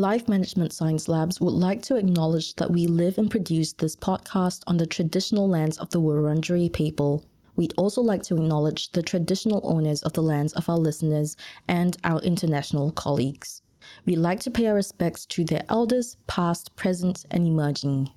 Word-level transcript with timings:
Life 0.00 0.30
Management 0.30 0.72
Science 0.72 1.08
Labs 1.08 1.42
would 1.42 1.52
like 1.52 1.82
to 1.82 1.96
acknowledge 1.96 2.56
that 2.56 2.70
we 2.70 2.86
live 2.86 3.18
and 3.18 3.30
produce 3.30 3.74
this 3.74 3.94
podcast 3.94 4.62
on 4.66 4.78
the 4.78 4.86
traditional 4.86 5.46
lands 5.46 5.76
of 5.76 5.90
the 5.90 6.00
Wurundjeri 6.00 6.72
people. 6.72 7.22
We'd 7.54 7.74
also 7.76 8.00
like 8.00 8.22
to 8.22 8.34
acknowledge 8.36 8.92
the 8.92 9.02
traditional 9.02 9.60
owners 9.62 10.02
of 10.02 10.14
the 10.14 10.22
lands 10.22 10.54
of 10.54 10.70
our 10.70 10.78
listeners 10.78 11.36
and 11.68 11.98
our 12.02 12.18
international 12.20 12.92
colleagues. 12.92 13.60
We'd 14.06 14.16
like 14.16 14.40
to 14.40 14.50
pay 14.50 14.68
our 14.68 14.74
respects 14.74 15.26
to 15.26 15.44
their 15.44 15.64
elders, 15.68 16.16
past, 16.26 16.74
present, 16.76 17.26
and 17.30 17.46
emerging. 17.46 18.08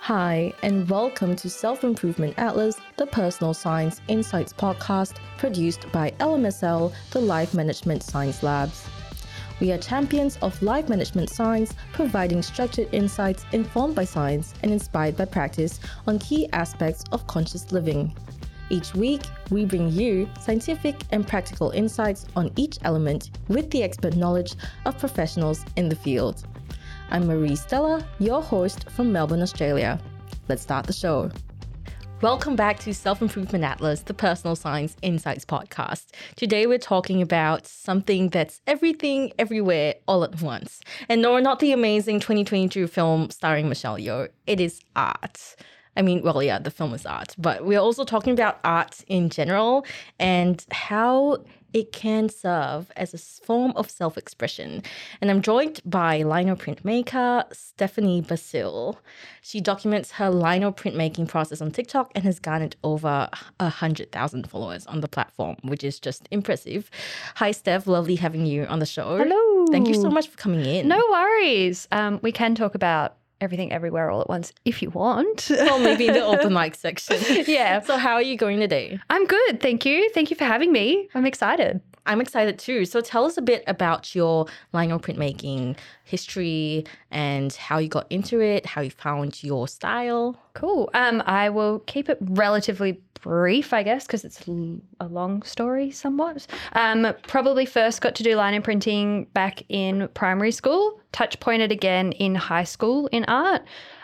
Hi, 0.00 0.52
and 0.62 0.86
welcome 0.90 1.34
to 1.36 1.48
Self 1.48 1.82
Improvement 1.82 2.34
Atlas, 2.36 2.76
the 2.98 3.06
personal 3.06 3.54
science 3.54 4.02
insights 4.06 4.52
podcast 4.52 5.14
produced 5.38 5.90
by 5.92 6.10
LMSL, 6.20 6.92
the 7.10 7.20
Life 7.22 7.54
Management 7.54 8.02
Science 8.02 8.42
Labs. 8.42 8.86
We 9.60 9.72
are 9.72 9.78
champions 9.78 10.38
of 10.40 10.60
life 10.62 10.88
management 10.88 11.28
science, 11.28 11.74
providing 11.92 12.40
structured 12.40 12.88
insights 12.92 13.44
informed 13.52 13.94
by 13.94 14.04
science 14.04 14.54
and 14.62 14.72
inspired 14.72 15.18
by 15.18 15.26
practice 15.26 15.80
on 16.06 16.18
key 16.18 16.48
aspects 16.54 17.04
of 17.12 17.26
conscious 17.26 17.70
living. 17.70 18.16
Each 18.70 18.94
week, 18.94 19.20
we 19.50 19.66
bring 19.66 19.90
you 19.90 20.30
scientific 20.40 20.96
and 21.10 21.28
practical 21.28 21.70
insights 21.72 22.24
on 22.36 22.52
each 22.56 22.78
element 22.84 23.30
with 23.48 23.70
the 23.70 23.82
expert 23.82 24.16
knowledge 24.16 24.54
of 24.86 24.96
professionals 24.96 25.62
in 25.76 25.90
the 25.90 25.96
field. 25.96 26.46
I'm 27.10 27.26
Marie 27.26 27.56
Stella, 27.56 28.06
your 28.18 28.40
host 28.40 28.88
from 28.88 29.12
Melbourne, 29.12 29.42
Australia. 29.42 30.00
Let's 30.48 30.62
start 30.62 30.86
the 30.86 30.94
show. 30.94 31.30
Welcome 32.22 32.54
back 32.54 32.78
to 32.80 32.92
Self 32.92 33.22
Improvement 33.22 33.64
Atlas, 33.64 34.02
the 34.02 34.12
Personal 34.12 34.54
Science 34.54 34.94
Insights 35.00 35.46
podcast. 35.46 36.08
Today 36.36 36.66
we're 36.66 36.76
talking 36.76 37.22
about 37.22 37.66
something 37.66 38.28
that's 38.28 38.60
everything, 38.66 39.32
everywhere, 39.38 39.94
all 40.06 40.22
at 40.22 40.42
once. 40.42 40.80
And 41.08 41.22
no, 41.22 41.38
not 41.38 41.60
the 41.60 41.72
amazing 41.72 42.20
2022 42.20 42.88
film 42.88 43.30
starring 43.30 43.70
Michelle 43.70 43.96
Yeoh. 43.96 44.28
It 44.46 44.60
is 44.60 44.82
art. 44.94 45.56
I 45.96 46.02
mean, 46.02 46.20
well, 46.22 46.42
yeah, 46.42 46.58
the 46.58 46.70
film 46.70 46.92
is 46.92 47.06
art, 47.06 47.34
but 47.38 47.64
we're 47.64 47.80
also 47.80 48.04
talking 48.04 48.34
about 48.34 48.60
art 48.64 49.02
in 49.06 49.30
general 49.30 49.86
and 50.18 50.62
how 50.72 51.38
it 51.72 51.92
can 51.92 52.28
serve 52.28 52.90
as 52.96 53.14
a 53.14 53.18
form 53.18 53.72
of 53.76 53.90
self 53.90 54.18
expression. 54.18 54.82
And 55.20 55.30
I'm 55.30 55.42
joined 55.42 55.80
by 55.84 56.22
lino 56.22 56.56
printmaker 56.56 57.44
Stephanie 57.54 58.22
Bursill. 58.22 58.96
She 59.42 59.60
documents 59.60 60.12
her 60.12 60.30
lino 60.30 60.72
printmaking 60.72 61.28
process 61.28 61.60
on 61.60 61.70
TikTok 61.70 62.12
and 62.14 62.24
has 62.24 62.38
garnered 62.38 62.76
over 62.84 63.28
a 63.58 63.64
100,000 63.64 64.48
followers 64.48 64.86
on 64.86 65.00
the 65.00 65.08
platform, 65.08 65.56
which 65.62 65.84
is 65.84 65.98
just 66.00 66.28
impressive. 66.30 66.90
Hi, 67.36 67.50
Steph. 67.52 67.86
Lovely 67.86 68.16
having 68.16 68.46
you 68.46 68.64
on 68.64 68.78
the 68.78 68.86
show. 68.86 69.16
Hello. 69.16 69.66
Thank 69.70 69.88
you 69.88 69.94
so 69.94 70.10
much 70.10 70.28
for 70.28 70.36
coming 70.36 70.64
in. 70.64 70.88
No 70.88 71.02
worries. 71.10 71.88
Um, 71.92 72.20
we 72.22 72.32
can 72.32 72.54
talk 72.54 72.74
about 72.74 73.16
everything 73.40 73.72
everywhere 73.72 74.10
all 74.10 74.20
at 74.20 74.28
once 74.28 74.52
if 74.64 74.82
you 74.82 74.90
want. 74.90 75.46
well, 75.50 75.78
maybe 75.78 76.06
in 76.06 76.14
the 76.14 76.24
open 76.24 76.52
mic 76.52 76.74
section. 76.74 77.44
yeah. 77.46 77.80
So, 77.80 77.96
how 77.96 78.14
are 78.14 78.22
you 78.22 78.36
going 78.36 78.60
today? 78.60 78.98
I'm 79.10 79.26
good. 79.26 79.60
Thank 79.60 79.84
you. 79.84 80.08
Thank 80.10 80.30
you 80.30 80.36
for 80.36 80.44
having 80.44 80.72
me. 80.72 81.08
I'm 81.14 81.26
excited. 81.26 81.80
I'm 82.06 82.20
excited 82.20 82.58
too. 82.58 82.86
So 82.86 83.00
tell 83.00 83.24
us 83.24 83.36
a 83.36 83.42
bit 83.42 83.62
about 83.66 84.14
your 84.14 84.46
lino 84.72 84.98
printmaking 84.98 85.76
history 86.04 86.84
and 87.10 87.52
how 87.52 87.78
you 87.78 87.88
got 87.88 88.06
into 88.10 88.40
it, 88.40 88.66
how 88.66 88.80
you 88.80 88.90
found 88.90 89.44
your 89.44 89.68
style. 89.68 90.36
Cool. 90.54 90.90
Um, 90.94 91.22
I 91.26 91.50
will 91.50 91.80
keep 91.80 92.08
it 92.08 92.18
relatively 92.20 93.00
brief, 93.20 93.72
I 93.72 93.82
guess, 93.82 94.06
because 94.06 94.24
it's 94.24 94.46
a 94.48 95.06
long 95.08 95.42
story 95.42 95.90
somewhat. 95.90 96.46
Um, 96.72 97.14
probably 97.26 97.66
first 97.66 98.00
got 98.00 98.14
to 98.16 98.22
do 98.22 98.38
lino 98.38 98.60
printing 98.60 99.24
back 99.32 99.62
in 99.68 100.08
primary 100.14 100.52
school, 100.52 101.00
touch 101.12 101.38
pointed 101.40 101.72
again 101.72 102.12
in 102.12 102.34
high 102.34 102.64
school 102.64 103.06
in 103.08 103.24
art. 103.24 103.62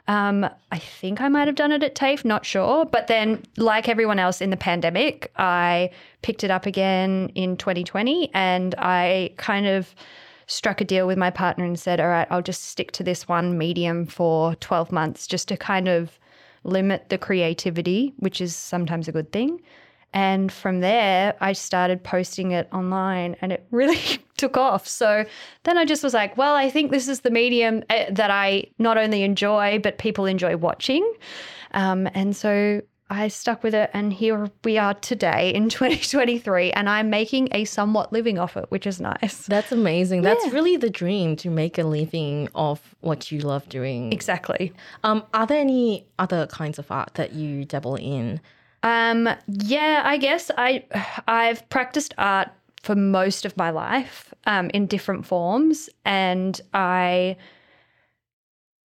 Um, 0.09 0.49
I 0.71 0.79
think 0.79 1.21
I 1.21 1.29
might 1.29 1.49
have 1.49 1.57
done 1.57 1.73
it 1.73 1.83
at 1.83 1.95
TAFE, 1.95 2.25
not 2.25 2.47
sure. 2.47 2.85
But 2.85 3.09
then, 3.09 3.43
like 3.57 3.89
everyone 3.89 4.19
else 4.19 4.41
in 4.41 4.51
the 4.51 4.57
pandemic, 4.57 5.33
I 5.37 5.91
picked 6.23 6.45
it 6.45 6.51
up 6.51 6.67
again 6.67 7.31
in 7.35 7.57
2020 7.57 8.31
and 8.33 8.75
I 8.79 9.33
kind 9.37 9.67
of 9.67 9.95
struck 10.47 10.81
a 10.81 10.85
deal 10.85 11.07
with 11.07 11.19
my 11.19 11.31
partner 11.31 11.65
and 11.65 11.79
said, 11.79 12.01
all 12.01 12.07
right, 12.07 12.29
I'll 12.31 12.43
just 12.43 12.67
stick 12.67 12.93
to 12.93 13.03
this 13.03 13.27
one 13.27 13.59
medium 13.59 14.07
for 14.07 14.55
12 14.57 14.93
months 14.93 15.27
just 15.27 15.49
to 15.49 15.57
kind 15.57 15.89
of 15.89 16.19
limit 16.67 17.09
the 17.09 17.19
creativity, 17.19 18.13
which 18.19 18.41
is 18.41 18.55
sometimes 18.55 19.09
a 19.09 19.13
good 19.13 19.33
thing. 19.33 19.61
And 20.13 20.51
from 20.51 20.81
there, 20.81 21.35
I 21.41 21.53
started 21.53 22.03
posting 22.03 22.53
it 22.53 22.69
online 22.73 23.37
and 23.41 23.53
it 23.53 23.67
really 23.71 24.01
took 24.37 24.57
off. 24.57 24.87
So 24.87 25.25
then 25.65 25.79
I 25.79 25.85
just 25.85 26.03
was 26.03 26.15
like, 26.15 26.37
well, 26.37 26.55
I 26.55 26.71
think 26.71 26.91
this 26.91 27.09
is 27.09 27.21
the 27.21 27.31
medium 27.31 27.83
eh, 27.91 28.11
that 28.11 28.31
I 28.31 28.67
not 28.79 28.97
only 28.97 29.23
enjoy, 29.23 29.79
but 29.79 29.99
people 29.99 30.27
enjoy 30.27 30.57
watching. 30.57 31.05
Um, 31.73 32.09
and 32.15 32.35
so 32.35 32.81
I 33.09 33.29
stuck 33.29 33.63
with 33.63 33.75
it, 33.75 33.91
and 33.93 34.13
here 34.13 34.51
we 34.65 34.79
are 34.79 34.95
today 34.95 35.53
in 35.55 35.69
2023, 35.71 36.73
and 36.73 36.89
I'm 36.89 37.09
making 37.09 37.49
a 37.53 37.65
somewhat 37.65 38.13
living 38.13 38.39
off 38.39 38.57
it, 38.57 38.67
which 38.71 38.87
is 38.87 39.01
nice. 39.01 39.47
That's 39.47 39.71
amazing. 39.71 40.23
Yeah. 40.23 40.35
That's 40.35 40.53
really 40.53 40.77
the 40.77 40.91
dream 40.91 41.37
to 41.37 41.51
make 41.51 41.79
a 41.79 41.85
living 41.85 42.49
of 42.55 42.97
what 43.01 43.31
you 43.31 43.41
love 43.41 43.69
doing. 43.69 44.13
Exactly. 44.13 44.73
Um, 45.05 45.23
are 45.35 45.47
there 45.47 45.61
any 45.61 46.07
other 46.19 46.47
kinds 46.49 46.79
of 46.79 46.91
art 46.91 47.15
that 47.15 47.33
you 47.33 47.65
dabble 47.65 47.97
in? 47.97 48.41
Um, 48.83 49.29
yeah, 49.47 50.03
I 50.05 50.17
guess 50.17 50.51
I 50.57 50.85
I've 51.27 51.69
practiced 51.69 52.15
art 52.19 52.51
for 52.83 52.95
most 52.95 53.45
of 53.45 53.57
my 53.57 53.71
life 53.71 54.33
um, 54.47 54.71
in 54.71 54.87
different 54.87 55.27
forms, 55.27 55.89
and 56.05 56.61
I 56.75 57.37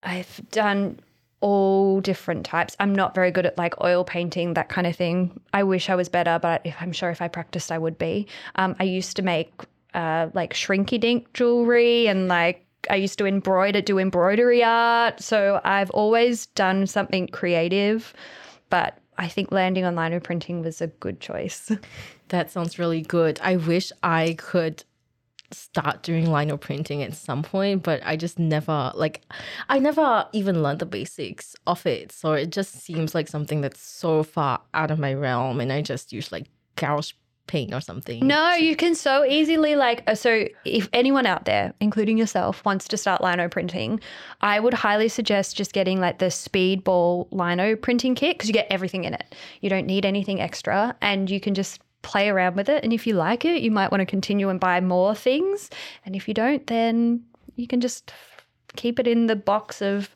I've 0.02 0.40
done 0.50 1.00
all 1.42 2.00
different 2.00 2.47
types. 2.47 2.75
I'm 2.80 2.94
not 2.94 3.14
very 3.14 3.30
good 3.30 3.44
at 3.44 3.58
like 3.58 3.82
oil 3.82 4.04
painting, 4.04 4.54
that 4.54 4.69
kind 4.69 4.86
of 4.86 4.97
thing. 4.97 5.38
I 5.53 5.64
wish 5.64 5.91
I 5.91 5.94
was 5.94 6.08
better, 6.08 6.38
but 6.41 6.66
I'm 6.80 6.92
sure 6.92 7.10
if 7.10 7.20
I 7.20 7.28
practiced, 7.28 7.70
I 7.70 7.78
would 7.78 7.98
be. 7.98 8.26
Um, 8.54 8.75
I 8.80 8.84
used 8.84 9.16
to 9.16 9.22
make 9.22 9.53
uh, 9.92 10.28
like 10.32 10.54
shrinky 10.54 10.98
dink 10.98 11.32
jewelry 11.34 12.06
and 12.06 12.28
like 12.28 12.64
I 12.88 12.97
used 12.97 13.19
to 13.19 13.26
embroider, 13.26 13.80
do 13.80 13.98
embroidery 13.98 14.64
art. 14.64 15.20
So 15.20 15.60
I've 15.64 15.91
always 15.91 16.47
done 16.47 16.86
something 16.86 17.28
creative, 17.28 18.14
but 18.70 18.98
I 19.19 19.28
think 19.28 19.53
landing 19.53 19.84
on 19.84 19.97
lino 19.97 20.20
printing 20.20 20.62
was 20.62 20.80
a 20.80 20.86
good 20.86 21.20
choice. 21.20 21.70
That 22.28 22.50
sounds 22.50 22.78
really 22.78 23.03
good. 23.03 23.38
I 23.42 23.56
wish 23.56 23.92
I 24.03 24.36
could 24.38 24.84
start 25.54 26.02
doing 26.02 26.30
lino 26.30 26.56
printing 26.56 27.02
at 27.02 27.14
some 27.14 27.42
point, 27.42 27.82
but 27.82 28.00
I 28.04 28.16
just 28.16 28.38
never 28.38 28.92
like 28.94 29.22
I 29.68 29.78
never 29.78 30.26
even 30.32 30.62
learned 30.62 30.80
the 30.80 30.86
basics 30.86 31.54
of 31.66 31.84
it. 31.86 32.12
So 32.12 32.32
it 32.32 32.50
just 32.50 32.74
seems 32.74 33.14
like 33.14 33.28
something 33.28 33.60
that's 33.60 33.80
so 33.80 34.22
far 34.22 34.60
out 34.74 34.91
of 34.91 34.98
my 34.98 35.14
realm 35.14 35.60
and 35.60 35.72
I 35.72 35.82
just 35.82 36.12
use 36.12 36.32
like 36.32 36.46
gouache 36.76 37.14
paint 37.46 37.74
or 37.74 37.80
something. 37.80 38.26
No, 38.26 38.54
you 38.54 38.76
can 38.76 38.94
so 38.94 39.24
easily 39.24 39.76
like 39.76 40.02
uh, 40.06 40.14
so 40.14 40.46
if 40.64 40.88
anyone 40.92 41.26
out 41.26 41.44
there, 41.44 41.74
including 41.80 42.16
yourself, 42.18 42.64
wants 42.64 42.88
to 42.88 42.96
start 42.96 43.22
lino 43.22 43.48
printing, 43.48 44.00
I 44.41 44.60
would 44.60 44.74
highly 44.74 45.08
suggest 45.08 45.56
just 45.56 45.72
getting 45.72 46.00
like 46.00 46.18
the 46.18 46.26
speedball 46.26 47.28
lino 47.30 47.76
printing 47.76 48.14
kit 48.14 48.36
because 48.36 48.48
you 48.48 48.54
get 48.54 48.68
everything 48.70 49.04
in 49.04 49.14
it. 49.14 49.34
You 49.60 49.70
don't 49.70 49.86
need 49.86 50.06
anything 50.06 50.41
extra 50.41 50.96
and 51.00 51.28
you 51.28 51.41
can 51.41 51.54
just 51.54 51.80
play 52.02 52.28
around 52.28 52.56
with 52.56 52.68
it 52.68 52.82
and 52.82 52.92
if 52.92 53.06
you 53.06 53.14
like 53.14 53.44
it, 53.44 53.62
you 53.62 53.70
might 53.70 53.90
want 53.90 54.00
to 54.00 54.06
continue 54.06 54.48
and 54.48 54.60
buy 54.60 54.80
more 54.80 55.14
things. 55.14 55.70
And 56.04 56.14
if 56.14 56.28
you 56.28 56.34
don't, 56.34 56.66
then 56.66 57.24
you 57.56 57.66
can 57.66 57.80
just 57.80 58.12
keep 58.76 58.98
it 58.98 59.06
in 59.06 59.26
the 59.26 59.36
box 59.36 59.82
of 59.82 60.14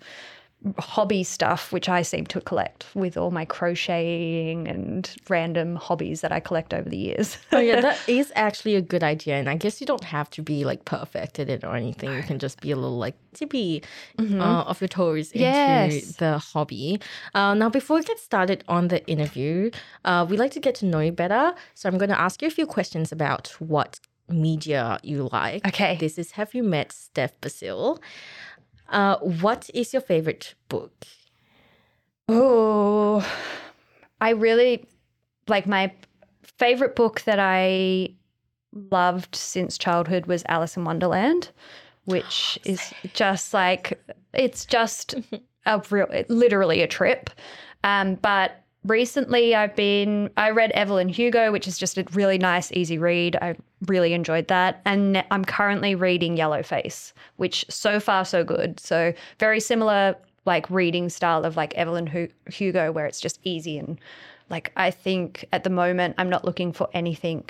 hobby 0.78 1.22
stuff, 1.22 1.72
which 1.72 1.88
I 1.88 2.02
seem 2.02 2.26
to 2.26 2.40
collect 2.40 2.86
with 2.94 3.16
all 3.16 3.30
my 3.30 3.44
crocheting 3.44 4.66
and 4.66 5.08
random 5.28 5.76
hobbies 5.76 6.22
that 6.22 6.32
I 6.32 6.40
collect 6.40 6.74
over 6.74 6.88
the 6.88 6.96
years. 6.96 7.38
oh, 7.52 7.58
yeah, 7.58 7.80
that 7.80 7.98
is 8.08 8.32
actually 8.34 8.74
a 8.74 8.80
good 8.80 9.02
idea. 9.02 9.36
And 9.36 9.48
I 9.48 9.56
guess 9.56 9.80
you 9.80 9.86
don't 9.86 10.04
have 10.04 10.28
to 10.30 10.42
be 10.42 10.64
like 10.64 10.84
perfect 10.84 11.38
at 11.38 11.48
it 11.48 11.62
or 11.62 11.76
anything. 11.76 12.12
You 12.12 12.22
can 12.22 12.38
just 12.38 12.60
be 12.60 12.70
a 12.70 12.76
little 12.76 12.98
like 12.98 13.14
tippy 13.34 13.82
mm-hmm. 14.18 14.40
uh, 14.40 14.62
of 14.62 14.80
your 14.80 14.88
toes 14.88 15.34
yes. 15.34 15.92
into 15.92 16.14
the 16.18 16.38
hobby. 16.38 17.00
Uh, 17.34 17.54
now, 17.54 17.68
before 17.68 17.98
we 17.98 18.04
get 18.04 18.18
started 18.18 18.64
on 18.68 18.88
the 18.88 19.06
interview, 19.06 19.70
uh, 20.04 20.26
we 20.28 20.36
like 20.36 20.52
to 20.52 20.60
get 20.60 20.74
to 20.76 20.86
know 20.86 21.00
you 21.00 21.12
better. 21.12 21.54
So 21.74 21.88
I'm 21.88 21.98
going 21.98 22.10
to 22.10 22.20
ask 22.20 22.42
you 22.42 22.48
a 22.48 22.50
few 22.50 22.66
questions 22.66 23.12
about 23.12 23.48
what 23.58 24.00
media 24.28 24.98
you 25.02 25.28
like. 25.32 25.66
Okay. 25.66 25.96
This 26.00 26.18
is 26.18 26.32
Have 26.32 26.54
You 26.54 26.62
Met 26.62 26.92
Steph 26.92 27.40
Bursill? 27.40 28.00
Uh, 28.88 29.16
what 29.18 29.68
is 29.74 29.92
your 29.92 30.02
favorite 30.02 30.54
book? 30.68 31.04
Oh, 32.28 33.26
I 34.20 34.30
really 34.30 34.86
like 35.48 35.66
my 35.66 35.92
favorite 36.42 36.96
book 36.96 37.22
that 37.22 37.38
I 37.38 38.14
loved 38.72 39.34
since 39.34 39.78
childhood 39.78 40.26
was 40.26 40.44
Alice 40.48 40.76
in 40.76 40.84
Wonderland, 40.84 41.50
which 42.04 42.58
oh, 42.66 42.70
is 42.70 42.92
just 43.12 43.54
like 43.54 44.00
it's 44.32 44.64
just 44.64 45.14
a 45.66 45.82
real, 45.90 46.06
literally 46.28 46.82
a 46.82 46.86
trip. 46.86 47.30
Um, 47.84 48.16
but 48.16 48.62
recently 48.86 49.54
I've 49.54 49.76
been 49.76 50.30
I 50.36 50.50
read 50.50 50.70
Evelyn 50.72 51.08
Hugo, 51.08 51.52
which 51.52 51.68
is 51.68 51.78
just 51.78 51.98
a 51.98 52.04
really 52.12 52.38
nice, 52.38 52.72
easy 52.72 52.98
read. 52.98 53.36
I 53.36 53.56
really 53.86 54.12
enjoyed 54.12 54.48
that. 54.48 54.80
And 54.84 55.24
I'm 55.30 55.44
currently 55.44 55.94
reading 55.94 56.36
Yellowface, 56.36 57.12
which 57.36 57.64
so 57.68 58.00
far 58.00 58.24
so 58.24 58.44
good. 58.44 58.80
So 58.80 59.12
very 59.38 59.60
similar 59.60 60.16
like 60.44 60.70
reading 60.70 61.08
style 61.08 61.44
of 61.44 61.56
like 61.56 61.74
Evelyn 61.74 62.06
Hu- 62.06 62.28
Hugo 62.48 62.92
where 62.92 63.06
it's 63.06 63.20
just 63.20 63.40
easy 63.42 63.78
and 63.78 63.98
like 64.48 64.72
I 64.76 64.92
think 64.92 65.44
at 65.52 65.64
the 65.64 65.70
moment 65.70 66.14
I'm 66.18 66.30
not 66.30 66.44
looking 66.44 66.72
for 66.72 66.88
anything 66.94 67.44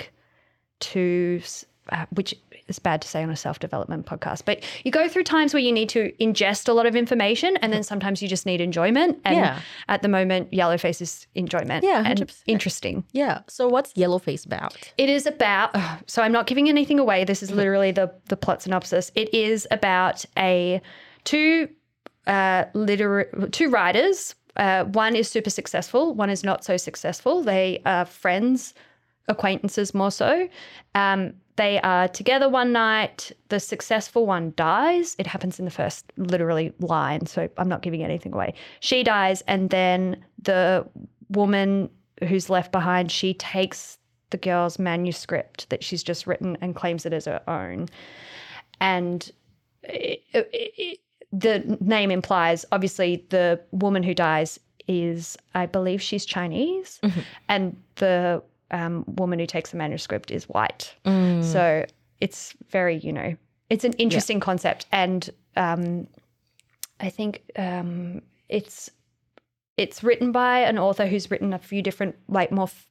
too 0.79 1.39
s- 1.43 1.63
uh, 1.91 2.05
which 2.15 2.33
is 2.67 2.79
bad 2.79 3.01
to 3.01 3.07
say 3.07 3.23
on 3.23 3.29
a 3.29 3.35
self-development 3.35 4.05
podcast 4.05 4.43
but 4.45 4.63
you 4.83 4.91
go 4.91 5.07
through 5.07 5.23
times 5.23 5.53
where 5.53 5.61
you 5.63 5.71
need 5.71 5.89
to 5.89 6.11
ingest 6.19 6.67
a 6.69 6.73
lot 6.73 6.85
of 6.85 6.95
information 6.95 7.57
and 7.57 7.71
then 7.73 7.83
sometimes 7.83 8.21
you 8.21 8.27
just 8.27 8.45
need 8.45 8.61
enjoyment 8.61 9.19
and 9.25 9.35
Yeah. 9.37 9.59
at 9.87 10.01
the 10.01 10.07
moment 10.07 10.51
yellowface 10.51 11.01
is 11.01 11.27
enjoyment 11.35 11.83
Yeah, 11.83 12.03
and 12.05 12.19
100%. 12.19 12.43
interesting 12.47 13.03
Yeah. 13.11 13.39
So 13.47 13.67
what's 13.67 13.93
Yellowface 13.93 14.45
about? 14.45 14.75
it 14.97 15.09
is 15.09 15.25
about 15.25 15.75
so 16.07 16.21
i'm 16.21 16.31
not 16.31 16.47
giving 16.47 16.69
anything 16.69 16.99
away 16.99 17.23
this 17.23 17.41
is 17.43 17.51
literally 17.59 17.91
the 17.91 18.11
the 18.29 18.37
plot 18.37 18.61
synopsis 18.61 19.11
it 19.15 19.33
is 19.33 19.67
about 19.71 20.25
a 20.37 20.81
two 21.23 21.69
uh 22.27 22.65
liter- 22.73 23.29
two 23.51 23.69
writers 23.69 24.35
uh, 24.57 24.83
one 24.85 25.15
is 25.15 25.29
super 25.29 25.49
successful 25.51 26.15
one 26.15 26.29
is 26.29 26.43
not 26.43 26.63
so 26.65 26.77
successful 26.77 27.43
they 27.43 27.79
are 27.85 28.05
friends 28.05 28.73
acquaintances 29.27 29.93
more 29.93 30.11
so. 30.11 30.47
Um, 30.95 31.33
they 31.57 31.81
are 31.81 32.07
together 32.07 32.47
one 32.47 32.71
night. 32.71 33.31
The 33.49 33.59
successful 33.59 34.25
one 34.25 34.53
dies. 34.55 35.15
It 35.19 35.27
happens 35.27 35.59
in 35.59 35.65
the 35.65 35.71
first 35.71 36.11
literally 36.15 36.71
line 36.79 37.25
so 37.25 37.49
i'm 37.57 37.67
not 37.67 37.81
giving 37.81 38.03
anything 38.03 38.33
away. 38.33 38.53
She 38.79 39.03
dies 39.03 39.41
and 39.47 39.69
then 39.69 40.23
the 40.41 40.87
woman 41.29 41.89
who's 42.27 42.49
left 42.49 42.71
behind 42.71 43.11
she 43.11 43.33
takes 43.33 43.97
the 44.29 44.37
girl's 44.37 44.79
manuscript 44.79 45.69
that 45.69 45.83
she's 45.83 46.03
just 46.03 46.27
written 46.27 46.57
and 46.61 46.75
claims 46.75 47.05
it 47.05 47.13
as 47.13 47.25
her 47.25 47.41
own. 47.47 47.87
And 48.79 49.29
it, 49.83 50.21
it, 50.33 50.49
it, 50.53 50.99
the 51.31 51.77
name 51.81 52.11
implies 52.11 52.65
obviously 52.71 53.25
the 53.29 53.59
woman 53.71 54.03
who 54.03 54.13
dies 54.13 54.59
is 54.87 55.37
i 55.55 55.65
believe 55.65 56.01
she's 56.01 56.25
chinese. 56.25 56.99
And 57.49 57.75
the 57.95 58.43
um, 58.71 59.03
woman 59.07 59.39
who 59.39 59.45
takes 59.45 59.71
the 59.71 59.77
manuscript 59.77 60.31
is 60.31 60.45
white. 60.49 60.93
So 61.43 61.85
it's 62.19 62.53
very 62.69 62.97
you 62.97 63.13
know 63.13 63.35
it's 63.69 63.83
an 63.83 63.93
interesting 63.93 64.39
concept. 64.39 64.85
And 64.91 65.29
um, 65.55 66.07
i 66.99 67.09
think 67.09 67.41
um, 67.57 68.21
it's 68.49 68.89
it's 69.77 70.03
written 70.03 70.31
by 70.31 70.59
an 70.59 70.79
author 70.79 71.05
who's 71.05 71.29
written 71.29 71.53
a 71.53 71.59
few 71.59 71.81
different 71.83 72.15
like 72.27 72.51
more 72.51 72.65
f- 72.65 72.87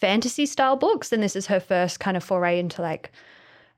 fantasy 0.00 0.46
style 0.46 0.76
books. 0.76 1.12
And 1.12 1.22
this 1.22 1.36
is 1.36 1.46
her 1.46 1.60
first 1.60 2.00
kind 2.00 2.16
of 2.16 2.24
foray 2.24 2.58
into 2.58 2.82
like 2.82 3.12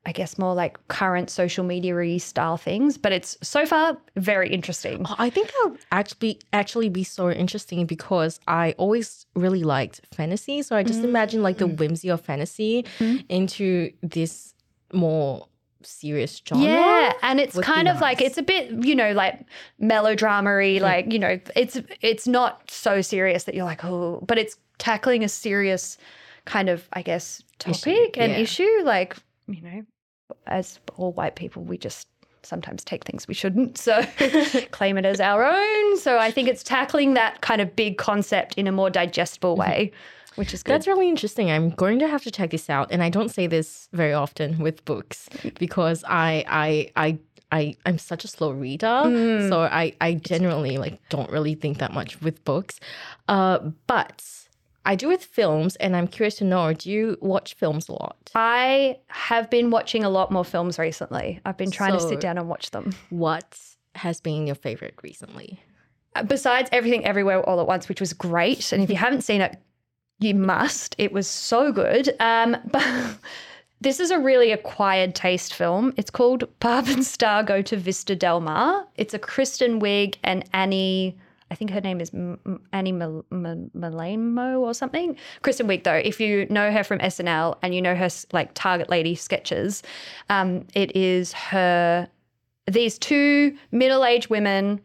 i 0.06 0.12
guess 0.12 0.38
more 0.38 0.55
like 0.55 0.79
current 0.88 1.29
social 1.29 1.64
media 1.64 2.19
style 2.19 2.56
things 2.56 2.97
but 2.97 3.12
it's 3.12 3.37
so 3.43 3.67
far 3.67 3.99
very 4.17 4.49
interesting 4.49 4.97
Oh, 5.05 5.14
I 5.19 5.31
think 5.31 5.50
would 5.62 5.79
actually 5.93 6.41
actually 6.53 6.88
be 6.88 7.05
so 7.05 7.31
interesting 7.31 7.87
because 7.87 8.41
I 8.47 8.75
always 8.79 9.26
really 9.35 9.62
liked 9.62 10.00
fantasy. 10.12 10.62
So 10.62 10.76
I 10.76 10.82
just 10.82 11.00
mm. 11.00 11.05
imagine 11.05 11.43
like 11.43 11.58
the 11.58 11.67
mm. 11.67 11.76
whimsy 11.79 12.08
of 12.08 12.20
fantasy 12.20 12.85
mm. 12.99 13.25
into 13.29 13.93
this 14.03 14.55
more 14.93 15.47
serious 15.82 16.41
genre. 16.47 16.64
Yeah, 16.64 17.12
and 17.23 17.41
it's 17.41 17.58
kind 17.61 17.88
of 17.88 18.00
like 18.00 18.20
it's 18.20 18.38
a 18.38 18.43
bit, 18.43 18.70
you 18.85 18.94
know, 18.94 19.12
like 19.12 19.47
melodrama-y, 19.79 20.79
like, 20.81 21.12
you 21.12 21.19
know, 21.19 21.38
it's 21.55 21.79
it's 22.00 22.26
not 22.26 22.70
so 22.70 23.00
serious 23.00 23.44
that 23.44 23.55
you're 23.55 23.64
like, 23.64 23.85
oh, 23.85 24.23
but 24.26 24.38
it's 24.38 24.56
tackling 24.79 25.25
a 25.25 25.29
serious 25.29 25.99
kind 26.44 26.69
of, 26.69 26.88
I 26.93 27.03
guess, 27.03 27.43
topic 27.58 28.19
and 28.19 28.32
yeah. 28.32 28.38
issue. 28.38 28.82
Like, 28.82 29.17
you 29.47 29.62
know, 29.62 29.82
as 30.46 30.78
all 30.96 31.12
white 31.12 31.37
people, 31.37 31.62
we 31.62 31.78
just 31.78 32.08
sometimes 32.46 32.84
take 32.84 33.05
things 33.05 33.28
we 33.28 33.34
shouldn't. 33.34 33.76
So 33.76 34.02
claim 34.70 34.96
it 34.96 35.05
as 35.05 35.20
our 35.20 35.44
own. 35.44 35.99
So 35.99 36.19
I 36.19 36.31
think 36.31 36.49
it's 36.49 36.62
tackling 36.62 37.14
that 37.14 37.40
kind 37.40 37.61
of 37.61 37.75
big 37.76 37.99
concept 37.99 38.55
in 38.55 38.67
a 38.67 38.73
more 38.73 38.88
digestible 38.88 39.56
mm-hmm. 39.56 39.70
way, 39.70 39.93
which 40.37 40.55
is 40.55 40.62
good. 40.62 40.73
That's 40.73 40.87
really 40.87 41.08
interesting. 41.08 41.50
I'm 41.50 41.70
going 41.70 41.99
to 41.99 42.08
have 42.08 42.23
to 42.23 42.31
check 42.31 42.50
this 42.50 42.70
out. 42.70 42.88
And 42.90 43.02
I 43.02 43.11
don't 43.11 43.31
say 43.31 43.46
this 43.46 43.88
very 43.93 44.12
often 44.12 44.58
with 44.58 44.84
books 44.84 45.28
mm. 45.32 45.58
because 45.58 46.05
I 46.06 46.44
I 46.49 46.90
I 46.96 47.19
I 47.52 47.75
I'm 47.84 47.99
such 47.99 48.25
a 48.25 48.29
slow 48.29 48.50
reader. 48.50 48.87
Mm. 48.87 49.49
So 49.49 49.62
I 49.62 49.93
I 50.00 50.14
generally 50.14 50.79
like 50.79 51.00
don't 51.08 51.31
really 51.31 51.55
think 51.55 51.79
that 51.79 51.93
much 51.93 52.20
with 52.20 52.44
books. 52.44 52.81
Uh 53.29 53.58
but 53.87 54.25
I 54.87 54.94
do 54.94 55.09
with 55.09 55.25
films 55.25 55.77
and 55.77 55.97
I'm 55.97 56.06
curious 56.06 56.37
to 56.37 56.44
know, 56.44 56.73
do 56.73 56.91
you 56.91 57.19
watch 57.21 57.55
films 57.55 57.88
a 57.88 57.93
lot? 57.93 58.31
I 58.35 58.99
have 59.09 59.50
been 59.50 59.71
watching 59.71 60.05
a 60.05 60.09
lot 60.09 60.31
more 60.31 60.44
films 60.44 60.79
recently. 60.79 61.41
I've 61.44 61.56
been 61.56 61.73
trying 61.73 61.93
to 61.93 62.00
sit 62.00 62.21
down 62.21 62.38
and 62.38 62.49
watch 62.49 62.71
them. 62.71 62.94
What 63.11 63.59
has 63.97 64.21
been 64.21 64.47
your 64.47 64.55
favorite 64.55 64.94
recently? 65.03 65.61
Uh, 66.15 66.23
besides 66.23 66.71
everything 66.73 67.05
everywhere 67.05 67.43
all 67.43 67.61
at 67.61 67.67
once 67.67 67.88
which 67.88 68.00
was 68.00 68.12
great 68.15 68.73
and 68.73 68.83
if 68.83 68.88
you 68.88 68.97
haven't 68.97 69.23
seen 69.23 69.43
it 69.43 69.61
you 70.19 70.35
must 70.35 70.94
it 70.97 71.12
was 71.12 71.27
so 71.27 71.71
good 71.71 72.15
um 72.21 72.56
but 72.73 73.19
this 73.82 74.00
is 74.00 74.11
a 74.11 74.19
really 74.19 74.50
acquired 74.50 75.15
taste 75.15 75.53
film 75.53 75.93
it's 75.99 76.09
called 76.11 76.44
barb 76.59 76.89
and 76.89 77.05
star 77.05 77.43
go 77.43 77.61
to 77.61 77.77
vista 77.77 78.17
del 78.17 78.41
mar 78.41 78.87
it's 78.94 79.12
a 79.12 79.19
kristen 79.19 79.79
wiig 79.79 80.17
and 80.25 80.49
annie 80.55 81.19
I 81.50 81.54
think 81.54 81.70
her 81.70 81.81
name 81.81 82.00
is 82.00 82.10
Annie 82.72 82.93
Mal- 82.93 83.25
Mal- 83.31 84.64
or 84.64 84.75
something. 84.75 85.16
Kristen 85.43 85.66
Wiig, 85.66 85.84
though, 85.84 85.94
if 85.94 86.20
you 86.20 86.46
know 86.50 86.72
her 86.72 86.82
from 86.82 86.98
SNL 86.98 87.56
and 87.62 87.75
you 87.75 87.81
know 87.81 87.94
her 87.94 88.08
like 88.32 88.52
Target 88.54 88.90
Lady 88.90 89.14
sketches, 89.14 89.82
um, 90.28 90.66
it 90.75 90.94
is 90.96 91.32
her 91.32 92.08
these 92.69 92.98
two 92.98 93.56
middle-aged 93.70 94.28
women 94.28 94.81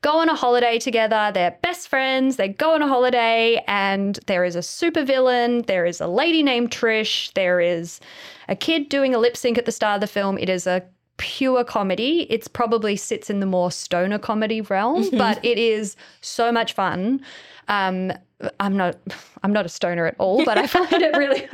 go 0.00 0.18
on 0.18 0.28
a 0.28 0.34
holiday 0.34 0.78
together. 0.78 1.30
They're 1.34 1.58
best 1.62 1.88
friends. 1.88 2.36
They 2.36 2.48
go 2.48 2.74
on 2.74 2.82
a 2.82 2.88
holiday, 2.88 3.62
and 3.66 4.18
there 4.26 4.44
is 4.44 4.56
a 4.56 4.60
supervillain. 4.60 5.66
There 5.66 5.84
is 5.84 6.00
a 6.00 6.06
lady 6.06 6.42
named 6.42 6.70
Trish. 6.70 7.32
There 7.34 7.60
is 7.60 8.00
a 8.48 8.56
kid 8.56 8.88
doing 8.88 9.14
a 9.14 9.18
lip 9.18 9.36
sync 9.36 9.58
at 9.58 9.64
the 9.64 9.72
start 9.72 9.96
of 9.96 10.00
the 10.00 10.06
film. 10.06 10.38
It 10.38 10.48
is 10.48 10.66
a 10.66 10.82
pure 11.18 11.64
comedy. 11.64 12.26
It's 12.30 12.48
probably 12.48 12.96
sits 12.96 13.28
in 13.28 13.40
the 13.40 13.46
more 13.46 13.70
stoner 13.70 14.18
comedy 14.18 14.60
realm, 14.62 15.08
but 15.12 15.44
it 15.44 15.58
is 15.58 15.96
so 16.20 16.50
much 16.50 16.72
fun. 16.72 17.20
Um, 17.68 18.12
I'm 18.60 18.76
not 18.76 18.96
I'm 19.42 19.52
not 19.52 19.66
a 19.66 19.68
stoner 19.68 20.06
at 20.06 20.14
all, 20.18 20.44
but 20.44 20.58
I 20.58 20.66
find 20.78 20.92
it 20.92 21.16
really 21.16 21.46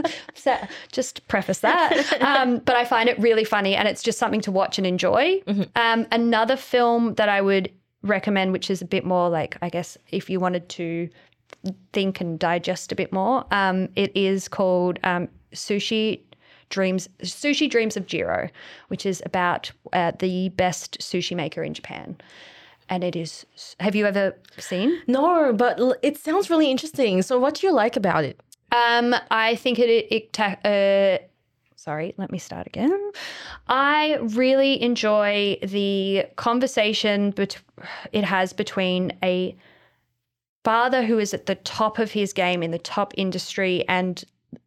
just 0.92 1.26
preface 1.28 1.60
that. 1.60 2.22
Um, 2.22 2.58
but 2.58 2.76
I 2.76 2.84
find 2.84 3.08
it 3.08 3.18
really 3.18 3.44
funny 3.44 3.74
and 3.74 3.88
it's 3.88 4.02
just 4.02 4.18
something 4.18 4.42
to 4.42 4.52
watch 4.52 4.78
and 4.78 4.86
enjoy. 4.86 5.40
Um, 5.76 6.06
another 6.12 6.56
film 6.56 7.14
that 7.14 7.28
I 7.28 7.40
would 7.40 7.70
recommend, 8.02 8.52
which 8.52 8.70
is 8.70 8.82
a 8.82 8.84
bit 8.84 9.04
more 9.04 9.28
like 9.30 9.56
I 9.62 9.70
guess 9.70 9.96
if 10.10 10.28
you 10.28 10.40
wanted 10.40 10.68
to 10.70 11.08
think 11.92 12.20
and 12.20 12.38
digest 12.38 12.92
a 12.92 12.94
bit 12.94 13.12
more, 13.12 13.46
um, 13.50 13.88
it 13.96 14.14
is 14.14 14.48
called 14.48 14.98
um, 15.04 15.28
Sushi 15.54 16.20
Dreams 16.68 17.08
Sushi 17.22 17.68
Dreams 17.68 17.96
of 17.96 18.06
Jiro, 18.06 18.48
which 18.88 19.06
is 19.06 19.22
about 19.24 19.70
uh, 19.92 20.12
the 20.18 20.50
best 20.50 20.98
sushi 21.00 21.36
maker 21.36 21.62
in 21.62 21.74
Japan. 21.74 22.16
And 22.88 23.02
it 23.02 23.16
is. 23.16 23.46
Have 23.80 23.94
you 23.94 24.06
ever 24.06 24.36
seen? 24.58 25.00
No, 25.06 25.52
but 25.52 25.80
it 26.02 26.18
sounds 26.18 26.50
really 26.50 26.70
interesting. 26.70 27.22
So 27.22 27.38
what 27.38 27.54
do 27.54 27.66
you 27.66 27.72
like 27.72 27.96
about 27.96 28.24
it? 28.24 28.40
Um, 28.72 29.14
I 29.30 29.56
think 29.56 29.78
it. 29.78 29.88
it, 30.10 30.40
uh, 30.40 31.24
sorry, 31.76 32.14
let 32.18 32.30
me 32.30 32.38
start 32.38 32.66
again. 32.66 33.12
I 33.68 34.18
really 34.20 34.82
enjoy 34.82 35.58
the 35.62 36.26
conversation 36.36 37.30
bet- 37.30 37.62
it 38.12 38.24
has 38.24 38.52
between 38.52 39.12
a 39.22 39.56
father 40.64 41.04
who 41.04 41.18
is 41.18 41.34
at 41.34 41.46
the 41.46 41.54
top 41.56 41.98
of 41.98 42.12
his 42.12 42.32
game 42.32 42.62
in 42.62 42.70
the 42.70 42.78
top 42.78 43.12
industry 43.16 43.84
and 43.88 44.24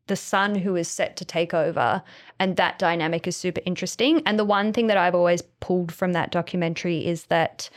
the 0.08 0.16
son 0.16 0.56
who 0.56 0.76
is 0.76 0.88
set 0.88 1.16
to 1.18 1.26
take 1.26 1.54
over 1.54 2.02
and 2.40 2.56
that 2.56 2.80
dynamic 2.80 3.28
is 3.28 3.36
super 3.36 3.62
interesting. 3.66 4.22
And 4.26 4.40
the 4.40 4.46
one 4.46 4.74
thing 4.74 4.88
that 4.88 4.98
i've 4.98 5.16
always 5.16 5.42
pulled 5.60 5.92
from 5.92 6.14
that 6.14 6.32
documentary 6.32 7.06
is 7.06 7.26
that 7.26 7.70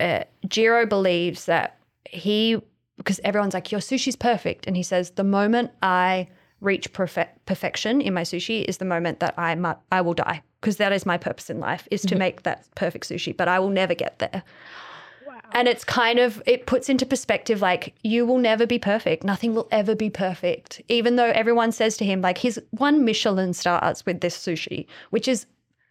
uh, 0.00 0.24
jiro 0.48 0.86
believes 0.86 1.46
that 1.46 1.78
he 2.08 2.60
because 2.96 3.20
everyone's 3.24 3.54
like 3.54 3.72
your 3.72 3.80
sushi's 3.80 4.14
perfect. 4.16 4.66
And 4.66 4.76
he 4.76 4.82
says 4.82 5.10
the 5.10 5.24
moment 5.24 5.70
i 5.82 6.28
reach 6.60 6.92
perfe- 6.92 7.28
perfection 7.46 8.00
in 8.00 8.14
my 8.14 8.22
sushi 8.22 8.64
is 8.64 8.78
the 8.78 8.84
moment 8.84 9.20
that 9.20 9.34
i 9.38 9.54
mu- 9.54 9.74
i 9.92 10.00
will 10.00 10.14
die 10.14 10.42
because 10.60 10.78
that 10.78 10.92
is 10.92 11.04
my 11.04 11.18
purpose 11.18 11.50
in 11.50 11.60
life 11.60 11.86
is 11.90 12.02
to 12.02 12.16
make 12.16 12.42
that 12.42 12.64
perfect 12.74 13.06
sushi 13.08 13.36
but 13.36 13.48
i 13.48 13.58
will 13.58 13.68
never 13.68 13.94
get 13.94 14.18
there 14.18 14.42
and 15.52 15.68
it's 15.68 15.84
kind 15.84 16.18
of 16.18 16.42
it 16.46 16.66
puts 16.66 16.88
into 16.88 17.06
perspective 17.06 17.60
like 17.60 17.94
you 18.02 18.26
will 18.26 18.38
never 18.38 18.66
be 18.66 18.78
perfect 18.78 19.24
nothing 19.24 19.54
will 19.54 19.68
ever 19.70 19.94
be 19.94 20.10
perfect 20.10 20.80
even 20.88 21.16
though 21.16 21.30
everyone 21.30 21.72
says 21.72 21.96
to 21.96 22.04
him 22.04 22.20
like 22.20 22.38
he's 22.38 22.58
one 22.70 23.04
michelin 23.04 23.52
stars 23.52 24.04
with 24.06 24.20
this 24.20 24.36
sushi 24.36 24.86
which 25.10 25.28
is 25.28 25.46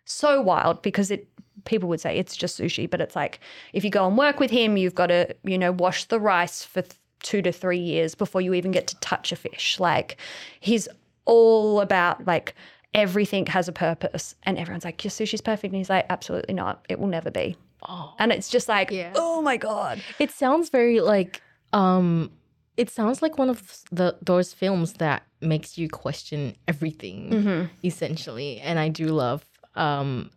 so 0.05 0.41
wild 0.41 0.81
because 0.81 1.11
it 1.11 1.27
people 1.65 1.87
would 1.87 2.01
say 2.01 2.17
it's 2.17 2.35
just 2.35 2.59
sushi 2.59 2.89
but 2.89 2.99
it's 2.99 3.15
like 3.15 3.39
if 3.71 3.83
you 3.83 3.89
go 3.89 4.05
and 4.07 4.17
work 4.17 4.39
with 4.39 4.51
him 4.51 4.75
you've 4.75 4.95
got 4.95 5.07
to 5.07 5.33
you 5.43 5.57
know 5.57 5.71
wash 5.71 6.05
the 6.05 6.19
rice 6.19 6.63
for 6.63 6.83
two 7.23 7.41
to 7.41 7.51
three 7.51 7.79
years 7.79 8.13
before 8.13 8.41
you 8.41 8.53
even 8.53 8.71
get 8.71 8.85
to 8.87 8.99
touch 8.99 9.31
a 9.31 9.35
fish. 9.35 9.79
Like 9.79 10.17
he's 10.59 10.87
all 11.25 11.81
about 11.81 12.27
like 12.27 12.53
everything 12.93 13.47
has 13.47 13.67
a 13.67 13.71
purpose. 13.71 14.35
And 14.43 14.59
everyone's 14.59 14.85
like, 14.85 15.03
Your 15.03 15.09
sushi's 15.09 15.41
perfect. 15.41 15.71
And 15.71 15.77
he's 15.77 15.89
like, 15.89 16.05
Absolutely 16.09 16.53
not. 16.53 16.85
It 16.89 16.99
will 16.99 17.07
never 17.07 17.31
be. 17.31 17.57
Oh. 17.87 18.13
And 18.19 18.31
it's 18.31 18.49
just 18.49 18.67
like, 18.67 18.91
Yeah. 18.91 19.13
oh 19.15 19.41
my 19.41 19.57
God. 19.57 20.01
It 20.19 20.31
sounds 20.31 20.69
very 20.69 20.99
like 20.99 21.41
um 21.73 22.31
it 22.77 22.89
sounds 22.89 23.21
like 23.21 23.37
one 23.37 23.49
of 23.49 23.79
the 23.91 24.17
those 24.21 24.53
films 24.53 24.93
that 24.93 25.23
makes 25.41 25.77
you 25.77 25.87
question 25.89 26.55
everything 26.67 27.29
Mm-hmm. 27.31 27.65
essentially. 27.83 28.59
And 28.59 28.79
I 28.79 28.89
do 28.89 29.07
love 29.07 29.43
um 29.75 30.29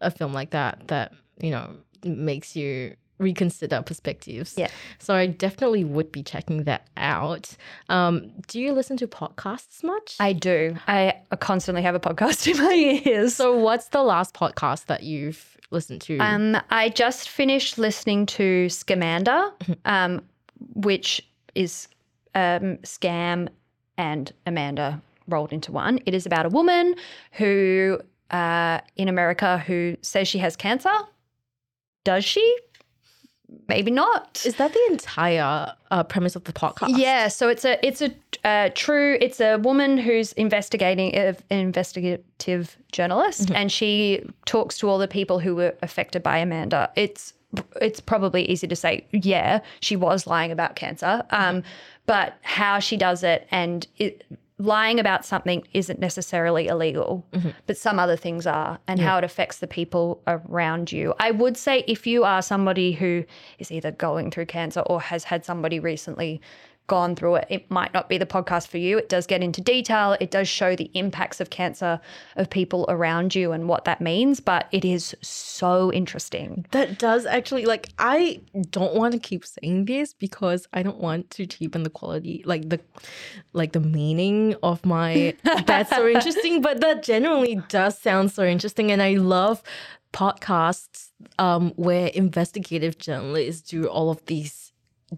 a 0.00 0.10
film 0.10 0.32
like 0.32 0.50
that 0.50 0.88
that, 0.88 1.12
you 1.40 1.50
know, 1.50 1.76
makes 2.04 2.56
you 2.56 2.96
reconsider 3.20 3.82
perspectives. 3.82 4.54
Yeah. 4.56 4.68
So 4.98 5.14
I 5.14 5.26
definitely 5.26 5.84
would 5.84 6.10
be 6.10 6.22
checking 6.22 6.64
that 6.64 6.88
out. 6.96 7.56
Um 7.88 8.32
do 8.48 8.60
you 8.60 8.72
listen 8.72 8.96
to 8.96 9.06
podcasts 9.06 9.84
much? 9.84 10.16
I 10.18 10.32
do. 10.32 10.76
I 10.88 11.14
constantly 11.38 11.82
have 11.82 11.94
a 11.94 12.00
podcast 12.00 12.46
in 12.50 12.56
my 12.58 13.02
ears. 13.06 13.36
so 13.36 13.56
what's 13.56 13.88
the 13.88 14.02
last 14.02 14.34
podcast 14.34 14.86
that 14.86 15.02
you've 15.04 15.56
listened 15.70 16.00
to? 16.02 16.18
Um, 16.18 16.56
I 16.70 16.88
just 16.88 17.28
finished 17.28 17.78
listening 17.78 18.26
to 18.26 18.66
Scamanda, 18.66 19.52
um, 19.84 20.22
which 20.74 21.24
is 21.54 21.88
um, 22.34 22.76
Scam 22.78 23.48
and 23.96 24.32
Amanda 24.46 25.00
rolled 25.28 25.52
into 25.52 25.72
one. 25.72 26.00
It 26.06 26.14
is 26.14 26.26
about 26.26 26.46
a 26.46 26.48
woman 26.48 26.94
who, 27.32 28.00
uh, 28.30 28.80
in 28.96 29.08
America, 29.08 29.58
who 29.58 29.96
says 30.02 30.26
she 30.28 30.38
has 30.38 30.56
cancer. 30.56 30.90
Does 32.04 32.24
she? 32.24 32.56
Maybe 33.68 33.90
not. 33.90 34.42
Is 34.44 34.56
that 34.56 34.72
the 34.72 34.86
entire 34.90 35.72
uh, 35.90 36.02
premise 36.04 36.36
of 36.36 36.44
the 36.44 36.52
podcast? 36.52 36.96
Yeah, 36.96 37.28
so 37.28 37.48
it's 37.48 37.64
a 37.64 37.84
it's 37.86 38.02
a 38.02 38.14
uh, 38.44 38.70
true 38.74 39.16
it's 39.20 39.40
a 39.40 39.56
woman 39.56 39.98
who's 39.98 40.32
investigating 40.34 41.16
uh, 41.16 41.34
an 41.50 41.58
investigative 41.58 42.76
journalist, 42.92 43.50
and 43.52 43.70
she 43.70 44.24
talks 44.44 44.78
to 44.78 44.88
all 44.88 44.98
the 44.98 45.08
people 45.08 45.38
who 45.38 45.54
were 45.54 45.74
affected 45.82 46.22
by 46.22 46.38
Amanda. 46.38 46.90
It's 46.96 47.32
it's 47.80 48.00
probably 48.00 48.44
easy 48.48 48.66
to 48.68 48.76
say, 48.76 49.04
yeah, 49.12 49.60
she 49.80 49.96
was 49.96 50.26
lying 50.26 50.52
about 50.52 50.76
cancer, 50.76 51.24
um, 51.30 51.62
but 52.06 52.34
how 52.42 52.78
she 52.78 52.96
does 52.96 53.24
it 53.24 53.48
and 53.50 53.86
it, 53.98 54.24
lying 54.60 55.00
about 55.00 55.24
something 55.24 55.66
isn't 55.72 55.98
necessarily 55.98 56.66
illegal, 56.66 57.26
mm-hmm. 57.32 57.50
but 57.66 57.76
some 57.76 57.98
other 57.98 58.16
things 58.16 58.46
are, 58.46 58.78
and 58.86 59.00
how 59.00 59.16
it 59.16 59.24
affects 59.24 59.58
the 59.58 59.66
people 59.66 60.22
around 60.26 60.92
you. 60.92 61.14
I 61.18 61.30
would 61.30 61.56
say 61.56 61.82
if 61.88 62.06
you 62.06 62.24
are 62.24 62.42
somebody 62.42 62.92
who 62.92 63.24
is 63.58 63.72
either 63.72 63.90
going 63.90 64.30
through 64.30 64.46
cancer 64.46 64.80
or 64.80 65.00
has 65.00 65.24
had 65.24 65.44
somebody 65.44 65.80
recently 65.80 66.40
gone 66.90 67.14
through 67.14 67.36
it, 67.36 67.46
it 67.48 67.70
might 67.70 67.94
not 67.94 68.08
be 68.08 68.18
the 68.18 68.26
podcast 68.26 68.66
for 68.66 68.78
you. 68.78 68.98
It 68.98 69.08
does 69.08 69.24
get 69.24 69.44
into 69.44 69.60
detail, 69.60 70.16
it 70.18 70.32
does 70.32 70.48
show 70.48 70.74
the 70.74 70.90
impacts 70.94 71.40
of 71.40 71.48
cancer 71.48 72.00
of 72.34 72.50
people 72.50 72.84
around 72.88 73.32
you 73.32 73.52
and 73.52 73.68
what 73.68 73.84
that 73.84 74.00
means, 74.00 74.40
but 74.40 74.66
it 74.72 74.84
is 74.84 75.14
so 75.22 75.92
interesting. 75.92 76.66
That 76.72 76.98
does 76.98 77.26
actually 77.26 77.64
like 77.64 77.90
I 78.00 78.40
don't 78.70 78.96
want 78.96 79.12
to 79.12 79.20
keep 79.20 79.44
saying 79.44 79.84
this 79.84 80.12
because 80.12 80.66
I 80.72 80.82
don't 80.82 80.98
want 80.98 81.30
to 81.30 81.46
cheapen 81.46 81.84
the 81.84 81.90
quality 81.90 82.42
like 82.44 82.68
the 82.68 82.80
like 83.52 83.70
the 83.70 83.80
meaning 83.80 84.56
of 84.64 84.84
my 84.84 85.36
that's 85.66 85.90
so 85.90 86.08
interesting 86.08 86.60
but 86.60 86.80
that 86.80 87.04
genuinely 87.04 87.62
does 87.68 87.96
sound 87.96 88.32
so 88.32 88.42
interesting 88.42 88.90
and 88.90 89.00
I 89.00 89.14
love 89.14 89.62
podcasts 90.12 91.10
um 91.38 91.70
where 91.76 92.08
investigative 92.08 92.98
journalists 92.98 93.70
do 93.70 93.86
all 93.86 94.10
of 94.10 94.24
these 94.26 94.69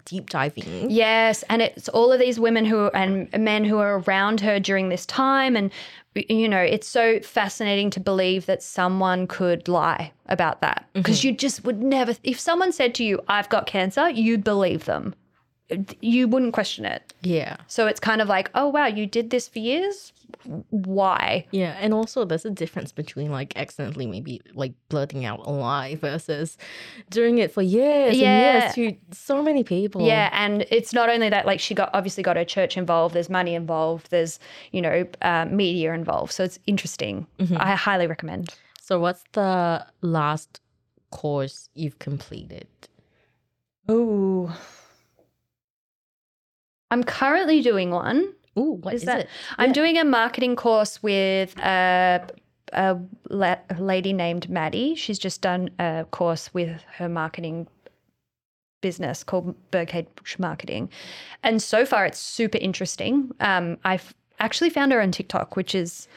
deep 0.05 0.31
diving. 0.31 0.91
Yes, 0.91 1.43
and 1.49 1.63
it's 1.63 1.89
all 1.89 2.13
of 2.13 2.19
these 2.19 2.39
women 2.39 2.65
who 2.65 2.89
and 2.89 3.31
men 3.33 3.65
who 3.65 3.79
are 3.79 3.99
around 4.01 4.41
her 4.41 4.59
during 4.59 4.89
this 4.89 5.07
time, 5.07 5.57
and 5.57 5.71
you 6.15 6.49
know, 6.49 6.61
it's 6.61 6.89
so 6.89 7.21
fascinating 7.21 7.91
to 7.91 8.01
believe 8.01 8.47
that 8.47 8.63
someone 8.63 9.27
could 9.27 9.69
lie 9.69 10.13
about 10.27 10.61
that 10.61 10.85
mm-hmm. 10.89 11.01
because 11.01 11.25
you 11.25 11.33
just 11.33 11.65
would 11.65 11.83
never. 11.83 12.15
If 12.23 12.39
someone 12.39 12.73
said 12.73 12.95
to 12.97 13.05
you, 13.05 13.21
"I've 13.29 13.49
got 13.49 13.67
cancer," 13.67 14.11
you'd 14.11 14.45
believe 14.45 14.85
them. 14.85 15.15
You 16.01 16.29
wouldn't 16.29 16.53
question 16.53 16.85
it. 16.85 17.15
Yeah. 17.23 17.57
So 17.67 17.87
it's 17.87 18.01
kind 18.01 18.21
of 18.21 18.29
like, 18.29 18.51
"Oh 18.55 18.69
wow, 18.69 18.87
you 18.87 19.07
did 19.07 19.31
this 19.31 19.49
for 19.49 19.59
years. 19.59 20.13
Why?" 20.71 21.47
Yeah, 21.51 21.77
and 21.81 21.93
also 21.95 22.25
there's 22.25 22.45
a 22.45 22.51
difference 22.51 22.93
between 22.93 23.31
like 23.31 23.57
accidentally 23.57 24.07
maybe 24.07 24.41
like 24.55 24.73
blurting 24.89 25.25
out 25.25 25.41
a 25.47 25.51
lie 25.51 25.97
versus 25.97 26.57
doing 27.11 27.39
it 27.39 27.51
for 27.53 27.63
years 27.63 28.17
Yeah. 28.17 28.69
and 28.69 28.77
years 28.77 28.99
to 28.99 29.17
so 29.17 29.43
many 29.43 29.65
people. 29.65 30.07
Yeah, 30.07 30.31
and 30.33 30.67
it's 30.71 30.93
not 30.93 31.09
only 31.09 31.29
that. 31.31 31.47
Like 31.47 31.61
she 31.61 31.75
got 31.75 31.91
obviously 31.95 32.23
got 32.23 32.37
her 32.37 32.45
church 32.45 32.77
involved. 32.77 33.15
There's 33.15 33.31
money 33.31 33.55
involved. 33.55 34.11
There's 34.11 34.39
you 34.73 34.83
know 34.83 35.07
uh, 35.23 35.47
media 35.47 35.93
involved. 35.95 36.33
So 36.33 36.45
it's 36.45 36.59
interesting. 36.67 37.27
I 37.57 37.75
highly 37.75 38.07
recommend. 38.07 38.55
So 38.81 38.99
what's 38.99 39.25
the 39.33 39.87
last 40.01 40.61
course 41.11 41.69
you've 41.75 41.99
completed? 41.99 42.67
Oh. 43.89 44.57
I'm 46.91 47.05
currently 47.05 47.63
doing 47.63 47.91
one. 47.91 48.35
Ooh, 48.59 48.79
what 48.83 48.95
Is 48.95 49.03
is, 49.03 49.07
that 49.07 49.21
it? 49.21 49.29
I'm 49.59 49.69
Yeah. 49.71 49.73
doing 49.75 49.99
a 49.99 50.05
marketing 50.05 50.57
course 50.57 51.03
with 51.03 51.59
a, 51.59 52.21
a 52.73 52.99
la- 53.31 53.57
lady 53.79 54.13
named 54.13 54.49
Maddie. 54.51 54.95
She's 54.95 55.19
just 55.19 55.41
done 55.41 55.71
a 55.79 56.05
course 56.11 56.53
with 56.53 56.83
her 56.99 57.09
marketing 57.09 57.67
business 58.83 59.23
called 59.25 59.55
Bush 59.71 60.39
Marketing. 60.39 60.91
And 61.43 61.63
so 61.63 61.87
far 61.87 62.05
it's 62.05 62.19
super 62.19 62.59
interesting. 62.59 63.31
Um, 63.41 63.79
I've 63.85 64.13
actually 64.41 64.71
found 64.71 64.93
her 64.93 65.01
on 65.01 65.13
TikTok, 65.13 65.57
which 65.57 65.75
is 65.75 66.09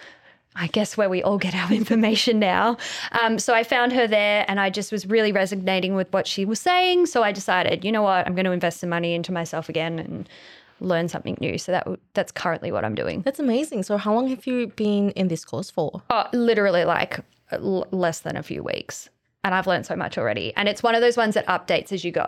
I 0.58 0.68
guess 0.68 0.96
where 0.96 1.10
we 1.10 1.22
all 1.22 1.38
get 1.38 1.54
our 1.54 1.72
information 1.82 2.40
now. 2.40 2.78
Um, 3.22 3.40
so 3.40 3.54
I 3.54 3.64
found 3.64 3.92
her 3.94 4.08
there 4.08 4.46
and 4.48 4.60
I 4.60 4.70
just 4.70 4.90
was 4.92 5.06
really 5.06 5.32
resonating 5.34 5.96
with 5.96 6.12
what 6.14 6.28
she 6.28 6.46
was 6.46 6.60
saying. 6.62 7.08
So 7.08 7.24
I 7.24 7.32
decided, 7.34 7.84
you 7.84 7.92
know 7.92 8.02
what, 8.02 8.26
I'm 8.26 8.36
going 8.36 8.46
to 8.46 8.52
invest 8.52 8.80
some 8.80 8.90
money 8.90 9.14
into 9.14 9.32
myself 9.34 9.68
again 9.70 10.00
and 10.00 10.30
learn 10.80 11.08
something 11.08 11.38
new. 11.40 11.58
So 11.58 11.72
that 11.72 11.88
that's 12.14 12.32
currently 12.32 12.72
what 12.72 12.84
I'm 12.86 12.96
doing. 12.96 13.22
That's 13.22 13.40
amazing. 13.40 13.84
So 13.84 13.98
how 13.98 14.14
long 14.14 14.28
have 14.30 14.46
you 14.46 14.68
been 14.68 15.12
in 15.12 15.28
this 15.28 15.46
course 15.46 15.70
for? 15.70 16.02
Oh, 16.10 16.26
literally 16.34 16.86
like 16.86 17.20
l- 17.52 17.88
less 17.92 18.20
than 18.20 18.36
a 18.36 18.44
few 18.44 18.64
weeks. 18.64 19.10
And 19.44 19.54
I've 19.54 19.68
learned 19.68 19.86
so 19.86 19.96
much 19.96 20.18
already. 20.18 20.54
And 20.56 20.68
it's 20.68 20.82
one 20.82 20.96
of 20.96 21.02
those 21.02 21.18
ones 21.18 21.36
that 21.36 21.46
updates 21.48 21.92
as 21.92 22.04
you 22.04 22.12
go. 22.12 22.26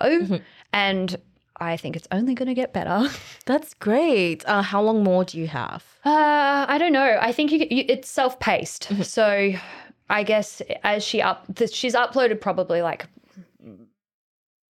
And 0.72 1.16
I 1.60 1.76
think 1.76 1.96
it's 1.96 2.08
only 2.12 2.36
going 2.36 2.48
to 2.48 2.54
get 2.54 2.74
better. 2.74 3.10
That's 3.48 3.74
great. 3.74 4.46
Uh, 4.48 4.62
how 4.62 4.82
long 4.84 5.04
more 5.04 5.24
do 5.26 5.40
you 5.40 5.48
have? 5.48 5.84
Uh, 6.06 6.66
I 6.70 6.78
don't 6.78 6.94
know. 6.94 7.18
I 7.20 7.32
think 7.32 7.52
you, 7.52 7.66
you, 7.72 7.86
it's 7.90 8.08
self-paced. 8.08 9.04
So 9.04 9.52
I 10.12 10.24
guess 10.24 10.62
as 10.84 11.04
she 11.04 11.20
up, 11.20 11.46
th- 11.56 11.74
she's 11.74 11.96
uploaded 11.96 12.40
probably 12.40 12.84
like 12.84 13.08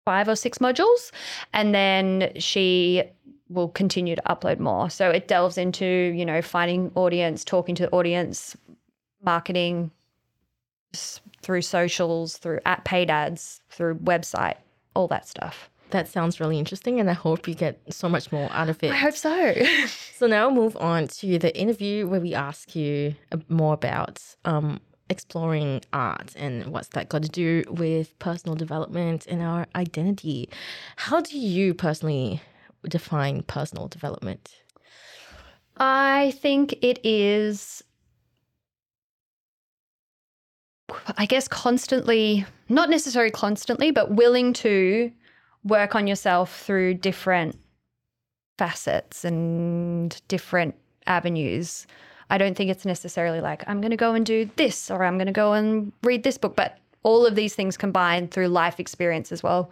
five 0.05 0.27
or 0.27 0.35
six 0.35 0.57
modules, 0.57 1.11
and 1.53 1.75
then 1.75 2.31
she 2.37 3.03
will 3.49 3.69
continue 3.69 4.15
to 4.15 4.21
upload 4.23 4.59
more. 4.59 4.89
So 4.89 5.09
it 5.09 5.27
delves 5.27 5.57
into 5.57 5.85
you 5.85 6.25
know 6.25 6.41
finding 6.41 6.91
audience, 6.95 7.43
talking 7.43 7.75
to 7.75 7.83
the 7.83 7.91
audience, 7.91 8.55
marketing 9.23 9.91
through 11.41 11.61
socials, 11.61 12.37
through 12.37 12.59
at 12.65 12.83
paid 12.85 13.09
ads, 13.09 13.61
through 13.69 13.95
website, 13.95 14.57
all 14.95 15.07
that 15.07 15.27
stuff. 15.27 15.69
That 15.91 16.07
sounds 16.07 16.39
really 16.39 16.59
interesting, 16.59 16.99
and 16.99 17.09
I 17.09 17.13
hope 17.13 17.47
you 17.47 17.55
get 17.55 17.81
so 17.89 18.07
much 18.07 18.31
more 18.31 18.49
out 18.51 18.69
of 18.69 18.83
it. 18.83 18.91
I 18.91 18.95
hope 18.95 19.15
so. 19.15 19.55
So 20.19 20.27
now 20.27 20.49
we'll 20.49 20.63
move 20.63 20.75
on 20.75 21.07
to 21.07 21.39
the 21.39 21.57
interview 21.57 22.05
where 22.05 22.19
we 22.19 22.33
ask 22.33 22.75
you 22.75 23.15
uh, 23.31 23.37
more 23.47 23.73
about 23.73 24.21
um, 24.43 24.81
exploring 25.09 25.81
art 25.93 26.33
and 26.35 26.65
what's 26.67 26.89
that 26.89 27.07
got 27.07 27.23
to 27.23 27.29
do 27.29 27.63
with 27.69 28.19
personal 28.19 28.55
development 28.55 29.25
and 29.27 29.41
our 29.41 29.65
identity. 29.75 30.49
How 30.97 31.21
do 31.21 31.39
you 31.39 31.73
personally 31.73 32.41
define 32.87 33.43
personal 33.43 33.87
development? 33.87 34.61
I 35.77 36.33
think 36.37 36.73
it 36.81 36.99
is, 37.03 37.83
I 41.17 41.25
guess, 41.25 41.47
constantly, 41.47 42.45
not 42.67 42.89
necessarily 42.89 43.31
constantly, 43.31 43.91
but 43.91 44.11
willing 44.11 44.53
to 44.53 45.11
work 45.63 45.95
on 45.95 46.07
yourself 46.07 46.61
through 46.61 46.95
different 46.95 47.57
facets 48.57 49.23
and 49.23 50.21
different 50.27 50.75
avenues. 51.07 51.87
I 52.29 52.37
don't 52.37 52.55
think 52.55 52.69
it's 52.69 52.85
necessarily 52.85 53.41
like, 53.41 53.63
I'm 53.67 53.81
going 53.81 53.91
to 53.91 53.97
go 53.97 54.13
and 54.13 54.25
do 54.25 54.49
this 54.57 54.91
or 54.91 55.03
I'm 55.03 55.17
going 55.17 55.27
to 55.27 55.33
go 55.33 55.53
and 55.53 55.91
read 56.03 56.23
this 56.23 56.37
book, 56.37 56.55
but 56.55 56.77
all 57.03 57.25
of 57.25 57.35
these 57.35 57.55
things 57.55 57.77
combined 57.77 58.31
through 58.31 58.49
life 58.49 58.79
experience 58.79 59.31
as 59.31 59.41
well 59.41 59.71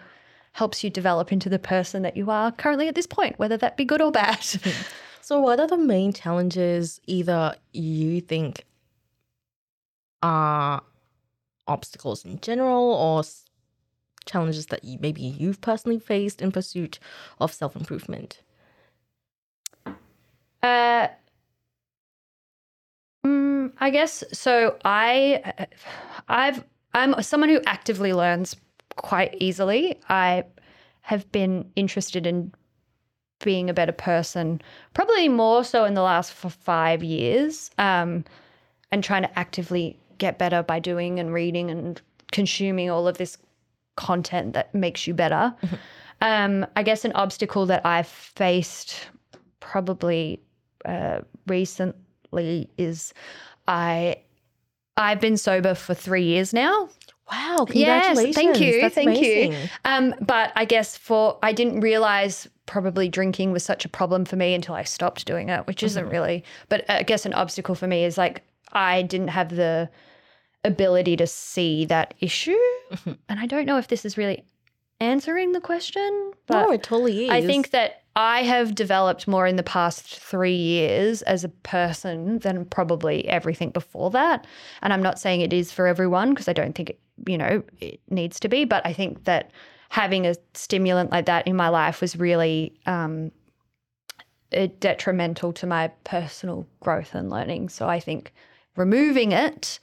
helps 0.57 0.83
you 0.83 0.89
develop 0.89 1.31
into 1.31 1.49
the 1.49 1.59
person 1.59 2.01
that 2.01 2.17
you 2.17 2.31
are 2.31 2.51
currently 2.51 2.87
at 2.87 2.95
this 2.95 3.05
point, 3.05 3.37
whether 3.37 3.57
that 3.57 3.77
be 3.77 3.85
good 3.85 4.01
or 4.01 4.11
bad. 4.11 4.43
So, 5.19 5.41
what 5.41 5.59
are 5.59 5.67
the 5.67 5.77
main 5.77 6.13
challenges 6.13 7.01
either 7.05 7.53
you 7.73 8.21
think 8.21 8.63
are 10.23 10.81
obstacles 11.67 12.23
in 12.23 12.39
general 12.39 12.93
or 12.93 13.23
challenges 14.25 14.67
that 14.67 14.85
you, 14.85 14.97
maybe 15.01 15.21
you've 15.21 15.59
personally 15.59 15.99
faced 15.99 16.41
in 16.41 16.53
pursuit 16.53 16.99
of 17.41 17.51
self 17.51 17.75
improvement? 17.75 18.41
Uh, 20.63 21.09
mm, 23.25 23.73
I 23.79 23.89
guess 23.89 24.23
so. 24.31 24.77
I, 24.85 25.67
I've, 26.29 26.63
I'm 26.93 27.21
someone 27.21 27.49
who 27.49 27.59
actively 27.65 28.13
learns 28.13 28.55
quite 28.97 29.35
easily. 29.39 29.99
I 30.09 30.43
have 31.01 31.31
been 31.31 31.71
interested 31.75 32.27
in 32.27 32.53
being 33.43 33.69
a 33.69 33.73
better 33.73 33.91
person, 33.91 34.61
probably 34.93 35.29
more 35.29 35.63
so 35.63 35.85
in 35.85 35.93
the 35.93 36.01
last 36.01 36.33
five 36.33 37.03
years, 37.03 37.71
um, 37.77 38.25
and 38.91 39.03
trying 39.03 39.21
to 39.21 39.39
actively 39.39 39.97
get 40.17 40.37
better 40.37 40.63
by 40.63 40.79
doing 40.79 41.19
and 41.19 41.33
reading 41.33 41.69
and 41.69 42.01
consuming 42.31 42.89
all 42.89 43.07
of 43.07 43.17
this 43.17 43.37
content 43.95 44.53
that 44.53 44.73
makes 44.73 45.07
you 45.07 45.13
better. 45.13 45.53
Um, 46.21 46.65
I 46.75 46.83
guess 46.83 47.05
an 47.05 47.11
obstacle 47.13 47.67
that 47.67 47.85
I've 47.85 48.07
faced 48.07 49.07
probably 49.59 50.41
uh, 50.85 51.21
recently 51.45 52.69
is 52.77 53.13
I 53.67 54.17
I've 54.97 55.19
been 55.19 55.37
sober 55.37 55.75
for 55.75 55.93
three 55.93 56.23
years 56.23 56.53
now. 56.53 56.89
Wow, 57.31 57.65
Yes, 57.71 58.05
congratulations. 58.05 58.35
thank 58.35 58.59
you, 58.61 58.81
That's 58.81 58.95
thank 58.95 59.09
amazing. 59.09 59.51
you. 59.53 59.57
Um, 59.85 60.15
but 60.21 60.51
I 60.55 60.65
guess 60.65 60.95
for 60.97 61.37
I 61.43 61.51
didn't 61.53 61.81
realize 61.81 62.47
probably 62.65 63.09
drinking 63.09 63.51
was 63.51 63.63
such 63.63 63.85
a 63.85 63.89
problem 63.89 64.25
for 64.25 64.35
me 64.35 64.53
until 64.53 64.75
I 64.75 64.83
stopped 64.83 65.25
doing 65.25 65.49
it, 65.49 65.65
which 65.67 65.83
isn't 65.83 66.07
really. 66.09 66.43
But 66.69 66.85
I 66.89 67.03
guess 67.03 67.25
an 67.25 67.33
obstacle 67.33 67.75
for 67.75 67.87
me 67.87 68.03
is 68.05 68.17
like 68.17 68.43
I 68.73 69.01
didn't 69.01 69.29
have 69.29 69.49
the 69.55 69.89
ability 70.63 71.15
to 71.17 71.27
see 71.27 71.85
that 71.85 72.13
issue, 72.19 72.57
and 73.05 73.39
I 73.39 73.45
don't 73.45 73.65
know 73.65 73.77
if 73.77 73.87
this 73.87 74.05
is 74.05 74.17
really 74.17 74.43
answering 74.99 75.51
the 75.51 75.61
question. 75.61 76.31
But 76.47 76.61
no, 76.65 76.71
it 76.71 76.83
totally 76.83 77.25
is. 77.25 77.29
I 77.31 77.41
think 77.45 77.71
that 77.71 78.03
I 78.17 78.41
have 78.41 78.73
developed 78.73 79.27
more 79.27 79.45
in 79.45 79.57
the 79.57 79.63
past 79.63 80.19
three 80.19 80.55
years 80.55 81.21
as 81.21 81.43
a 81.43 81.49
person 81.49 82.39
than 82.39 82.65
probably 82.65 83.27
everything 83.27 83.69
before 83.69 84.09
that. 84.09 84.47
And 84.81 84.91
I'm 84.91 85.03
not 85.03 85.19
saying 85.19 85.41
it 85.41 85.53
is 85.53 85.71
for 85.71 85.85
everyone 85.85 86.31
because 86.31 86.47
I 86.47 86.53
don't 86.53 86.73
think 86.73 86.89
it, 86.89 86.99
you 87.27 87.37
know, 87.37 87.61
it 87.79 87.99
needs 88.09 88.39
to 88.39 88.49
be. 88.49 88.65
But 88.65 88.83
I 88.87 88.91
think 88.91 89.25
that 89.25 89.51
having 89.89 90.25
a 90.25 90.33
stimulant 90.55 91.11
like 91.11 91.27
that 91.27 91.47
in 91.47 91.55
my 91.55 91.69
life 91.69 92.01
was 92.01 92.15
really 92.15 92.73
um, 92.87 93.31
detrimental 94.79 95.53
to 95.53 95.67
my 95.67 95.89
personal 96.03 96.67
growth 96.79 97.13
and 97.13 97.29
learning. 97.29 97.69
So 97.69 97.87
I 97.87 97.99
think 97.99 98.33
removing 98.75 99.31
it. 99.31 99.79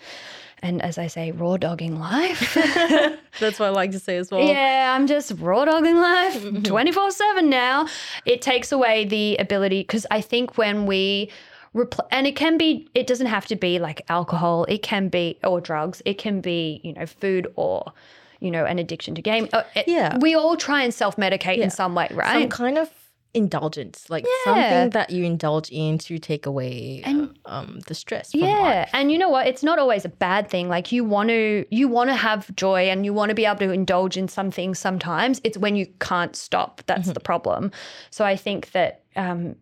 And 0.65 0.81
as 0.83 0.97
I 0.97 1.09
say, 1.09 1.31
raw 1.31 1.59
dogging 1.59 1.99
life. 2.01 2.55
that's 3.39 3.59
what 3.61 3.67
I 3.67 3.69
like 3.69 3.91
to 3.93 3.99
say 3.99 4.17
as 4.17 4.31
well. 4.31 4.43
Yeah, 4.43 4.95
I'm 4.97 5.07
just 5.07 5.33
raw 5.39 5.65
dogging 5.67 5.97
life 5.97 6.43
24 6.65 7.11
7 7.11 7.51
now. 7.51 7.87
It 8.25 8.41
takes 8.41 8.73
away 8.73 9.05
the 9.05 9.37
ability 9.37 9.83
because 9.83 10.07
I 10.11 10.23
think 10.23 10.57
when 10.57 10.87
we 10.87 11.31
repl- 11.75 12.07
and 12.11 12.27
it 12.27 12.35
can 12.35 12.57
be, 12.57 12.89
it 12.95 13.07
doesn't 13.07 13.27
have 13.27 13.47
to 13.49 13.57
be 13.57 13.79
like 13.79 14.01
alcohol, 14.09 14.65
it 14.65 14.83
can 14.83 15.09
be, 15.09 15.39
or 15.45 15.61
drugs, 15.61 16.01
it 16.07 16.15
can 16.17 16.41
be, 16.41 16.81
you 16.83 16.95
know, 16.95 17.05
food 17.05 17.47
or, 17.57 17.93
you 18.41 18.51
know, 18.51 18.65
an 18.65 18.79
addiction 18.79 19.15
to 19.17 19.21
game. 19.23 19.49
Uh, 19.53 19.65
it- 19.77 19.87
Yeah. 19.87 20.17
We 20.19 20.35
all 20.35 20.57
try 20.57 20.83
and 20.83 20.95
self 20.95 21.17
medicate 21.17 21.59
in 21.59 21.71
some 21.71 21.95
way, 21.95 22.09
right? 22.13 22.41
Some 22.41 22.49
kind 22.49 22.79
of 22.79 22.91
indulgence, 23.35 24.09
like 24.09 24.25
Yeah. 24.25 24.45
something 24.45 24.91
that 24.91 25.11
you 25.11 25.25
indulge 25.25 25.69
in 25.71 25.99
to 25.99 26.19
take 26.19 26.47
away 26.47 27.03
um, 27.47 27.81
the 27.87 27.95
stress 27.95 28.31
from 28.33 28.41
yeah 28.41 28.61
life. 28.63 28.91
and 28.95 29.13
you 29.13 29.19
know 29.19 29.29
what? 29.29 29.47
It's 29.47 29.63
not 29.63 29.79
always 29.79 30.05
a 30.05 30.09
bad 30.09 30.49
thing. 30.49 30.69
Like 30.69 30.93
you 30.93 31.05
want 31.05 31.29
to 31.29 31.67
you 31.71 31.89
want 31.89 32.11
to 32.11 32.15
have 32.17 32.55
joy 32.57 32.89
and 32.89 33.05
you 33.05 33.13
want 33.13 33.29
to 33.31 33.35
be 33.35 33.45
able 33.45 33.59
to 33.59 33.71
indulge 33.71 34.17
in 34.17 34.29
some 34.29 34.51
things 34.51 34.79
sometimes. 34.79 35.41
It's 35.45 35.59
when 35.59 35.77
you 35.77 35.87
can't 36.01 36.35
stop 36.37 36.83
that's 36.87 37.09
the 37.13 37.21
problem. 37.21 37.71
So 38.11 38.25
i 38.25 38.37
think 38.37 38.71
that 38.73 39.03
um 39.17 39.57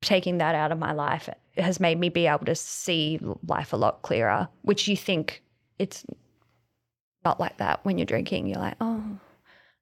taking 0.00 0.38
that 0.38 0.54
out 0.54 0.72
of 0.72 0.78
my 0.78 0.92
life 0.92 1.28
has 1.56 1.80
made 1.80 1.98
me 1.98 2.08
be 2.08 2.26
able 2.26 2.46
to 2.46 2.54
see 2.54 3.18
life 3.46 3.72
a 3.72 3.76
lot 3.76 4.02
clearer 4.02 4.48
which 4.62 4.86
you 4.88 4.96
think 4.96 5.42
it's 5.78 6.04
not 7.24 7.40
like 7.40 7.56
that 7.58 7.80
when 7.84 7.98
you're 7.98 8.06
drinking. 8.06 8.46
You're 8.46 8.60
like 8.60 8.76
oh 8.80 9.02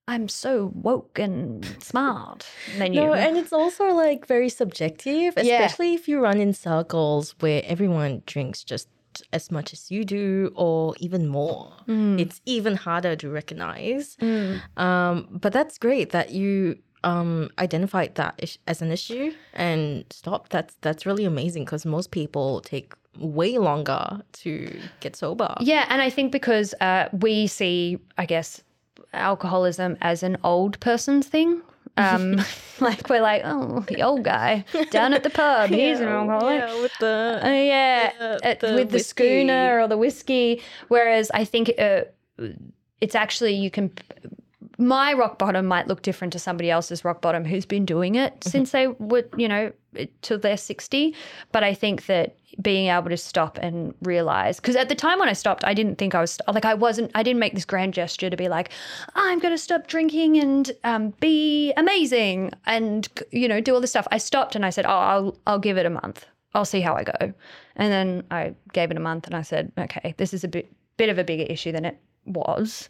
i'm 0.08 0.28
so 0.28 0.70
woke 0.74 1.18
and 1.18 1.64
smart 1.82 2.46
No, 2.78 3.12
and 3.14 3.36
it's 3.36 3.52
also 3.52 3.84
like 3.92 4.26
very 4.26 4.48
subjective, 4.48 5.34
Yeah. 5.36 5.42
especially 5.64 5.94
if 5.94 6.08
you 6.08 6.20
run 6.20 6.40
in 6.40 6.52
circles 6.52 7.34
where 7.40 7.62
everyone 7.66 8.22
drinks 8.26 8.62
just 8.64 8.88
as 9.32 9.50
much 9.50 9.72
as 9.72 9.90
you 9.90 10.04
do 10.04 10.52
or 10.54 10.94
even 11.00 11.26
more. 11.26 11.72
Mm. 11.88 12.20
It's 12.20 12.40
even 12.44 12.76
harder 12.76 13.16
to 13.16 13.30
recognize. 13.30 14.16
Mm. 14.20 14.60
Um, 14.76 15.26
but 15.30 15.52
that's 15.54 15.78
great 15.78 16.10
that 16.10 16.30
you 16.32 16.76
um, 17.02 17.48
identified 17.58 18.14
that 18.16 18.34
as 18.66 18.82
an 18.82 18.90
issue 18.92 19.32
and 19.54 20.04
stopped. 20.10 20.50
That's 20.52 20.74
that's 20.82 21.06
really 21.06 21.24
amazing 21.24 21.64
because 21.64 21.86
most 21.86 22.10
people 22.10 22.60
take 22.60 22.92
way 23.18 23.56
longer 23.56 24.20
to 24.44 24.78
get 25.00 25.16
sober. 25.16 25.54
Yeah, 25.60 25.86
and 25.88 26.02
I 26.02 26.10
think 26.10 26.30
because 26.30 26.74
uh, 26.82 27.08
we 27.12 27.46
see, 27.46 27.98
I 28.18 28.26
guess, 28.26 28.62
alcoholism 29.16 29.96
as 30.00 30.22
an 30.22 30.36
old 30.44 30.78
person's 30.80 31.26
thing. 31.26 31.62
Um, 31.96 32.40
like 32.80 33.08
we're 33.08 33.22
like, 33.22 33.42
oh, 33.44 33.80
the 33.88 34.02
old 34.02 34.22
guy 34.22 34.64
down 34.90 35.14
at 35.14 35.22
the 35.22 35.30
pub, 35.30 35.70
he's 35.78 36.00
an 36.00 36.08
alcoholic. 36.08 36.60
Yeah, 36.60 36.80
with 36.82 36.92
the 37.00 37.40
Uh, 37.42 37.48
yeah, 37.48 38.12
the- 38.18 38.24
uh, 38.50 38.54
the 38.60 38.74
with 38.74 38.88
the 38.90 38.96
whiskey. 38.96 39.08
schooner 39.24 39.80
or 39.80 39.88
the 39.88 39.96
whiskey. 39.98 40.62
Whereas 40.88 41.30
I 41.32 41.44
think 41.44 41.72
uh, 41.78 42.02
it's 43.00 43.14
actually 43.14 43.54
you 43.54 43.70
can. 43.70 43.90
My 44.78 45.14
rock 45.14 45.38
bottom 45.38 45.66
might 45.66 45.88
look 45.88 46.02
different 46.02 46.32
to 46.34 46.38
somebody 46.38 46.70
else's 46.70 47.04
rock 47.04 47.22
bottom 47.22 47.44
who's 47.44 47.64
been 47.64 47.86
doing 47.86 48.14
it 48.14 48.44
since 48.44 48.72
they 48.72 48.88
were, 48.88 49.24
you 49.36 49.48
know, 49.48 49.72
till 50.20 50.38
they're 50.38 50.56
sixty. 50.56 51.14
But 51.50 51.64
I 51.64 51.72
think 51.72 52.06
that 52.06 52.36
being 52.60 52.88
able 52.88 53.08
to 53.08 53.16
stop 53.16 53.58
and 53.58 53.94
realize, 54.02 54.60
because 54.60 54.76
at 54.76 54.88
the 54.88 54.94
time 54.94 55.18
when 55.18 55.28
I 55.28 55.32
stopped, 55.32 55.64
I 55.64 55.72
didn't 55.72 55.96
think 55.96 56.14
I 56.14 56.20
was 56.20 56.38
like 56.46 56.66
I 56.66 56.74
wasn't. 56.74 57.10
I 57.14 57.22
didn't 57.22 57.40
make 57.40 57.54
this 57.54 57.64
grand 57.64 57.94
gesture 57.94 58.28
to 58.28 58.36
be 58.36 58.48
like, 58.48 58.70
I'm 59.14 59.38
going 59.38 59.54
to 59.54 59.58
stop 59.58 59.86
drinking 59.86 60.38
and 60.38 60.70
um, 60.84 61.14
be 61.20 61.72
amazing 61.76 62.52
and 62.66 63.08
you 63.30 63.48
know 63.48 63.60
do 63.60 63.74
all 63.74 63.80
this 63.80 63.90
stuff. 63.90 64.06
I 64.10 64.18
stopped 64.18 64.54
and 64.56 64.66
I 64.66 64.70
said, 64.70 64.84
oh, 64.84 64.90
I'll 64.90 65.38
I'll 65.46 65.58
give 65.58 65.78
it 65.78 65.86
a 65.86 65.90
month. 65.90 66.26
I'll 66.54 66.64
see 66.64 66.80
how 66.80 66.94
I 66.94 67.04
go. 67.04 67.32
And 67.76 67.92
then 67.92 68.24
I 68.30 68.54
gave 68.72 68.90
it 68.90 68.96
a 68.96 69.00
month 69.00 69.26
and 69.26 69.34
I 69.34 69.42
said, 69.42 69.72
okay, 69.78 70.14
this 70.18 70.34
is 70.34 70.44
a 70.44 70.48
bit 70.48 70.70
bit 70.96 71.08
of 71.08 71.18
a 71.18 71.24
bigger 71.24 71.44
issue 71.44 71.72
than 71.72 71.84
it 71.84 71.98
was. 72.26 72.88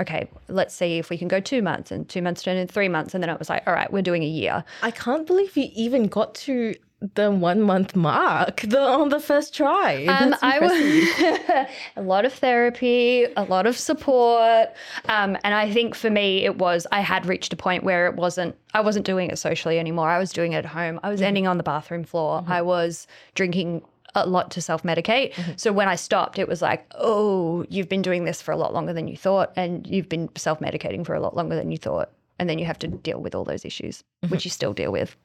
Okay, 0.00 0.28
let's 0.48 0.74
see 0.74 0.98
if 0.98 1.10
we 1.10 1.16
can 1.16 1.28
go 1.28 1.40
two 1.40 1.62
months 1.62 1.90
and 1.90 2.08
two 2.08 2.22
months 2.22 2.42
turned 2.42 2.58
into 2.58 2.72
three 2.72 2.88
months. 2.88 3.14
And 3.14 3.22
then 3.22 3.30
it 3.30 3.38
was 3.38 3.48
like, 3.48 3.66
all 3.66 3.72
right, 3.72 3.90
we're 3.90 4.02
doing 4.02 4.22
a 4.22 4.28
year. 4.28 4.64
I 4.82 4.90
can't 4.90 5.26
believe 5.26 5.56
you 5.56 5.70
even 5.74 6.06
got 6.06 6.34
to 6.36 6.74
the 7.14 7.30
one 7.30 7.60
month 7.60 7.94
mark 7.94 8.62
the, 8.62 8.80
on 8.80 9.10
the 9.10 9.20
first 9.20 9.54
try. 9.54 10.06
Um, 10.06 10.34
I 10.40 10.58
was 10.58 11.68
a 11.96 12.02
lot 12.02 12.24
of 12.24 12.32
therapy, 12.32 13.26
a 13.36 13.44
lot 13.44 13.66
of 13.66 13.76
support, 13.76 14.68
um, 15.08 15.36
and 15.44 15.54
I 15.54 15.70
think 15.70 15.94
for 15.94 16.08
me 16.08 16.44
it 16.44 16.56
was 16.56 16.86
I 16.92 17.00
had 17.00 17.26
reached 17.26 17.52
a 17.52 17.56
point 17.56 17.84
where 17.84 18.06
it 18.06 18.16
wasn't 18.16 18.56
I 18.72 18.80
wasn't 18.80 19.04
doing 19.04 19.30
it 19.30 19.38
socially 19.38 19.78
anymore. 19.78 20.08
I 20.08 20.18
was 20.18 20.32
doing 20.32 20.52
it 20.52 20.58
at 20.58 20.66
home. 20.66 20.98
I 21.02 21.10
was 21.10 21.20
ending 21.20 21.46
on 21.46 21.58
the 21.58 21.62
bathroom 21.62 22.04
floor. 22.04 22.42
I 22.46 22.62
was 22.62 23.06
drinking 23.34 23.82
a 24.16 24.26
lot 24.26 24.50
to 24.52 24.60
self 24.60 24.82
medicate. 24.82 25.32
Mm-hmm. 25.34 25.52
So 25.56 25.72
when 25.72 25.88
I 25.88 25.94
stopped, 25.94 26.38
it 26.38 26.48
was 26.48 26.62
like, 26.62 26.86
oh, 26.94 27.64
you've 27.68 27.88
been 27.88 28.02
doing 28.02 28.24
this 28.24 28.42
for 28.42 28.52
a 28.52 28.56
lot 28.56 28.72
longer 28.72 28.92
than 28.92 29.08
you 29.08 29.16
thought, 29.16 29.52
and 29.56 29.86
you've 29.86 30.08
been 30.08 30.28
self 30.36 30.60
medicating 30.60 31.04
for 31.04 31.14
a 31.14 31.20
lot 31.20 31.36
longer 31.36 31.54
than 31.54 31.70
you 31.70 31.78
thought, 31.78 32.10
and 32.38 32.48
then 32.48 32.58
you 32.58 32.64
have 32.64 32.78
to 32.80 32.88
deal 32.88 33.20
with 33.20 33.34
all 33.34 33.44
those 33.44 33.64
issues, 33.64 34.02
mm-hmm. 34.22 34.32
which 34.32 34.44
you 34.44 34.50
still 34.50 34.72
deal 34.72 34.92
with. 34.92 35.16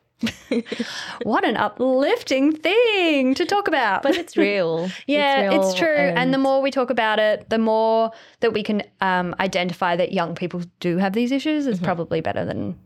what 1.23 1.43
an 1.43 1.57
uplifting 1.57 2.51
thing 2.51 3.33
to 3.33 3.43
talk 3.43 3.67
about. 3.67 4.03
but 4.03 4.15
it's 4.15 4.37
real. 4.37 4.89
Yeah, 5.07 5.51
it's, 5.51 5.65
real 5.65 5.73
true. 5.73 5.95
And, 5.95 6.31
the 6.31 6.37
more 6.37 6.61
we 6.61 6.69
talk 6.69 6.91
about 6.91 7.17
it, 7.17 7.49
the 7.49 7.57
more 7.57 8.11
that 8.41 8.53
we 8.53 8.61
can 8.61 8.83
um, 9.01 9.35
identify 9.39 9.95
that 9.95 10.11
young 10.11 10.35
people 10.35 10.61
do 10.79 10.97
have 10.97 11.13
these 11.13 11.31
issues. 11.31 11.65
It's 11.65 11.77
mm-hmm. 11.77 11.85
probably 11.85 12.21
better 12.21 12.45
than 12.45 12.77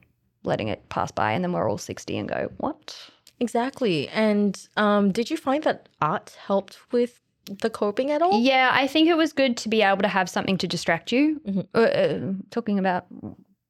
letting 0.45 0.69
it 0.69 0.87
pass 0.89 1.11
by 1.11 1.31
and 1.31 1.43
then 1.43 1.51
we're 1.51 1.69
all 1.69 1.77
60 1.77 2.17
and 2.17 2.29
go, 2.29 2.51
what? 2.57 3.09
Exactly. 3.39 4.08
And 4.10 4.67
um, 4.78 5.12
did 5.12 5.30
you 5.30 5.38
find 5.38 5.63
that 5.63 5.89
art 6.02 6.38
helped 6.45 6.78
with 6.91 7.21
the 7.45 7.69
coping 7.69 8.12
at 8.12 8.21
all? 8.21 8.41
Yeah, 8.41 8.71
I 8.74 8.88
think 8.88 9.08
it 9.08 9.17
was 9.17 9.34
good 9.34 9.58
to 9.58 9.69
be 9.69 9.82
able 9.82 10.02
to 10.02 10.08
have 10.08 10.30
something 10.30 10.58
to 10.60 10.67
distract 10.67 11.12
you. 11.12 11.41
Uh, 11.74 11.80
uh, 11.80 12.19
talking 12.50 12.80
about 12.80 13.06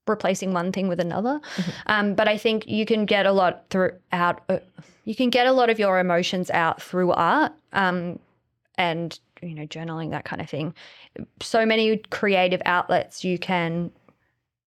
replacing 0.08 0.54
one 0.54 0.72
thing 0.72 0.88
with 0.88 1.00
another. 1.00 1.42
Um, 1.88 2.14
but 2.14 2.28
I 2.28 2.38
think 2.38 2.68
you 2.68 2.86
can 2.86 3.06
get 3.06 3.26
a 3.26 3.32
lot 3.32 3.66
throughout. 3.70 4.42
Uh, 4.50 4.60
you 5.04 5.16
can 5.16 5.30
get 5.30 5.48
a 5.48 5.52
lot 5.52 5.70
of 5.70 5.80
your 5.80 6.00
emotions 6.00 6.50
out 6.50 6.82
through 6.82 7.12
art 7.12 7.54
um, 7.74 8.20
and 8.78 9.20
you 9.42 9.54
know 9.56 9.66
journaling 9.66 10.12
that 10.12 10.26
kind 10.26 10.42
of 10.42 10.50
thing. 10.50 10.74
So 11.42 11.66
many 11.66 11.98
creative 12.10 12.62
outlets 12.66 13.24
you 13.24 13.38
can 13.38 13.92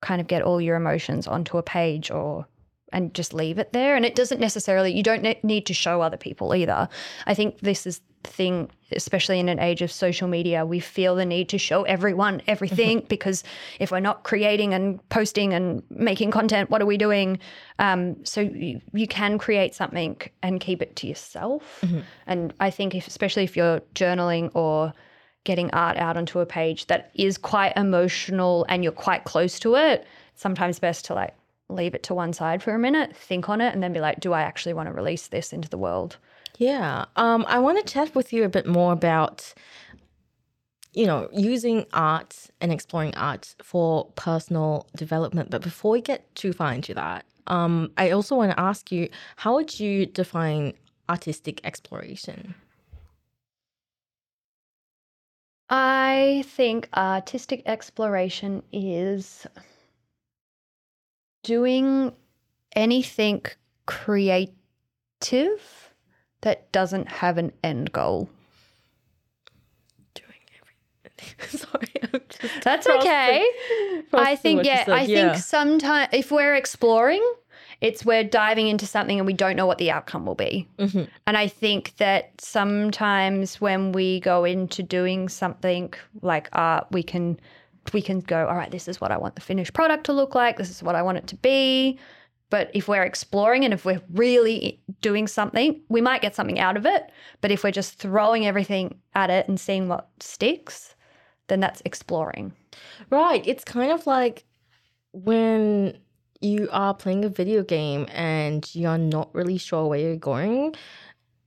kind 0.02 0.22
of 0.22 0.28
get 0.28 0.44
all 0.44 0.62
your 0.62 0.76
emotions 0.76 1.28
onto 1.28 1.58
a 1.58 1.64
page 1.64 2.12
or 2.12 2.46
and 2.93 3.13
just 3.13 3.34
leave 3.34 3.58
it 3.58 3.73
there. 3.73 3.95
And 3.95 4.06
it 4.06 4.15
doesn't 4.15 4.39
necessarily, 4.39 4.93
you 4.93 5.04
don't 5.04 5.21
ne- 5.21 5.39
need 5.43 5.65
to 5.65 5.73
show 5.73 6.02
other 6.02 6.17
people 6.17 6.56
either. 6.56 6.88
I 7.26 7.34
think 7.34 7.60
this 7.60 7.86
is 7.86 8.02
the 8.23 8.30
thing, 8.30 8.69
especially 8.91 9.39
in 9.39 9.50
an 9.50 9.60
age 9.60 9.82
of 9.82 9.91
social 9.91 10.28
media, 10.28 10.65
we 10.65 10.80
feel 10.80 11.15
the 11.15 11.26
need 11.26 11.50
to 11.50 11.58
show 11.58 11.84
everyone 11.84 12.41
everything 12.47 13.06
because 13.10 13.43
if 13.80 13.91
we're 13.91 14.00
not 14.00 14.23
creating 14.23 14.73
and 14.73 15.08
posting 15.10 15.54
and 15.54 15.84
making 15.89 16.32
content, 16.32 16.69
what 16.69 16.82
are 16.82 16.86
we 16.86 16.97
doing? 16.97 17.39
Um, 17.80 18.23
so 18.26 18.41
you, 18.41 18.82
you 18.93 19.08
can 19.08 19.38
create 19.38 19.76
something 19.76 20.19
and 20.41 20.60
keep 20.60 20.82
it 20.82 20.95
to 20.97 21.08
yourself. 21.08 21.84
And 22.26 22.54
I 22.60 22.69
think, 22.69 22.95
if, 22.95 23.08
especially 23.08 23.43
if 23.43 23.56
you're 23.56 23.82
journaling 23.95 24.50
or 24.54 24.93
getting 25.43 25.71
art 25.71 25.95
out 25.97 26.17
onto 26.17 26.39
a 26.39 26.45
page 26.45 26.88
that 26.88 27.12
is 27.15 27.38
quite 27.38 27.71
emotional 27.78 28.65
and 28.67 28.84
you're 28.84 28.91
quite 28.91 29.23
close 29.23 29.60
to 29.60 29.76
it, 29.76 30.06
sometimes 30.36 30.78
best 30.80 31.06
to 31.06 31.13
like 31.13 31.34
leave 31.69 31.93
it 31.93 32.03
to 32.03 32.13
one 32.13 32.34
side 32.34 32.63
for 32.63 32.73
a 32.73 32.80
minute, 32.80 33.15
think 33.15 33.49
on 33.49 33.62
it, 33.62 33.73
and 33.73 33.84
then 33.84 33.93
be 33.93 33.99
like, 33.99 34.19
do 34.19 34.34
I 34.34 34.41
actually 34.41 34.73
want 34.73 34.88
to 34.88 34.93
release 34.93 35.27
this 35.27 35.51
into 35.51 35.69
the 35.69 35.77
world? 35.77 36.17
Yeah. 36.58 37.06
Um, 37.15 37.45
I 37.47 37.60
want 37.60 37.86
to 37.86 37.93
chat 37.93 38.15
with 38.15 38.34
you 38.34 38.43
a 38.43 38.49
bit 38.49 38.65
more 38.65 38.93
about, 38.93 39.53
you 40.93 41.06
know, 41.06 41.30
using 41.34 41.86
art 41.93 42.47
and 42.62 42.71
exploring 42.71 43.13
art 43.15 43.56
for 43.62 44.06
personal 44.15 44.88
development. 44.95 45.49
But 45.49 45.62
before 45.62 45.91
we 45.91 46.01
get 46.01 46.34
too 46.36 46.53
far 46.53 46.73
into 46.73 46.93
that, 46.93 47.25
um, 47.47 47.91
I 47.97 48.12
also 48.12 48.36
want 48.36 48.51
to 48.51 48.60
ask 48.60 48.91
you, 48.91 49.10
how 49.36 49.56
would 49.56 49.80
you 49.80 50.06
define 50.06 50.73
artistic 51.10 51.62
exploration? 51.63 52.56
I 55.69 56.45
think 56.47 56.88
artistic 56.95 57.62
exploration 57.65 58.63
is 58.71 59.45
doing 61.48 62.12
anything 62.76 63.42
creative 63.86 64.52
that 66.42 66.70
doesn't 66.74 67.08
have 67.08 67.38
an 67.38 67.54
end 67.64 67.92
goal. 67.94 68.30
Doing 70.14 70.28
everything. 70.60 71.50
Sorry, 71.58 72.22
That's 72.64 72.86
okay. 72.88 73.50
I 74.14 74.36
think 74.36 74.66
yeah. 74.66 74.84
I 74.88 75.04
Yeah. 75.04 75.32
think 75.34 75.44
sometimes 75.44 76.10
if 76.12 76.32
we're 76.32 76.56
exploring, 76.56 77.24
it's 77.80 78.04
we're 78.06 78.24
diving 78.26 78.68
into 78.68 78.86
something 78.86 79.18
and 79.18 79.26
we 79.26 79.34
don't 79.34 79.56
know 79.56 79.66
what 79.66 79.78
the 79.78 79.90
outcome 79.90 80.26
will 80.26 80.36
be. 80.36 80.68
Mhm. 80.78 81.08
And 81.26 81.38
I 81.38 81.48
think 81.48 81.96
that 81.98 82.32
sometimes 82.42 83.62
when 83.62 83.92
we 83.94 84.20
go 84.20 84.44
into 84.44 84.84
doing 84.84 85.30
something 85.30 85.94
like 86.22 86.50
art, 86.54 86.88
we 86.92 87.04
can 87.04 87.40
we 87.93 88.02
can 88.02 88.19
go, 88.19 88.47
all 88.47 88.56
right, 88.56 88.71
this 88.71 88.88
is 88.88 89.00
what 89.02 89.12
I 89.12 89.17
want 89.17 89.36
the 89.36 89.41
finished 89.41 89.73
product 89.73 90.06
to 90.06 90.13
look 90.13 90.36
like. 90.36 90.58
This 90.58 90.69
is 90.69 90.84
what 90.84 90.95
I 90.95 91.02
want 91.02 91.17
it 91.17 91.28
to 91.28 91.36
be. 91.36 92.00
But 92.50 92.71
if 92.73 92.88
we're 92.88 93.04
exploring 93.04 93.65
and 93.65 93.73
if 93.73 93.84
we're 93.84 94.02
really 94.13 94.82
doing 95.02 95.28
something, 95.28 95.82
we 95.89 96.00
might 96.00 96.21
get 96.21 96.36
something 96.36 96.60
out 96.60 96.78
of 96.78 96.86
it. 96.86 97.12
But 97.41 97.52
if 97.52 97.63
we're 97.63 97.71
just 97.71 98.00
throwing 98.00 98.45
everything 98.45 99.00
at 99.15 99.30
it 99.30 99.47
and 99.47 99.60
seeing 99.60 99.89
what 99.89 100.10
sticks, 100.19 100.95
then 101.47 101.60
that's 101.60 101.82
exploring. 101.84 102.54
Right. 103.10 103.45
It's 103.45 103.65
kind 103.65 103.91
of 103.91 104.08
like 104.08 104.45
when 105.12 105.97
you 106.39 106.69
are 106.71 106.93
playing 106.93 107.26
a 107.26 107.30
video 107.30 107.63
game 107.63 108.08
and 108.12 108.73
you're 108.73 108.97
not 108.97 109.34
really 109.34 109.58
sure 109.58 109.88
where 109.88 110.00
you're 110.00 110.15
going 110.15 110.76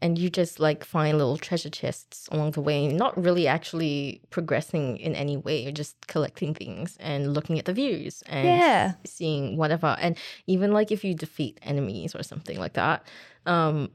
and 0.03 0.19
you 0.19 0.31
just 0.31 0.59
like 0.61 0.85
find 0.85 1.19
little 1.19 1.37
treasure 1.37 1.71
chests 1.71 2.29
along 2.33 2.53
the 2.53 2.61
way, 2.61 2.89
not 2.89 3.17
really 3.23 3.47
actually 3.47 4.23
progressing 4.31 4.97
in 4.97 5.15
any 5.15 5.37
way. 5.37 5.63
You're 5.63 5.73
just 5.73 6.07
collecting 6.07 6.55
things 6.55 6.97
and 7.01 7.35
looking 7.35 7.59
at 7.59 7.67
the 7.67 7.73
views 7.73 8.23
and 8.27 8.47
Yeah. 8.49 8.93
seeing 9.05 9.57
whatever. 9.57 9.97
And 10.01 10.17
even 10.47 10.73
like 10.73 10.91
if 10.91 11.05
you 11.05 11.15
defeat 11.15 11.59
enemies 11.63 12.15
or 12.15 12.23
something 12.23 12.59
like 12.59 12.73
that, 12.75 13.07
um, 13.47 13.91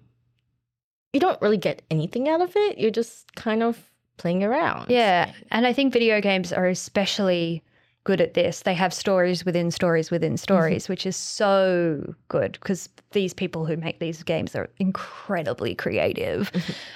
you 1.13 1.19
don't 1.19 1.41
really 1.41 1.57
get 1.57 1.81
anything 1.89 2.29
out 2.29 2.41
of 2.41 2.51
it. 2.55 2.77
You're 2.77 2.91
just 2.91 3.33
kind 3.35 3.63
of 3.63 3.79
playing 4.17 4.43
around. 4.43 4.89
Yeah. 4.91 5.31
And 5.51 5.65
I 5.65 5.73
think 5.73 5.91
video 5.91 6.21
games 6.21 6.53
are 6.53 6.67
especially 6.67 7.63
good 8.05 8.21
at 8.21 8.33
this. 8.35 8.61
They 8.61 8.73
have 8.75 8.93
stories 8.93 9.43
within 9.43 9.69
stories 9.71 10.09
within 10.11 10.37
stories, 10.37 10.87
which 10.87 11.05
is 11.05 11.15
so 11.17 12.15
good 12.29 12.53
because 12.53 12.87
these 13.11 13.33
people 13.33 13.65
who 13.65 13.75
make 13.75 13.99
these 13.99 14.23
games 14.23 14.55
are 14.55 14.69
incredibly 14.77 15.75
creative. 15.75 16.49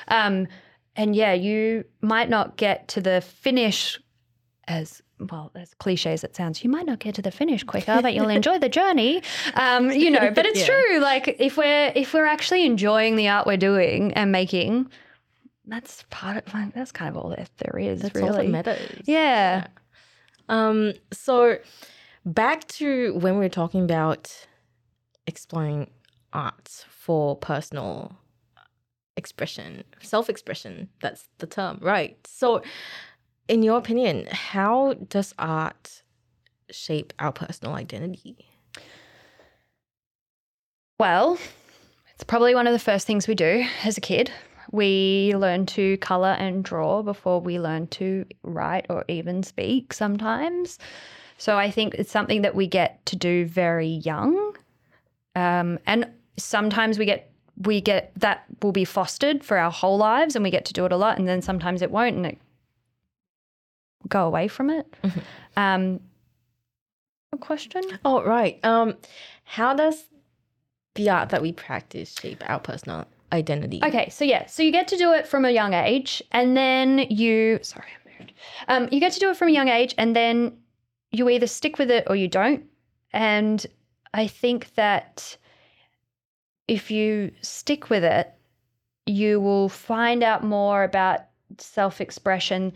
um, 0.07 0.47
and 0.95 1.15
yeah, 1.15 1.33
you 1.33 1.83
might 2.01 2.29
not 2.29 2.55
get 2.57 2.87
to 2.89 3.01
the 3.01 3.19
finish 3.21 3.99
as 4.67 5.01
well 5.31 5.51
as 5.55 5.73
cliche 5.73 6.13
as 6.13 6.23
it 6.23 6.35
sounds, 6.35 6.63
you 6.63 6.69
might 6.69 6.85
not 6.85 6.99
get 6.99 7.15
to 7.15 7.21
the 7.21 7.31
finish 7.31 7.63
quicker, 7.63 8.01
but 8.01 8.13
you'll 8.13 8.29
enjoy 8.29 8.57
the 8.59 8.69
journey. 8.69 9.21
Um, 9.55 9.91
you 9.91 10.09
know, 10.11 10.31
but 10.31 10.45
it's 10.45 10.59
Yeah. 10.67 10.67
true. 10.67 10.99
Like 10.99 11.35
if 11.39 11.57
we're 11.57 11.91
if 11.95 12.13
we're 12.13 12.25
actually 12.27 12.65
enjoying 12.65 13.15
the 13.17 13.27
art 13.27 13.45
we're 13.47 13.57
doing 13.57 14.13
and 14.13 14.31
making, 14.31 14.89
that's 15.65 16.05
part 16.09 16.37
of 16.47 16.53
like, 16.53 16.73
that's 16.73 16.91
kind 16.91 17.09
of 17.09 17.17
all 17.21 17.29
that 17.31 17.49
there 17.57 17.77
is. 17.79 18.01
That's 18.01 18.15
all 18.21 18.27
that 18.31 18.37
really. 18.37 18.47
matters. 18.47 19.01
Yeah. 19.05 19.67
Um, 20.49 20.93
so 21.11 21.59
back 22.25 22.67
to 22.67 23.13
when 23.13 23.35
we 23.35 23.45
were 23.45 23.49
talking 23.49 23.83
about 23.83 24.47
exploring 25.27 25.89
art 26.33 26.85
for 26.89 27.37
personal 27.37 28.15
expression, 29.15 29.83
self-expression, 30.01 30.89
that's 31.01 31.27
the 31.37 31.47
term, 31.47 31.79
right? 31.81 32.17
So 32.25 32.61
in 33.47 33.63
your 33.63 33.77
opinion, 33.77 34.27
how 34.31 34.93
does 34.93 35.33
art 35.39 36.01
shape 36.71 37.13
our 37.19 37.31
personal 37.31 37.75
identity? 37.75 38.37
Well, 40.99 41.37
it's 42.13 42.23
probably 42.23 42.53
one 42.53 42.67
of 42.67 42.73
the 42.73 42.79
first 42.79 43.07
things 43.07 43.27
we 43.27 43.35
do 43.35 43.65
as 43.83 43.97
a 43.97 44.01
kid. 44.01 44.31
We 44.71 45.33
learn 45.35 45.65
to 45.67 45.97
color 45.97 46.35
and 46.39 46.63
draw 46.63 47.01
before 47.01 47.41
we 47.41 47.59
learn 47.59 47.87
to 47.87 48.25
write 48.43 48.85
or 48.89 49.03
even 49.07 49.43
speak 49.43 49.93
sometimes. 49.93 50.77
So 51.37 51.57
I 51.57 51.71
think 51.71 51.95
it's 51.95 52.11
something 52.11 52.41
that 52.43 52.53
we 52.55 52.67
get 52.67 53.05
to 53.07 53.15
do 53.15 53.45
very 53.45 53.87
young. 53.87 54.55
Um, 55.35 55.79
and 55.87 56.07
sometimes 56.37 56.99
we 56.99 57.05
get 57.05 57.31
we 57.57 57.81
get 57.81 58.11
that 58.15 58.45
will 58.61 58.71
be 58.71 58.85
fostered 58.85 59.43
for 59.43 59.57
our 59.57 59.71
whole 59.71 59.97
lives 59.97 60.35
and 60.35 60.43
we 60.43 60.49
get 60.49 60.63
to 60.65 60.73
do 60.73 60.85
it 60.85 60.91
a 60.93 60.97
lot 60.97 61.17
and 61.17 61.27
then 61.27 61.41
sometimes 61.41 61.81
it 61.81 61.91
won't 61.91 62.15
and 62.15 62.25
it 62.25 62.37
go 64.07 64.25
away 64.25 64.47
from 64.47 64.69
it. 64.69 64.87
Mhm. 65.03 65.21
Um, 65.57 65.99
a 67.33 67.37
question? 67.37 67.83
Oh, 68.05 68.23
right. 68.23 68.63
Um, 68.63 68.95
how 69.43 69.73
does 69.73 70.05
the 70.95 71.09
art 71.09 71.29
that 71.29 71.41
we 71.41 71.51
practice 71.51 72.15
shape 72.19 72.43
our 72.49 72.59
personal 72.59 73.05
identity? 73.31 73.79
Okay, 73.83 74.09
so 74.09 74.25
yeah, 74.25 74.45
so 74.45 74.63
you 74.63 74.71
get 74.71 74.87
to 74.89 74.97
do 74.97 75.13
it 75.13 75.27
from 75.27 75.45
a 75.45 75.51
young 75.51 75.73
age, 75.73 76.21
and 76.31 76.55
then 76.55 76.99
you 77.09 77.59
sorry, 77.61 77.87
I 77.87 78.19
moved. 78.19 78.33
Um, 78.67 78.89
you 78.91 78.99
get 78.99 79.11
to 79.13 79.19
do 79.19 79.29
it 79.29 79.37
from 79.37 79.49
a 79.49 79.51
young 79.51 79.69
age, 79.69 79.95
and 79.97 80.15
then 80.15 80.57
you 81.11 81.29
either 81.29 81.47
stick 81.47 81.77
with 81.77 81.89
it 81.89 82.05
or 82.07 82.15
you 82.15 82.27
don't. 82.27 82.63
And 83.11 83.65
I 84.13 84.27
think 84.27 84.73
that 84.75 85.37
if 86.67 86.91
you 86.91 87.31
stick 87.41 87.89
with 87.89 88.03
it, 88.03 88.31
you 89.05 89.39
will 89.39 89.69
find 89.69 90.23
out 90.23 90.43
more 90.43 90.83
about 90.83 91.21
self-expression 91.57 92.73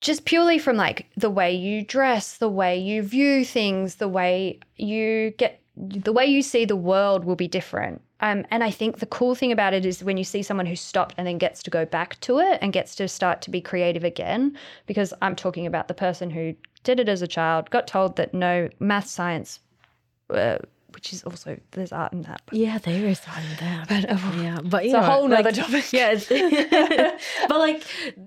just 0.00 0.24
purely 0.24 0.58
from 0.58 0.76
like 0.76 1.06
the 1.16 1.30
way 1.30 1.54
you 1.54 1.84
dress, 1.84 2.36
the 2.36 2.48
way 2.48 2.78
you 2.78 3.02
view 3.02 3.44
things, 3.44 3.96
the 3.96 4.08
way 4.08 4.60
you 4.76 5.32
get 5.32 5.60
the 5.76 6.12
way 6.12 6.26
you 6.26 6.42
see 6.42 6.64
the 6.64 6.76
world 6.76 7.24
will 7.24 7.36
be 7.36 7.48
different. 7.48 8.02
Um, 8.20 8.44
and 8.50 8.64
I 8.64 8.70
think 8.70 8.98
the 8.98 9.06
cool 9.06 9.34
thing 9.36 9.52
about 9.52 9.74
it 9.74 9.86
is 9.86 10.02
when 10.02 10.16
you 10.16 10.24
see 10.24 10.42
someone 10.42 10.66
who 10.66 10.74
stopped 10.76 11.14
and 11.16 11.26
then 11.26 11.38
gets 11.38 11.62
to 11.62 11.70
go 11.70 11.84
back 11.84 12.18
to 12.22 12.38
it 12.40 12.58
and 12.60 12.72
gets 12.72 12.94
to 12.96 13.06
start 13.06 13.42
to 13.42 13.50
be 13.50 13.60
creative 13.60 14.02
again, 14.04 14.56
because 14.86 15.14
I'm 15.22 15.36
talking 15.36 15.66
about 15.66 15.86
the 15.88 15.94
person 15.94 16.30
who 16.30 16.54
did 16.82 16.98
it 16.98 17.08
as 17.08 17.22
a 17.22 17.28
child, 17.28 17.70
got 17.70 17.86
told 17.86 18.16
that 18.16 18.34
no 18.34 18.68
math, 18.80 19.06
science, 19.06 19.60
uh, 20.30 20.58
which 20.94 21.12
is 21.12 21.22
also 21.22 21.60
there's 21.72 21.92
art 21.92 22.12
in 22.12 22.22
that. 22.22 22.42
But, 22.46 22.54
Yeah, 22.58 22.78
there 22.78 23.04
is 23.06 23.20
art 23.28 23.44
in 23.44 23.56
that. 23.66 23.88
but, 23.88 24.10
uh, 24.10 24.42
yeah, 24.42 24.58
but 24.64 24.82
you 24.84 24.90
it's 24.90 24.94
a 24.96 25.00
know, 25.00 25.06
whole 25.06 25.28
nother 25.28 25.42
like, 25.44 25.54
topic. 25.54 25.84
Yeah, 25.92 26.18
but 27.48 27.58
like 27.58 27.84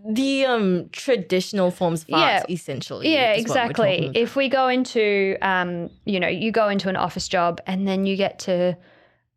the 0.08 0.46
um 0.46 0.88
traditional 0.94 1.70
forms 1.70 2.04
of 2.04 2.14
art, 2.14 2.22
Yeah. 2.22 2.44
essentially. 2.54 3.12
Yeah, 3.14 3.34
is 3.34 3.46
what 3.46 3.56
we're 3.56 3.66
exactly. 3.66 4.12
If 4.16 4.36
we 4.38 4.48
go 4.48 4.70
into, 4.70 5.38
um, 5.42 5.90
you 6.06 6.20
know, 6.20 6.28
you 6.30 6.52
go 6.54 6.70
into 6.70 6.88
an 6.88 6.96
office 6.96 7.28
job 7.28 7.60
and 7.68 7.86
then 7.88 8.06
you 8.06 8.16
get 8.16 8.40
to, 8.40 8.78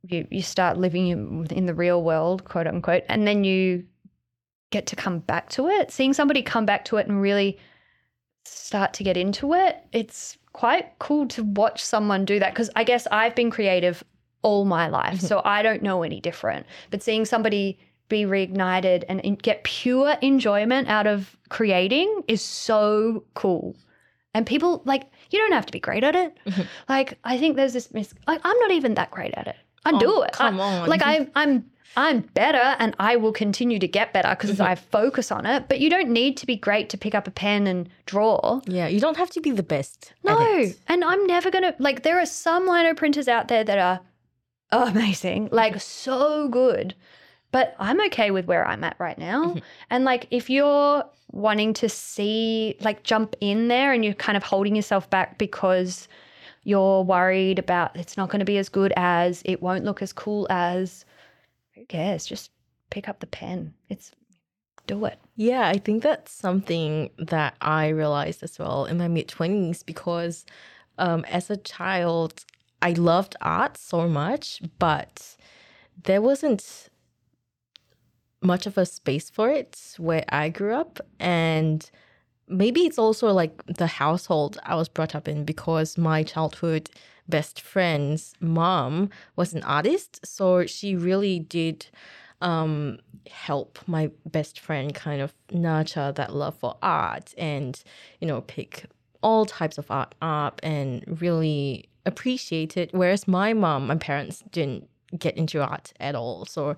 you, 0.07 0.27
you 0.31 0.43
start 0.43 0.77
living 0.77 1.09
in, 1.09 1.47
in 1.51 1.67
the 1.67 1.75
real 1.75 2.03
world, 2.03 2.45
quote 2.45 2.67
unquote, 2.67 3.05
and 3.09 3.27
then 3.27 3.45
you 3.45 3.85
get 4.71 4.87
to 4.87 4.97
come 4.97 5.21
back 5.21 5.49
to 5.51 5.69
it. 5.69 5.90
Seeing 5.90 6.12
somebody 6.12 6.43
come 6.43 6.67
back 6.67 6.85
to 6.87 6.97
it 6.97 7.07
and 7.07 7.21
really 7.21 7.59
start 8.45 8.93
to 8.95 9.05
get 9.05 9.17
into 9.17 9.55
it, 9.55 9.77
it's 9.93 10.37
quite 10.53 10.99
cool 10.99 11.27
to 11.29 11.43
watch 11.43 11.83
someone 11.83 12.25
do 12.25 12.38
that 12.38 12.53
because 12.53 12.71
I 12.77 12.85
guess 12.85 13.07
I've 13.11 13.35
been 13.35 13.51
creative 13.51 14.05
all 14.43 14.64
my 14.64 14.88
life, 14.88 15.21
so 15.21 15.40
I 15.45 15.62
don't 15.62 15.83
know 15.83 16.03
any 16.03 16.21
different. 16.21 16.67
But 16.90 17.03
seeing 17.03 17.25
somebody 17.25 17.79
be 18.09 18.25
reignited 18.25 19.05
and 19.09 19.43
get 19.43 19.64
pure 19.64 20.17
enjoyment 20.21 20.88
out 20.88 21.07
of 21.07 21.37
creating 21.49 22.23
is 22.29 22.43
so 22.43 23.25
cool. 23.35 23.77
And 24.35 24.45
people 24.47 24.83
like 24.85 25.11
you 25.31 25.38
don't 25.38 25.53
have 25.53 25.67
to 25.67 25.73
be 25.73 25.81
great 25.81 26.05
at 26.05 26.14
it. 26.14 26.37
Mm-hmm. 26.47 26.62
Like 26.88 27.19
I 27.25 27.38
think 27.38 27.57
there's 27.57 27.73
this 27.73 27.93
mis- 27.95 28.14
like 28.27 28.40
I'm 28.45 28.59
not 28.59 28.73
even 28.73 28.95
that 28.95 29.11
great 29.11 29.33
at 29.35 29.47
it. 29.47 29.57
I 29.85 29.99
do 29.99 30.23
it. 30.23 30.31
Oh, 30.35 30.37
come 30.37 30.61
I- 30.61 30.79
on. 30.83 30.88
Like 30.88 31.03
I 31.03 31.29
I'm 31.35 31.70
I'm 31.97 32.20
better 32.23 32.75
and 32.81 32.97
I 32.99 33.14
will 33.14 33.31
continue 33.33 33.79
to 33.79 33.87
get 33.87 34.12
better 34.12 34.31
because 34.31 34.51
Mm-hmm. 34.51 34.62
I 34.62 34.75
focus 34.75 35.31
on 35.31 35.47
it. 35.47 35.68
But 35.68 35.79
you 35.79 35.88
don't 35.88 36.09
need 36.11 36.37
to 36.38 36.47
be 36.47 36.57
great 36.57 36.88
to 36.90 36.99
pick 36.99 37.14
up 37.14 37.29
a 37.29 37.31
pen 37.31 37.68
and 37.68 37.88
draw. 38.07 38.61
Yeah, 38.66 38.88
you 38.88 38.99
don't 38.99 39.16
have 39.16 39.31
to 39.31 39.40
be 39.40 39.53
the 39.53 39.62
best. 39.62 40.12
No. 40.25 40.66
And 40.88 41.05
I'm 41.05 41.25
never 41.29 41.53
going 41.53 41.62
to, 41.62 41.75
like, 41.79 42.03
there 42.03 42.18
are 42.18 42.27
some 42.27 42.66
lino 42.66 42.94
printers 42.94 43.29
out 43.29 43.47
there 43.47 43.62
that 43.62 43.79
are 43.79 44.01
amazing, 44.73 45.51
like, 45.53 45.81
so 45.81 46.49
good. 46.49 46.94
But 47.53 47.77
I'm 47.79 48.01
okay 48.07 48.33
with 48.33 48.47
where 48.47 48.66
I'm 48.66 48.83
at 48.83 48.97
right 48.99 49.16
now. 49.16 49.55
And, 49.88 50.05
like, 50.05 50.27
if 50.33 50.51
you're 50.51 51.05
wanting 51.31 51.75
to 51.75 51.88
see, 51.88 52.75
like, 52.81 53.05
jump 53.05 53.37
in 53.40 53.68
there 53.68 53.92
and 53.92 54.05
you're 54.05 54.14
kind 54.14 54.37
of 54.37 54.42
holding 54.42 54.75
yourself 54.75 55.09
back 55.11 55.38
because 55.38 56.09
you're 56.64 57.03
worried 57.03 57.59
about 57.59 57.96
it's 57.96 58.16
not 58.16 58.31
going 58.31 58.40
to 58.40 58.44
be 58.44 58.59
as 58.59 58.68
good 58.68 58.92
as, 58.96 59.42
it 59.44 59.62
won't 59.62 59.85
look 59.85 60.03
as 60.03 60.12
cool 60.12 60.46
as, 60.50 61.05
who 61.74 61.85
cares? 61.85 62.27
Just 62.27 62.50
pick 62.90 63.09
up 63.09 63.20
the 63.20 63.27
pen. 63.27 63.74
It's, 63.88 64.11
do 64.87 65.05
it. 65.05 65.18
Yeah, 65.37 65.68
I 65.68 65.79
think 65.79 66.03
that's 66.03 66.33
something 66.33 67.11
that 67.18 67.55
I 67.61 67.88
realized 67.88 68.42
as 68.42 68.59
well 68.59 68.87
in 68.87 68.98
my 68.98 69.09
mid 69.09 69.29
20s 69.29 69.85
because 69.85 70.44
um, 70.98 71.24
as 71.27 71.50
a 71.50 71.57
child, 71.57 72.44
I 72.83 72.92
loved 72.92 73.37
art 73.40 73.77
so 73.77 74.09
much, 74.09 74.61
but 74.79 75.37
there 76.05 76.20
wasn't 76.20 76.88
much 78.42 78.66
of 78.66 78.77
a 78.77 78.87
space 78.87 79.31
for 79.31 79.50
it 79.50 79.94
where 79.96 80.24
I 80.29 80.50
grew 80.50 80.74
up. 80.74 81.00
And 81.18 81.88
maybe 82.48 82.83
it's 82.83 82.98
also 82.98 83.33
like 83.33 83.64
the 83.66 83.87
household 83.87 84.59
I 84.64 84.74
was 84.74 84.88
brought 84.88 85.14
up 85.14 85.28
in 85.28 85.44
because 85.44 85.96
my 85.98 86.22
childhood 86.22 86.90
best 87.28 87.61
friend's 87.61 88.35
mom 88.40 89.11
was 89.37 89.54
an 89.54 89.62
artist. 89.62 90.24
So 90.26 90.66
she 90.66 90.94
really 90.96 91.38
did 91.38 91.87
um, 92.40 92.98
help 93.30 93.78
my 93.87 94.11
best 94.26 94.61
friend 94.61 94.94
kind 94.94 95.22
of 95.22 95.33
nurture 95.50 96.12
that 96.12 96.35
love 96.35 96.57
for 96.57 96.76
art 96.83 97.33
and, 97.38 97.83
you 98.20 98.28
know, 98.28 98.42
pick 98.42 98.85
all 99.22 99.46
types 99.46 99.78
of 99.78 99.90
art 99.90 100.14
up 100.20 100.61
and 100.62 101.02
really 101.20 101.88
appreciate 102.04 102.76
it. 102.76 102.90
Whereas 102.92 103.26
my 103.26 103.54
mom, 103.54 103.87
my 103.87 103.96
parents 103.96 104.44
didn't 104.50 104.88
get 105.18 105.37
into 105.37 105.62
art 105.62 105.92
at 106.00 106.14
all. 106.14 106.44
So 106.44 106.76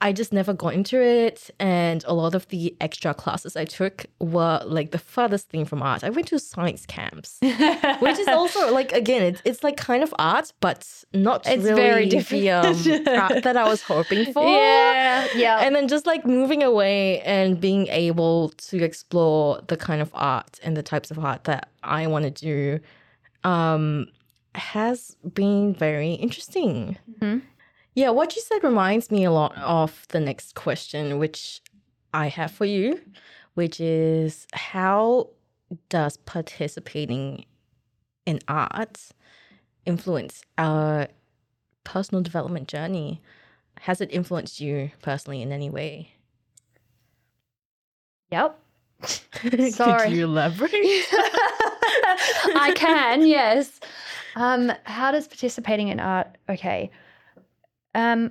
I 0.00 0.12
just 0.12 0.30
never 0.32 0.52
got 0.52 0.74
into 0.74 1.00
it. 1.00 1.50
And 1.58 2.04
a 2.06 2.12
lot 2.12 2.34
of 2.34 2.46
the 2.48 2.76
extra 2.82 3.14
classes 3.14 3.56
I 3.56 3.64
took 3.64 4.04
were 4.20 4.60
like 4.66 4.90
the 4.90 4.98
furthest 4.98 5.48
thing 5.48 5.64
from 5.64 5.82
art. 5.82 6.04
I 6.04 6.10
went 6.10 6.28
to 6.28 6.38
science 6.38 6.84
camps, 6.86 7.38
which 7.42 8.18
is 8.18 8.28
also 8.28 8.72
like, 8.72 8.92
again, 8.92 9.22
it's, 9.22 9.40
it's 9.44 9.64
like 9.64 9.78
kind 9.78 10.02
of 10.02 10.14
art, 10.18 10.52
but 10.60 10.86
not 11.14 11.46
It's 11.46 11.64
really 11.64 11.80
very 11.80 12.08
the 12.08 12.50
um, 12.50 12.64
different. 12.82 13.08
art 13.22 13.42
that 13.44 13.56
I 13.56 13.64
was 13.66 13.82
hoping 13.82 14.32
for. 14.34 14.44
Yeah. 14.46 15.28
Yeah. 15.34 15.58
And 15.60 15.74
then 15.74 15.88
just 15.88 16.04
like 16.06 16.26
moving 16.26 16.62
away 16.62 17.20
and 17.22 17.58
being 17.58 17.86
able 17.88 18.50
to 18.50 18.84
explore 18.84 19.62
the 19.66 19.76
kind 19.78 20.02
of 20.02 20.10
art 20.12 20.60
and 20.62 20.76
the 20.76 20.82
types 20.82 21.10
of 21.10 21.18
art 21.18 21.44
that 21.44 21.70
I 21.82 22.06
want 22.06 22.24
to 22.24 22.30
do 22.30 22.80
um, 23.48 24.08
has 24.54 25.16
been 25.34 25.72
very 25.74 26.12
interesting. 26.12 26.98
Mhm. 27.20 27.42
Yeah, 27.96 28.10
what 28.10 28.36
you 28.36 28.42
said 28.42 28.62
reminds 28.62 29.10
me 29.10 29.24
a 29.24 29.30
lot 29.30 29.56
of 29.56 30.06
the 30.10 30.20
next 30.20 30.54
question, 30.54 31.18
which 31.18 31.62
I 32.12 32.26
have 32.26 32.50
for 32.50 32.66
you, 32.66 33.00
which 33.54 33.80
is 33.80 34.46
how 34.52 35.30
does 35.88 36.18
participating 36.18 37.46
in 38.26 38.40
art 38.48 39.00
influence 39.86 40.42
our 40.58 41.08
personal 41.84 42.22
development 42.22 42.68
journey? 42.68 43.22
Has 43.80 44.02
it 44.02 44.10
influenced 44.12 44.60
you 44.60 44.90
personally 45.00 45.40
in 45.40 45.50
any 45.50 45.70
way? 45.70 46.12
Yep. 48.30 48.58
Sorry. 49.70 50.10
Could 50.10 50.12
you 50.12 50.24
elaborate? 50.26 50.70
I 52.54 52.74
can, 52.76 53.26
yes. 53.26 53.80
Um, 54.34 54.70
how 54.84 55.12
does 55.12 55.26
participating 55.26 55.88
in 55.88 55.98
art? 55.98 56.28
Okay. 56.50 56.90
Um, 57.96 58.30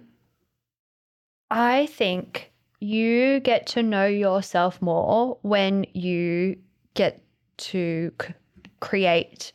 I 1.50 1.88
think 1.88 2.54
you 2.80 3.40
get 3.40 3.66
to 3.68 3.82
know 3.82 4.06
yourself 4.06 4.80
more 4.80 5.40
when 5.42 5.88
you 5.94 6.58
get 6.94 7.24
to 7.58 8.12
c- 8.22 8.34
create 8.80 9.52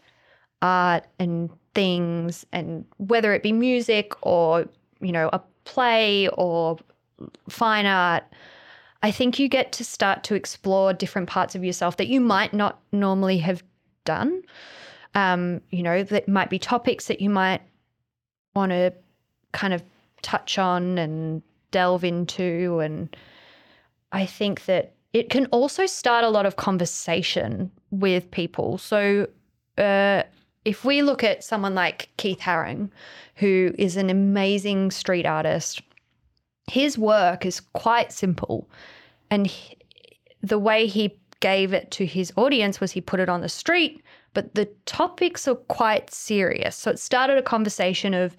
art 0.62 1.06
and 1.20 1.48
things, 1.76 2.44
and 2.52 2.84
whether 2.96 3.32
it 3.34 3.44
be 3.44 3.52
music 3.52 4.12
or 4.22 4.66
you 5.00 5.12
know 5.12 5.30
a 5.32 5.40
play 5.64 6.28
or 6.30 6.76
fine 7.48 7.86
art. 7.86 8.24
I 9.04 9.12
think 9.12 9.38
you 9.38 9.48
get 9.48 9.70
to 9.72 9.84
start 9.84 10.24
to 10.24 10.34
explore 10.34 10.92
different 10.92 11.28
parts 11.28 11.54
of 11.54 11.62
yourself 11.64 11.96
that 11.98 12.08
you 12.08 12.20
might 12.20 12.52
not 12.52 12.80
normally 12.90 13.38
have 13.38 13.62
done. 14.04 14.42
Um, 15.14 15.60
you 15.70 15.84
know, 15.84 16.02
that 16.02 16.28
might 16.28 16.50
be 16.50 16.58
topics 16.58 17.06
that 17.06 17.20
you 17.20 17.30
might 17.30 17.62
want 18.54 18.72
to 18.72 18.92
kind 19.52 19.72
of 19.72 19.82
touch 20.22 20.58
on 20.58 20.98
and 20.98 21.42
delve 21.70 22.04
into. 22.04 22.80
And 22.80 23.14
I 24.12 24.26
think 24.26 24.64
that 24.66 24.94
it 25.12 25.30
can 25.30 25.46
also 25.46 25.86
start 25.86 26.24
a 26.24 26.28
lot 26.28 26.46
of 26.46 26.56
conversation 26.56 27.70
with 27.90 28.30
people. 28.30 28.78
So, 28.78 29.28
uh, 29.78 30.22
if 30.64 30.84
we 30.84 31.02
look 31.02 31.24
at 31.24 31.42
someone 31.42 31.74
like 31.74 32.10
Keith 32.16 32.40
Haring, 32.40 32.90
who 33.36 33.72
is 33.78 33.96
an 33.96 34.10
amazing 34.10 34.90
street 34.90 35.26
artist, 35.26 35.80
his 36.70 36.98
work 36.98 37.46
is 37.46 37.60
quite 37.60 38.12
simple. 38.12 38.68
And 39.30 39.46
he- 39.46 39.78
the 40.42 40.58
way 40.58 40.86
he 40.86 41.18
gave 41.40 41.72
it 41.72 41.90
to 41.92 42.04
his 42.04 42.32
audience 42.36 42.80
was 42.80 42.92
he 42.92 43.00
put 43.00 43.20
it 43.20 43.28
on 43.28 43.40
the 43.40 43.48
street, 43.48 44.02
but 44.34 44.54
the 44.54 44.66
topics 44.84 45.48
are 45.48 45.54
quite 45.54 46.12
serious. 46.12 46.76
So 46.76 46.90
it 46.90 46.98
started 46.98 47.38
a 47.38 47.42
conversation 47.42 48.14
of 48.14 48.36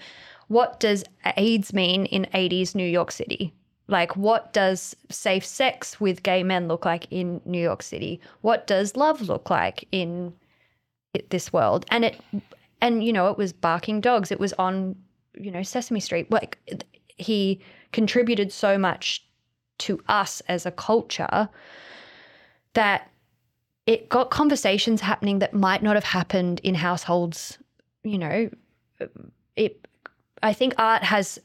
what 0.51 0.81
does 0.81 1.05
AIDS 1.37 1.71
mean 1.71 2.05
in 2.07 2.27
80s 2.33 2.75
New 2.75 2.85
York 2.85 3.09
City? 3.11 3.53
Like, 3.87 4.17
what 4.17 4.51
does 4.51 4.93
safe 5.09 5.45
sex 5.45 6.01
with 6.01 6.23
gay 6.23 6.43
men 6.43 6.67
look 6.67 6.83
like 6.83 7.07
in 7.09 7.39
New 7.45 7.61
York 7.61 7.81
City? 7.81 8.19
What 8.41 8.67
does 8.67 8.97
love 8.97 9.21
look 9.21 9.49
like 9.49 9.87
in 9.93 10.33
this 11.29 11.53
world? 11.53 11.85
And 11.89 12.03
it, 12.03 12.19
and 12.81 13.01
you 13.01 13.13
know, 13.13 13.29
it 13.29 13.37
was 13.37 13.53
barking 13.53 14.01
dogs. 14.01 14.29
It 14.29 14.41
was 14.41 14.51
on, 14.59 14.97
you 15.35 15.51
know, 15.51 15.63
Sesame 15.63 16.01
Street. 16.01 16.29
Like, 16.29 16.57
he 17.15 17.61
contributed 17.93 18.51
so 18.51 18.77
much 18.77 19.25
to 19.79 20.01
us 20.09 20.41
as 20.49 20.65
a 20.65 20.71
culture 20.71 21.47
that 22.73 23.09
it 23.85 24.09
got 24.09 24.31
conversations 24.31 24.99
happening 24.99 25.39
that 25.39 25.53
might 25.53 25.81
not 25.81 25.95
have 25.95 26.03
happened 26.03 26.59
in 26.63 26.75
households 26.75 27.57
you 28.03 28.17
know 28.17 28.49
it 29.55 29.87
i 30.43 30.53
think 30.53 30.73
art 30.77 31.03
has 31.03 31.39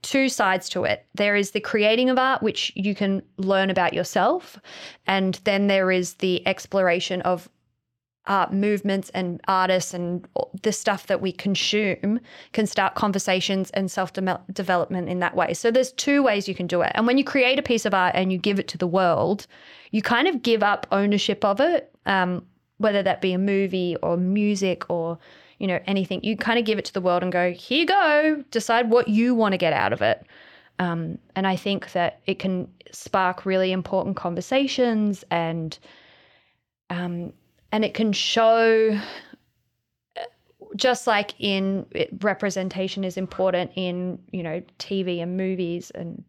two 0.00 0.28
sides 0.28 0.68
to 0.68 0.84
it 0.84 1.06
there 1.14 1.36
is 1.36 1.50
the 1.50 1.60
creating 1.60 2.08
of 2.08 2.18
art 2.18 2.42
which 2.42 2.72
you 2.74 2.94
can 2.94 3.22
learn 3.36 3.68
about 3.68 3.92
yourself 3.92 4.58
and 5.06 5.40
then 5.44 5.66
there 5.66 5.90
is 5.90 6.14
the 6.14 6.46
exploration 6.46 7.20
of 7.22 7.48
art 8.26 8.52
movements 8.52 9.10
and 9.10 9.40
artists 9.48 9.94
and 9.94 10.26
the 10.62 10.72
stuff 10.72 11.06
that 11.08 11.20
we 11.20 11.32
consume 11.32 12.20
can 12.52 12.66
start 12.66 12.94
conversations 12.94 13.70
and 13.70 13.90
self 13.90 14.12
development 14.52 15.08
in 15.08 15.18
that 15.20 15.34
way. 15.34 15.54
So 15.54 15.70
there's 15.70 15.92
two 15.92 16.22
ways 16.22 16.48
you 16.48 16.54
can 16.54 16.66
do 16.66 16.82
it. 16.82 16.92
And 16.94 17.06
when 17.06 17.18
you 17.18 17.24
create 17.24 17.58
a 17.58 17.62
piece 17.62 17.84
of 17.84 17.94
art 17.94 18.14
and 18.14 18.32
you 18.32 18.38
give 18.38 18.58
it 18.58 18.68
to 18.68 18.78
the 18.78 18.86
world, 18.86 19.46
you 19.90 20.02
kind 20.02 20.28
of 20.28 20.42
give 20.42 20.62
up 20.62 20.86
ownership 20.92 21.44
of 21.44 21.60
it, 21.60 21.94
um, 22.06 22.46
whether 22.78 23.02
that 23.02 23.20
be 23.20 23.32
a 23.32 23.38
movie 23.38 23.96
or 24.02 24.16
music 24.16 24.88
or 24.88 25.18
you 25.62 25.68
know 25.68 25.78
anything. 25.86 26.22
You 26.24 26.36
kind 26.36 26.58
of 26.58 26.64
give 26.64 26.78
it 26.78 26.84
to 26.86 26.92
the 26.92 27.00
world 27.00 27.22
and 27.22 27.30
go, 27.30 27.52
here 27.52 27.78
you 27.78 27.86
go, 27.86 28.44
decide 28.50 28.90
what 28.90 29.06
you 29.06 29.32
want 29.32 29.52
to 29.52 29.58
get 29.58 29.72
out 29.72 29.92
of 29.92 30.02
it. 30.02 30.26
Um, 30.80 31.18
and 31.36 31.46
I 31.46 31.54
think 31.54 31.92
that 31.92 32.20
it 32.26 32.40
can 32.40 32.68
spark 32.90 33.46
really 33.46 33.70
important 33.70 34.16
conversations 34.16 35.24
and 35.30 35.78
um, 36.90 37.32
and 37.70 37.84
it 37.84 37.94
can 37.94 38.12
show 38.12 38.98
just 40.74 41.06
like 41.06 41.34
in 41.38 41.86
it, 41.92 42.10
representation 42.22 43.04
is 43.04 43.16
important 43.16 43.70
in 43.76 44.18
you 44.32 44.42
know 44.42 44.62
tv 44.78 45.22
and 45.22 45.36
movies 45.36 45.90
and 45.94 46.24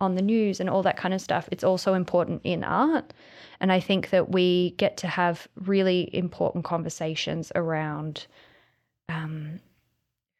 on 0.00 0.16
the 0.16 0.22
news 0.22 0.58
and 0.58 0.68
all 0.68 0.82
that 0.82 0.96
kind 0.96 1.14
of 1.14 1.20
stuff 1.20 1.48
it's 1.52 1.62
also 1.62 1.94
important 1.94 2.40
in 2.42 2.64
art 2.64 3.12
and 3.60 3.70
i 3.70 3.78
think 3.78 4.10
that 4.10 4.30
we 4.30 4.72
get 4.78 4.96
to 4.96 5.06
have 5.06 5.46
really 5.64 6.10
important 6.12 6.64
conversations 6.64 7.52
around 7.54 8.26
um, 9.08 9.60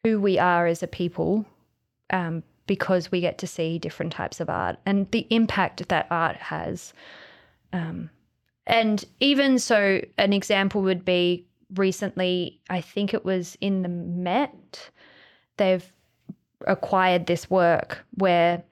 who 0.03 0.19
we 0.19 0.37
are 0.37 0.67
as 0.67 0.83
a 0.83 0.87
people 0.87 1.45
um, 2.11 2.43
because 2.67 3.11
we 3.11 3.21
get 3.21 3.37
to 3.39 3.47
see 3.47 3.79
different 3.79 4.11
types 4.11 4.39
of 4.39 4.49
art 4.49 4.77
and 4.85 5.09
the 5.11 5.27
impact 5.29 5.87
that 5.89 6.07
art 6.09 6.35
has. 6.37 6.93
Um, 7.73 8.09
and 8.67 9.03
even 9.19 9.59
so, 9.59 10.01
an 10.17 10.33
example 10.33 10.81
would 10.81 11.05
be 11.05 11.45
recently, 11.75 12.59
I 12.69 12.81
think 12.81 13.13
it 13.13 13.25
was 13.25 13.57
in 13.61 13.81
the 13.81 13.89
Met, 13.89 14.89
they've 15.57 15.91
acquired 16.67 17.27
this 17.27 17.49
work 17.49 18.03
where 18.15 18.63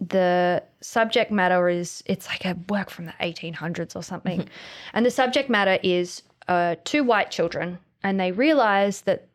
the 0.00 0.62
subject 0.80 1.30
matter 1.30 1.68
is 1.68 2.02
it's 2.06 2.28
like 2.28 2.44
a 2.44 2.56
work 2.68 2.90
from 2.90 3.06
the 3.06 3.14
1800s 3.20 3.96
or 3.96 4.02
something. 4.02 4.48
And 4.92 5.04
the 5.04 5.10
subject 5.10 5.48
matter 5.48 5.78
is 5.82 6.22
uh, 6.48 6.76
two 6.84 7.02
white 7.02 7.30
children 7.30 7.78
and 8.02 8.18
they 8.20 8.32
realized 8.32 9.04
that 9.06 9.28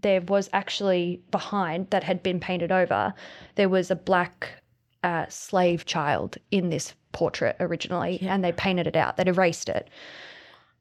there 0.00 0.20
was 0.22 0.48
actually 0.52 1.20
behind 1.30 1.90
that 1.90 2.04
had 2.04 2.22
been 2.22 2.38
painted 2.38 2.70
over 2.70 3.12
there 3.56 3.68
was 3.68 3.90
a 3.90 3.96
black 3.96 4.50
uh, 5.02 5.26
slave 5.28 5.84
child 5.86 6.36
in 6.50 6.70
this 6.70 6.94
portrait 7.12 7.56
originally 7.60 8.18
and 8.22 8.44
they 8.44 8.52
painted 8.52 8.86
it 8.86 8.96
out 8.96 9.16
they'd 9.16 9.28
erased 9.28 9.68
it. 9.68 9.88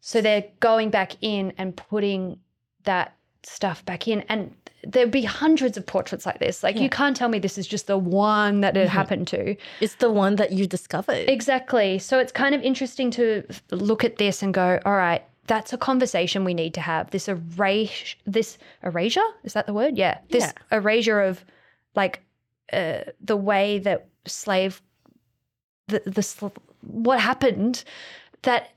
So 0.02 0.22
they're 0.22 0.46
going 0.60 0.90
back 0.90 1.14
in 1.22 1.54
and 1.58 1.76
putting 1.76 2.40
that 2.84 3.16
stuff 3.44 3.84
back 3.86 4.08
in 4.08 4.22
and 4.30 4.54
there'd 4.84 5.12
be 5.12 5.24
hundreds 5.24 5.78
of 5.78 5.86
portraits 5.86 6.26
like 6.26 6.40
this. 6.40 6.64
Like 6.64 6.78
you 6.78 6.90
can't 6.90 7.16
tell 7.16 7.30
me 7.30 7.40
this 7.40 7.58
is 7.58 7.68
just 7.68 7.88
the 7.88 7.98
one 7.98 8.62
that 8.62 8.78
it 8.78 8.88
happened 8.88 9.28
to. 9.30 9.56
It's 9.82 9.96
the 9.96 10.12
one 10.12 10.36
that 10.38 10.52
you 10.52 10.68
discovered. 10.68 11.30
Exactly. 11.30 12.00
So 12.00 12.20
it's 12.20 12.32
kind 12.32 12.54
of 12.56 12.62
interesting 12.62 13.12
to 13.12 13.44
look 13.72 14.04
at 14.04 14.18
this 14.18 14.44
and 14.44 14.54
go, 14.54 14.80
all 14.86 14.96
right, 14.96 15.24
that's 15.48 15.74
a 15.74 15.78
conversation 15.78 16.44
we 16.44 16.54
need 16.54 16.74
to 16.76 16.82
have. 16.82 17.10
This 17.12 17.28
erase, 17.28 18.16
this 18.26 18.58
erasure, 18.84 19.26
is 19.44 19.54
that 19.54 19.66
the 19.66 19.74
word? 19.74 19.98
Yeah. 19.98 20.20
This 20.30 20.44
Yeah. 20.44 20.78
erasure 20.78 21.22
of 21.22 21.44
like 21.96 22.22
uh, 22.72 23.00
the 23.22 23.38
way 23.38 23.80
that 23.80 24.08
slave, 24.26 24.82
the, 25.88 26.02
the 26.06 26.22
sl- 26.22 26.48
what 26.82 27.20
happened 27.20 27.84
that 28.44 28.70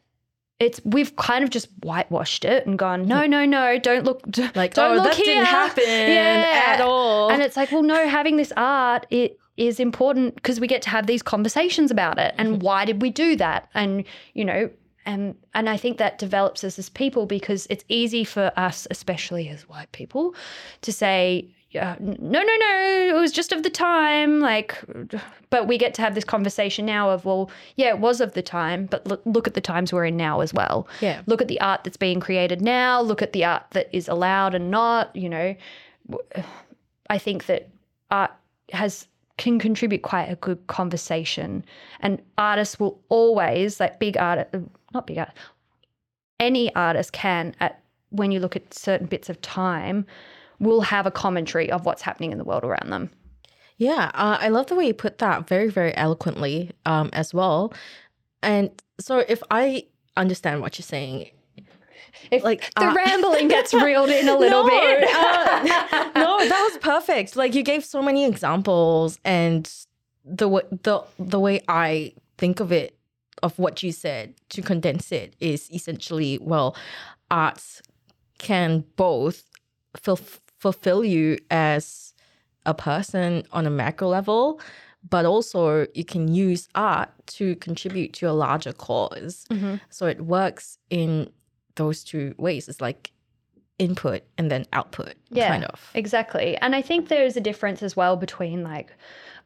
it's 0.59 0.81
we've 0.85 1.17
kind 1.17 1.43
of 1.43 1.51
just 1.51 1.69
whitewashed 1.83 2.45
it 2.45 2.67
and 2.67 2.79
gone 2.79 3.07
no 3.07 3.27
no 3.27 3.45
no 3.45 3.79
don't 3.79 4.05
look 4.05 4.21
Like, 4.55 4.75
don't 4.75 4.93
oh, 4.93 4.95
look 4.97 5.05
that 5.05 5.17
here 5.17 5.25
didn't 5.27 5.47
happen 5.47 5.85
yeah. 5.87 6.75
at 6.75 6.81
all. 6.81 7.31
and 7.31 7.43
it's 7.43 7.57
like, 7.57 7.73
well, 7.73 7.83
no, 7.83 8.07
having 8.09 8.37
this 8.37 8.53
art 8.57 9.07
it 9.11 9.39
is 9.57 9.81
important 9.81 10.35
because 10.37 10.61
we 10.61 10.67
get 10.67 10.83
to 10.83 10.91
have 10.91 11.07
these 11.07 11.23
conversations 11.23 11.91
about 11.91 12.19
it. 12.19 12.33
Mm-hmm. 12.33 12.41
And 12.41 12.63
why 12.63 12.85
did 12.85 13.03
we 13.03 13.11
do 13.11 13.37
that? 13.37 13.69
And 13.75 14.05
you 14.35 14.45
know, 14.45 14.71
and 15.11 15.35
and 15.55 15.69
I 15.69 15.77
think 15.77 15.99
that 15.99 16.19
develops 16.19 16.65
us 16.65 16.79
as 16.79 16.89
people 16.89 17.27
because 17.27 17.67
it's 17.71 17.85
easy 17.89 18.25
for 18.25 18.53
us, 18.57 18.87
especially 18.91 19.49
as 19.49 19.69
white 19.69 19.91
people, 19.93 20.35
to 20.83 20.93
say. 20.93 21.47
Yeah, 21.73 21.95
no, 22.01 22.43
no, 22.43 22.57
no. 22.57 23.07
It 23.11 23.21
was 23.21 23.31
just 23.31 23.53
of 23.53 23.63
the 23.63 23.71
time. 23.71 24.41
Like, 24.41 24.77
but 25.51 25.69
we 25.69 25.79
get 25.79 25.95
to 25.95 26.03
have 26.03 26.17
this 26.17 26.25
conversation 26.25 26.85
now 26.85 27.11
of, 27.11 27.25
well, 27.25 27.49
yeah, 27.77 27.91
it 27.91 28.01
was 28.01 28.21
of 28.21 28.33
the 28.33 28.43
time, 28.43 28.87
but 28.87 29.07
look, 29.07 29.23
look 29.25 29.47
at 29.47 29.55
the 29.55 29.61
times 29.61 29.93
we're 29.93 30.07
in 30.07 30.17
now 30.17 30.41
as 30.41 30.53
well 30.53 30.89
Yeah. 31.01 31.23
look 31.27 31.41
at 31.41 31.47
the 31.47 31.61
art 31.61 31.85
that's 31.85 31.97
being 31.97 32.19
created 32.19 32.61
now 32.61 33.01
look 33.01 33.23
at 33.23 33.33
the 33.33 33.45
art 33.45 33.63
that 33.71 33.89
is 33.93 34.09
allowed 34.09 34.53
and 34.57 34.69
not 34.73 35.15
you 35.15 35.29
know 35.29 35.55
i 37.09 37.19
think 37.19 37.47
that 37.47 37.69
art 38.11 38.33
has 38.73 39.07
can 39.37 39.59
contribute 39.59 40.03
quite 40.03 40.27
a 40.29 40.37
good 40.37 40.59
conversation 40.67 41.65
and 42.01 42.21
artists 42.37 42.79
will 42.79 43.01
always 43.09 43.81
like 43.81 43.99
big 43.99 44.17
art 44.19 44.49
not 44.93 45.07
big 45.07 45.19
art 45.19 45.31
any 46.39 46.75
artist 46.75 47.13
can 47.13 47.55
at 47.61 47.83
when 48.11 48.33
you 48.33 48.41
look 48.41 48.57
at 48.57 48.75
certain 48.75 49.07
bits 49.07 49.29
of 49.29 49.41
time 49.41 50.05
will 50.59 50.81
have 50.81 51.07
a 51.07 51.11
commentary 51.11 51.71
of 51.71 51.87
what's 51.87 52.03
happening 52.03 52.33
in 52.33 52.39
the 52.39 52.45
world 52.45 52.65
around 52.65 52.91
them 52.91 53.11
Yeah, 53.79 54.11
uh, 54.13 54.37
I 54.39 54.49
love 54.49 54.67
the 54.67 54.75
way 54.75 54.87
you 54.87 54.93
put 54.93 55.19
that 55.19 55.49
very, 55.49 55.71
very 55.71 55.97
eloquently 55.97 56.71
um, 56.85 57.09
as 57.15 57.33
well. 57.33 57.73
And 58.43 58.71
so, 59.01 59.25
if 59.27 59.43
I 59.51 59.87
understand 60.19 60.61
what 60.61 60.79
you're 60.79 60.85
saying, 60.85 61.31
if 62.31 62.45
Like, 62.45 62.71
the 62.75 62.89
uh, 62.89 62.95
rambling 62.95 63.49
gets 63.49 63.73
reeled 63.87 64.11
in 64.11 64.29
a 64.29 64.37
little 64.37 64.65
no, 64.65 64.69
bit 64.69 65.05
uh, 65.05 66.11
no, 66.15 66.39
that 66.47 66.69
was 66.71 66.79
perfect. 66.83 67.37
Like 67.37 67.55
you 67.55 67.63
gave 67.63 67.85
so 67.85 68.03
many 68.03 68.27
examples, 68.27 69.19
and 69.25 69.73
the 70.25 70.49
the 70.83 71.03
the 71.19 71.41
way 71.41 71.63
I 71.67 72.13
think 72.37 72.61
of 72.61 72.73
it, 72.73 72.97
of 73.43 73.59
what 73.59 73.83
you 73.83 73.93
said, 73.93 74.35
to 74.51 74.63
condense 74.63 75.13
it, 75.13 75.35
is 75.41 75.71
essentially 75.71 76.39
well, 76.41 76.77
arts 77.31 77.83
can 78.39 78.85
both 78.97 79.45
fulf- 79.97 80.41
fulfill 80.59 81.05
you 81.05 81.39
as 81.51 82.15
a 82.67 82.75
person 82.75 83.45
on 83.53 83.67
a 83.67 83.71
macro 83.71 84.09
level, 84.09 84.61
but 85.09 85.25
also 85.25 85.87
you 85.95 86.05
can 86.05 86.29
use 86.29 86.69
art 86.75 87.11
to 87.27 87.57
contribute 87.57 88.13
to 88.13 88.29
a 88.29 88.33
larger 88.33 88.73
because 88.73 89.47
mm-hmm. 89.51 89.77
So 89.89 90.07
it 90.07 90.21
works 90.21 90.79
in 90.91 91.31
those 91.77 92.05
two 92.05 92.35
ways. 92.37 92.69
It's 92.69 92.81
like 92.81 93.13
input 93.79 94.23
and 94.37 94.51
then 94.51 94.67
output, 94.73 95.15
kind 95.49 95.65
of. 95.65 95.91
Exactly. 95.95 96.57
And 96.59 96.77
I 96.77 96.83
think 96.83 97.09
there 97.09 97.25
is 97.25 97.37
a 97.37 97.41
difference 97.41 97.83
as 97.83 97.97
well 97.97 98.17
between 98.17 98.63
like 98.63 98.93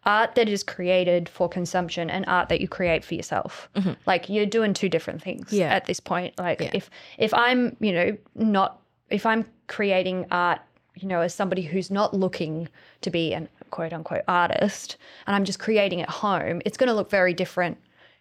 art 0.07 0.35
that 0.35 0.49
is 0.49 0.63
created 0.63 1.29
for 1.29 1.49
consumption 1.49 2.11
and 2.11 2.25
art 2.29 2.49
that 2.49 2.61
you 2.61 2.69
create 2.69 3.05
for 3.05 3.15
yourself. 3.15 3.69
Like 4.07 4.29
you're 4.29 4.47
doing 4.47 4.75
two 4.75 4.89
different 4.89 5.23
things 5.23 5.47
Mm-hmm. 5.47 5.57
Yeah. 5.57 5.75
at 5.75 5.87
this 5.87 6.01
point. 6.01 6.39
Like 6.39 6.61
Yeah. 6.61 6.71
if 6.75 6.91
if 7.19 7.33
I'm, 7.35 7.77
you 7.81 7.93
know, 7.93 8.17
not 8.35 8.81
if 9.11 9.25
I'm 9.27 9.45
creating 9.67 10.27
art, 10.31 10.61
you 10.97 11.09
know, 11.09 11.21
as 11.21 11.35
somebody 11.35 11.63
who's 11.63 11.91
not 11.91 12.15
looking 12.15 12.69
to 13.01 13.11
be 13.11 13.33
an 13.35 13.49
quote 13.71 13.93
unquote 13.93 14.23
artist 14.29 14.97
and 15.27 15.35
I'm 15.35 15.45
just 15.45 15.59
creating 15.59 16.01
at 16.03 16.11
home, 16.11 16.63
it's 16.65 16.77
going 16.77 16.89
to 16.89 16.95
look 16.95 17.11
very 17.11 17.35
different 17.35 17.79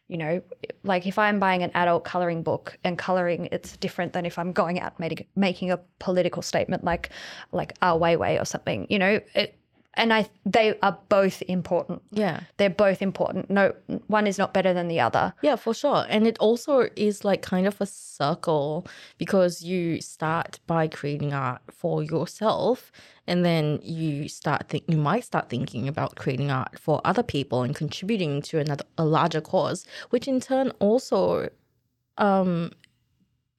you 0.09 0.17
know, 0.17 0.41
like 0.83 1.07
if 1.07 1.17
I'm 1.17 1.39
buying 1.39 1.63
an 1.63 1.71
adult 1.73 2.03
coloring 2.03 2.43
book 2.43 2.77
and 2.83 2.97
coloring, 2.97 3.47
it's 3.53 3.77
different 3.77 4.11
than 4.11 4.25
if 4.25 4.37
I'm 4.37 4.51
going 4.51 4.77
out 4.79 4.99
making 4.99 5.25
making 5.35 5.71
a 5.71 5.77
political 5.99 6.41
statement 6.41 6.83
like 6.83 7.09
like 7.53 7.73
Ah 7.81 7.97
Weiwei 7.97 8.39
or 8.39 8.43
something. 8.45 8.85
You 8.89 8.99
know, 8.99 9.21
it, 9.33 9.55
and 9.95 10.13
I 10.13 10.27
they 10.45 10.77
are 10.81 10.97
both 11.09 11.41
important. 11.43 12.01
Yeah. 12.11 12.41
They're 12.57 12.69
both 12.69 13.01
important. 13.01 13.49
No, 13.49 13.73
one 14.07 14.27
is 14.27 14.37
not 14.37 14.53
better 14.53 14.73
than 14.73 14.87
the 14.87 14.99
other. 14.99 15.33
Yeah, 15.41 15.55
for 15.55 15.73
sure. 15.73 16.05
And 16.09 16.25
it 16.27 16.37
also 16.39 16.89
is 16.95 17.23
like 17.23 17.41
kind 17.41 17.67
of 17.67 17.79
a 17.79 17.85
circle 17.85 18.87
because 19.17 19.61
you 19.61 20.01
start 20.01 20.59
by 20.67 20.87
creating 20.87 21.33
art 21.33 21.61
for 21.71 22.03
yourself 22.03 22.91
and 23.27 23.45
then 23.45 23.79
you 23.83 24.27
start 24.27 24.69
think 24.69 24.83
you 24.87 24.97
might 24.97 25.23
start 25.23 25.49
thinking 25.49 25.87
about 25.87 26.15
creating 26.15 26.51
art 26.51 26.79
for 26.79 26.99
other 27.05 27.23
people 27.23 27.61
and 27.63 27.75
contributing 27.75 28.41
to 28.43 28.59
another 28.59 28.85
a 28.97 29.05
larger 29.05 29.41
cause, 29.41 29.85
which 30.09 30.27
in 30.27 30.39
turn 30.39 30.71
also 30.79 31.49
um 32.17 32.71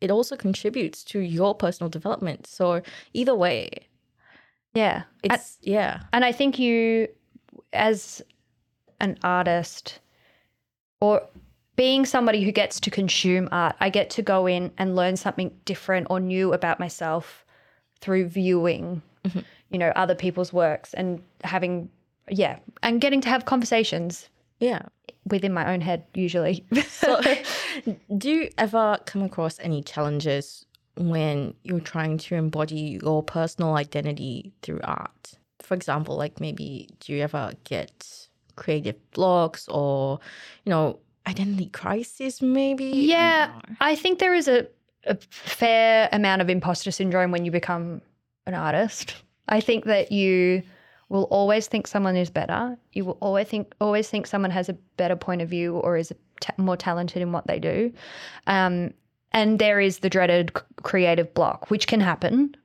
it 0.00 0.10
also 0.10 0.36
contributes 0.36 1.02
to 1.02 1.20
your 1.20 1.54
personal 1.54 1.88
development. 1.88 2.46
So 2.46 2.82
either 3.14 3.34
way, 3.34 3.88
Yeah, 4.74 5.04
it's 5.22 5.58
yeah. 5.62 6.00
And 6.12 6.24
I 6.24 6.32
think 6.32 6.58
you, 6.58 7.08
as 7.72 8.22
an 9.00 9.18
artist, 9.22 10.00
or 11.00 11.22
being 11.76 12.04
somebody 12.04 12.42
who 12.44 12.52
gets 12.52 12.80
to 12.80 12.90
consume 12.90 13.48
art, 13.52 13.76
I 13.80 13.90
get 13.90 14.10
to 14.10 14.22
go 14.22 14.46
in 14.46 14.72
and 14.78 14.96
learn 14.96 15.16
something 15.16 15.52
different 15.64 16.08
or 16.10 16.20
new 16.20 16.52
about 16.52 16.78
myself 16.78 17.44
through 18.00 18.28
viewing, 18.28 19.02
mm-hmm. 19.24 19.40
you 19.70 19.78
know, 19.78 19.92
other 19.96 20.14
people's 20.14 20.52
works 20.52 20.94
and 20.94 21.22
having, 21.42 21.88
yeah, 22.28 22.58
and 22.82 23.00
getting 23.00 23.20
to 23.22 23.28
have 23.28 23.44
conversations 23.44 24.28
Yeah. 24.60 24.82
within 25.26 25.52
my 25.52 25.72
own 25.72 25.80
head 25.80 26.04
usually. 26.14 26.64
So, 26.86 27.20
do 28.18 28.30
you 28.30 28.50
ever 28.58 28.98
come 29.04 29.22
across 29.22 29.58
any 29.60 29.82
challenges 29.82 30.66
when 30.96 31.54
you're 31.62 31.80
trying 31.80 32.18
to 32.18 32.34
embody 32.34 32.98
your 33.02 33.22
personal 33.22 33.74
identity 33.74 34.52
through 34.62 34.80
art? 34.84 35.34
For 35.60 35.74
example, 35.74 36.16
like 36.16 36.40
maybe 36.40 36.88
do 37.00 37.12
you 37.12 37.22
ever 37.22 37.52
get 37.64 38.28
creative 38.56 38.96
blocks 39.12 39.68
or, 39.68 40.20
you 40.64 40.70
know, 40.70 40.98
identity 41.26 41.66
crisis 41.66 42.42
maybe? 42.42 42.84
Yeah. 42.84 43.52
I 43.80 43.96
think 43.96 44.18
there 44.18 44.34
is 44.34 44.48
a, 44.48 44.66
a 45.06 45.16
fair 45.30 46.08
amount 46.12 46.42
of 46.42 46.50
imposter 46.50 46.90
syndrome 46.90 47.30
when 47.30 47.44
you 47.44 47.50
become 47.50 48.02
an 48.46 48.54
artist. 48.54 49.16
I 49.48 49.60
think 49.60 49.84
that 49.84 50.12
you 50.12 50.62
will 51.08 51.24
always 51.24 51.66
think 51.66 51.86
someone 51.86 52.16
is 52.16 52.30
better. 52.30 52.76
You 52.92 53.04
will 53.04 53.18
always 53.20 53.46
think 53.48 53.74
always 53.80 54.08
think 54.08 54.26
someone 54.26 54.50
has 54.50 54.68
a 54.68 54.74
better 54.96 55.16
point 55.16 55.42
of 55.42 55.48
view 55.48 55.76
or 55.76 55.96
is 55.96 56.12
ta- 56.40 56.54
more 56.56 56.76
talented 56.76 57.22
in 57.22 57.32
what 57.32 57.46
they 57.46 57.58
do. 57.58 57.92
Um, 58.46 58.94
and 59.34 59.58
there 59.58 59.80
is 59.80 59.98
the 59.98 60.08
dreaded 60.08 60.52
creative 60.82 61.34
block, 61.34 61.70
which 61.70 61.86
can 61.86 62.00
happen 62.00 62.56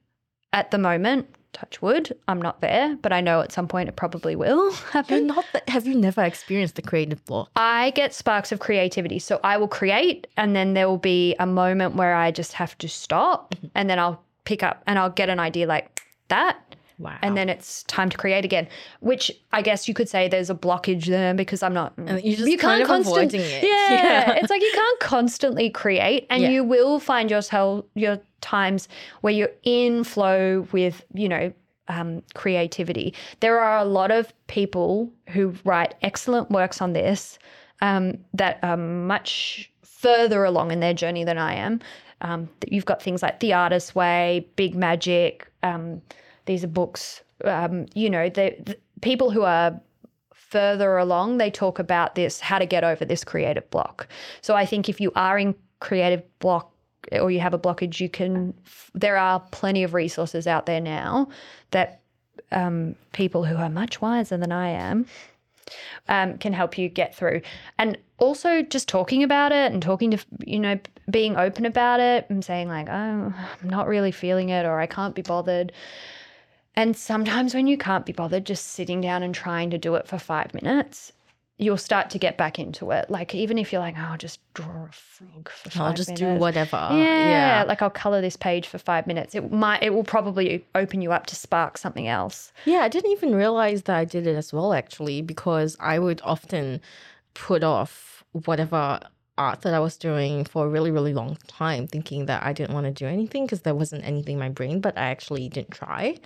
at 0.54 0.72
the 0.72 0.78
moment. 0.78 1.28
Touch 1.52 1.82
wood, 1.82 2.16
I'm 2.28 2.40
not 2.40 2.62
there, 2.62 2.96
but 3.02 3.12
I 3.12 3.22
know 3.22 3.42
at 3.42 3.52
some 3.52 3.68
point 3.68 3.90
it 3.90 3.96
probably 3.96 4.36
will 4.36 4.72
happen. 4.94 5.28
not 5.28 5.46
that, 5.52 5.68
have 5.68 5.88
you 5.88 5.96
never 5.96 6.24
experienced 6.24 6.76
the 6.76 6.84
creative 6.84 7.26
block? 7.26 7.50
I 7.56 7.90
get 7.92 8.14
sparks 8.14 8.52
of 8.52 8.60
creativity. 8.60 9.18
So 9.18 9.40
I 9.44 9.58
will 9.58 9.68
create, 9.68 10.28
and 10.38 10.56
then 10.56 10.76
there 10.76 10.88
will 10.88 11.00
be 11.00 11.36
a 11.40 11.48
moment 11.48 11.96
where 11.96 12.14
I 12.14 12.30
just 12.30 12.54
have 12.54 12.78
to 12.78 12.88
stop, 12.88 13.56
mm-hmm. 13.56 13.68
and 13.74 13.90
then 13.90 13.98
I'll 13.98 14.24
pick 14.46 14.62
up 14.62 14.84
and 14.86 15.00
I'll 15.00 15.10
get 15.10 15.30
an 15.30 15.40
idea 15.40 15.66
like 15.66 16.02
that, 16.28 16.76
Wow. 17.00 17.18
and 17.22 17.36
then 17.38 17.48
it's 17.50 17.84
time 17.84 18.10
to 18.10 18.18
create 18.18 18.44
again. 18.46 18.68
Which 19.00 19.32
I 19.54 19.62
guess 19.62 19.88
you 19.88 19.94
could 19.94 20.10
say 20.10 20.28
there's 20.28 20.50
a 20.50 20.56
blockage 20.56 21.06
there 21.06 21.34
because 21.34 21.64
I'm 21.64 21.74
not. 21.74 21.94
And 21.98 22.22
you're 22.24 22.38
just 22.38 22.60
kind 22.60 22.82
of 22.82 22.88
constant- 22.88 23.34
avoiding 23.34 23.42
it. 23.42 23.64
Yeah, 23.64 23.70
Yeah. 24.28 24.32
it's 24.36 24.50
like 24.50 24.62
you 24.62 24.72
can't 24.74 25.00
constantly 25.00 25.70
create, 25.70 26.28
and 26.30 26.44
Yeah. 26.44 26.50
you 26.50 26.64
will 26.64 27.00
find 27.00 27.32
yourself 27.32 27.86
your 27.96 28.20
times 28.42 28.88
where 29.22 29.34
you're 29.34 29.52
in 29.64 30.04
flow 30.04 30.68
with 30.74 31.04
you 31.14 31.30
know 31.30 31.54
um, 31.88 32.22
creativity. 32.36 33.14
There 33.40 33.60
are 33.60 33.78
a 33.80 33.86
lot 33.86 34.12
of 34.12 34.32
people 34.48 35.12
who 35.30 35.56
write 35.64 35.96
excellent 36.02 36.52
works 36.52 36.82
on 36.82 36.94
this 36.94 37.40
um, 37.82 38.18
that 38.34 38.60
are 38.62 38.78
much 38.78 39.72
further 39.84 40.44
along 40.44 40.72
in 40.72 40.82
their 40.82 40.94
journey 40.94 41.24
than 41.24 41.38
I 41.38 41.54
am. 41.56 41.80
Um, 42.22 42.50
that 42.60 42.74
you've 42.74 42.86
got 42.86 43.02
things 43.02 43.24
like 43.24 43.40
The 43.40 43.54
Artist's 43.54 43.96
Way, 43.96 44.46
Big 44.58 44.76
Magic. 44.76 45.50
Um, 45.64 46.02
these 46.50 46.64
are 46.64 46.68
books. 46.68 47.22
Um, 47.46 47.86
you 47.94 48.10
know, 48.10 48.28
the, 48.28 48.56
the 48.60 48.76
people 49.02 49.30
who 49.30 49.44
are 49.44 49.80
further 50.34 50.98
along, 50.98 51.38
they 51.38 51.52
talk 51.52 51.78
about 51.78 52.16
this 52.16 52.40
how 52.40 52.58
to 52.58 52.66
get 52.66 52.84
over 52.84 53.06
this 53.06 53.24
creative 53.24 53.70
block. 53.70 54.08
So 54.42 54.56
I 54.56 54.66
think 54.66 54.90
if 54.90 55.00
you 55.00 55.12
are 55.16 55.38
in 55.38 55.54
creative 55.80 56.24
block 56.40 56.74
or 57.12 57.30
you 57.30 57.40
have 57.40 57.54
a 57.54 57.60
blockage, 57.60 58.00
you 58.00 58.10
can. 58.10 58.56
There 58.96 59.16
are 59.16 59.40
plenty 59.52 59.84
of 59.84 59.94
resources 59.94 60.48
out 60.48 60.66
there 60.66 60.82
now 60.82 61.30
that 61.70 62.02
um, 62.52 62.96
people 63.12 63.46
who 63.46 63.56
are 63.56 63.70
much 63.70 64.02
wiser 64.02 64.36
than 64.38 64.52
I 64.52 64.70
am 64.70 65.06
um, 66.08 66.40
can 66.40 66.52
help 66.52 66.80
you 66.80 66.90
get 66.90 67.14
through. 67.16 67.42
And 67.78 67.96
also 68.18 68.64
just 68.64 68.90
talking 68.90 69.22
about 69.22 69.52
it 69.52 69.72
and 69.72 69.84
talking 69.84 70.10
to, 70.10 70.18
you 70.46 70.60
know, 70.60 70.80
being 71.12 71.38
open 71.38 71.68
about 71.68 72.00
it 72.00 72.26
and 72.30 72.44
saying, 72.44 72.70
like, 72.70 72.90
oh, 72.90 72.92
I'm 73.62 73.70
not 73.70 73.88
really 73.88 74.12
feeling 74.12 74.50
it 74.50 74.66
or 74.66 74.80
I 74.80 74.88
can't 74.88 75.14
be 75.14 75.22
bothered. 75.22 75.72
And 76.76 76.96
sometimes 76.96 77.54
when 77.54 77.68
you 77.68 77.78
can't 77.78 78.06
be 78.06 78.14
bothered, 78.14 78.46
just 78.46 78.68
sitting 78.68 79.02
down 79.02 79.24
and 79.24 79.36
trying 79.36 79.70
to 79.72 79.78
do 79.78 79.96
it 79.96 80.08
for 80.08 80.18
five 80.18 80.54
minutes, 80.54 81.12
you'll 81.58 81.78
start 81.78 82.10
to 82.12 82.18
get 82.18 82.38
back 82.38 82.58
into 82.58 82.92
it. 82.92 83.10
Like, 83.10 83.36
even 83.36 83.58
if 83.58 83.74
you're 83.74 83.82
like, 83.82 83.96
oh, 83.98 84.12
I'll 84.12 84.18
just 84.18 84.40
draw 84.54 84.86
a 84.86 84.92
frog 84.92 85.50
for 85.50 85.70
5 85.70 85.82
I'll 85.82 85.94
just 85.94 86.16
do 86.16 86.24
minutes. 86.26 86.42
whatever. 86.42 86.88
Yeah, 86.92 87.66
like 87.68 87.82
I'll 87.82 87.90
color 87.90 88.22
this 88.22 88.38
page 88.38 88.66
for 88.68 88.78
five 88.78 89.06
minutes. 89.08 89.36
It 89.36 89.52
might, 89.52 89.84
it 89.84 89.94
will 89.94 90.06
probably 90.06 90.66
open 90.74 91.02
you 91.02 91.12
up 91.12 91.26
to 91.28 91.36
spark 91.36 91.78
something 91.78 92.08
else. 92.08 92.54
Yeah, 92.64 92.80
I 92.80 92.88
didn't 92.88 93.12
even 93.12 93.36
realize 93.36 93.84
that 93.84 93.98
I 93.98 94.06
did 94.06 94.26
it 94.26 94.38
as 94.38 94.54
well, 94.54 94.72
actually, 94.74 95.22
because 95.22 95.76
I 95.82 96.00
would 96.00 96.22
often 96.24 96.80
put 97.34 97.62
off 97.62 98.24
whatever 98.32 99.02
art 99.40 99.62
that 99.62 99.74
I 99.74 99.80
was 99.80 99.98
doing 99.98 100.44
for 100.46 100.66
a 100.66 100.70
really, 100.70 100.92
really 100.92 101.14
long 101.14 101.38
time, 101.48 101.88
thinking 101.88 102.28
that 102.28 102.44
I 102.44 102.54
didn't 102.54 102.74
want 102.74 102.86
to 102.86 102.92
do 102.92 103.08
anything 103.08 103.46
because 103.46 103.62
there 103.62 103.74
wasn't 103.74 104.04
anything 104.06 104.34
in 104.34 104.40
my 104.40 104.50
brain, 104.50 104.82
but 104.82 104.98
I 104.98 105.06
actually 105.16 105.50
didn't 105.50 105.72
try. 105.72 106.18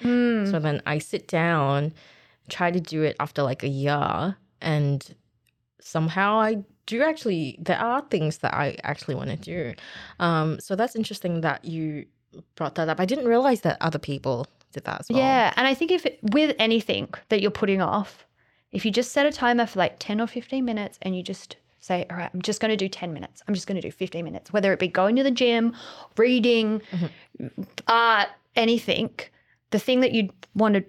So 0.52 0.60
then 0.60 0.82
I 0.86 0.98
sit 0.98 1.28
down, 1.28 1.94
try 2.50 2.72
to 2.72 2.80
do 2.80 3.04
it 3.04 3.16
after 3.20 3.44
like 3.44 3.64
a 3.64 3.70
year, 3.70 4.36
and 4.62 5.16
somehow 5.80 6.40
I 6.40 6.64
do 6.86 7.04
actually, 7.04 7.58
there 7.62 7.80
are 7.80 8.02
things 8.10 8.40
that 8.40 8.54
I 8.54 8.78
actually 8.84 9.16
want 9.16 9.30
to 9.30 9.38
do. 9.38 9.74
Um, 10.20 10.60
so 10.60 10.76
that's 10.76 10.96
interesting 10.96 11.42
that 11.42 11.64
you 11.64 12.06
brought 12.56 12.76
that 12.76 12.90
up. 12.90 13.00
I 13.00 13.06
didn't 13.06 13.26
realize 13.26 13.62
that 13.62 13.78
other 13.80 14.00
people 14.00 14.48
did 14.72 14.86
that 14.86 15.02
as 15.02 15.10
well. 15.10 15.20
Yeah, 15.20 15.54
and 15.56 15.68
I 15.68 15.74
think 15.74 15.92
if 15.92 16.06
it, 16.06 16.20
with 16.32 16.56
anything 16.60 17.14
that 17.30 17.42
you're 17.42 17.52
putting 17.52 17.82
off, 17.82 18.26
if 18.72 18.86
you 18.86 18.92
just 18.92 19.12
set 19.12 19.26
a 19.26 19.32
timer 19.32 19.68
for 19.68 19.80
like 19.80 19.98
10 20.00 20.20
or 20.20 20.28
15 20.28 20.66
minutes 20.66 20.98
and 21.02 21.16
you 21.16 21.22
just 21.22 21.58
say, 21.84 22.06
all 22.10 22.16
right, 22.16 22.30
I'm 22.34 22.42
just 22.42 22.62
going 22.62 22.70
to 22.70 22.78
do 22.78 22.88
10 22.88 23.12
minutes. 23.12 23.44
I'm 23.46 23.54
just 23.54 23.68
going 23.68 23.76
to 23.76 23.82
do 23.82 23.92
15 23.92 24.24
minutes, 24.24 24.54
whether 24.54 24.72
it 24.72 24.80
be 24.80 24.88
going 24.88 25.18
to 25.18 25.24
the 25.24 25.32
gym, 25.32 25.76
reading, 26.16 26.82
mm-hmm. 26.92 27.64
art, 27.90 28.30
anything, 28.56 29.10
the 29.72 29.80
thing 29.80 30.00
that 30.00 30.14
you 30.14 30.30
want 30.56 30.76
to 30.76 30.86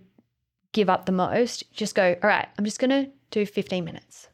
give 0.71 0.89
up 0.89 1.07
the 1.07 1.13
most, 1.13 1.73
just 1.73 1.97
go, 1.97 2.15
all 2.23 2.29
right, 2.29 2.47
I'm 2.57 2.65
just 2.65 2.79
going 2.79 2.91
to 2.91 3.11
do 3.33 3.45
15 3.45 3.85
minutes. 3.85 4.29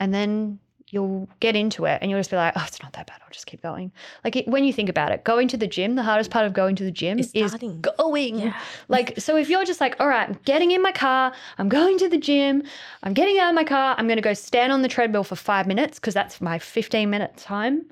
And 0.00 0.14
then 0.14 0.58
you'll 0.88 1.28
get 1.40 1.56
into 1.56 1.84
it 1.84 1.98
and 2.00 2.10
you'll 2.10 2.20
just 2.20 2.30
be 2.30 2.36
like, 2.36 2.52
oh, 2.56 2.64
it's 2.66 2.80
not 2.82 2.92
that 2.92 3.06
bad. 3.06 3.20
I'll 3.22 3.30
just 3.32 3.46
keep 3.46 3.60
going. 3.62 3.90
Like 4.24 4.36
it, 4.36 4.46
when 4.46 4.64
you 4.64 4.72
think 4.72 4.88
about 4.88 5.10
it, 5.10 5.24
going 5.24 5.48
to 5.48 5.56
the 5.56 5.66
gym, 5.66 5.96
the 5.96 6.02
hardest 6.02 6.30
part 6.30 6.46
of 6.46 6.52
going 6.52 6.76
to 6.76 6.84
the 6.84 6.90
gym 6.92 7.18
Is 7.18 7.32
is 7.34 7.50
starting. 7.50 7.84
going. 7.98 8.38
Yeah. 8.38 8.60
Like, 8.88 9.18
so 9.18 9.36
if 9.36 9.48
you're 9.48 9.64
just 9.64 9.80
like, 9.80 9.96
all 9.98 10.06
right, 10.06 10.28
I'm 10.28 10.38
getting 10.44 10.70
in 10.70 10.80
my 10.80 10.92
car, 10.92 11.32
I'm 11.58 11.68
going 11.68 11.98
to 11.98 12.08
the 12.08 12.18
gym, 12.18 12.62
I'm 13.02 13.14
getting 13.14 13.38
out 13.38 13.48
of 13.48 13.54
my 13.56 13.64
car, 13.64 13.96
I'm 13.98 14.06
going 14.06 14.16
to 14.16 14.22
go 14.22 14.32
stand 14.32 14.72
on 14.72 14.82
the 14.82 14.88
treadmill 14.88 15.24
for 15.24 15.34
five 15.34 15.66
minutes 15.66 15.98
because 15.98 16.14
that's 16.14 16.40
my 16.40 16.58
15 16.58 17.10
minute 17.10 17.36
time. 17.36 17.84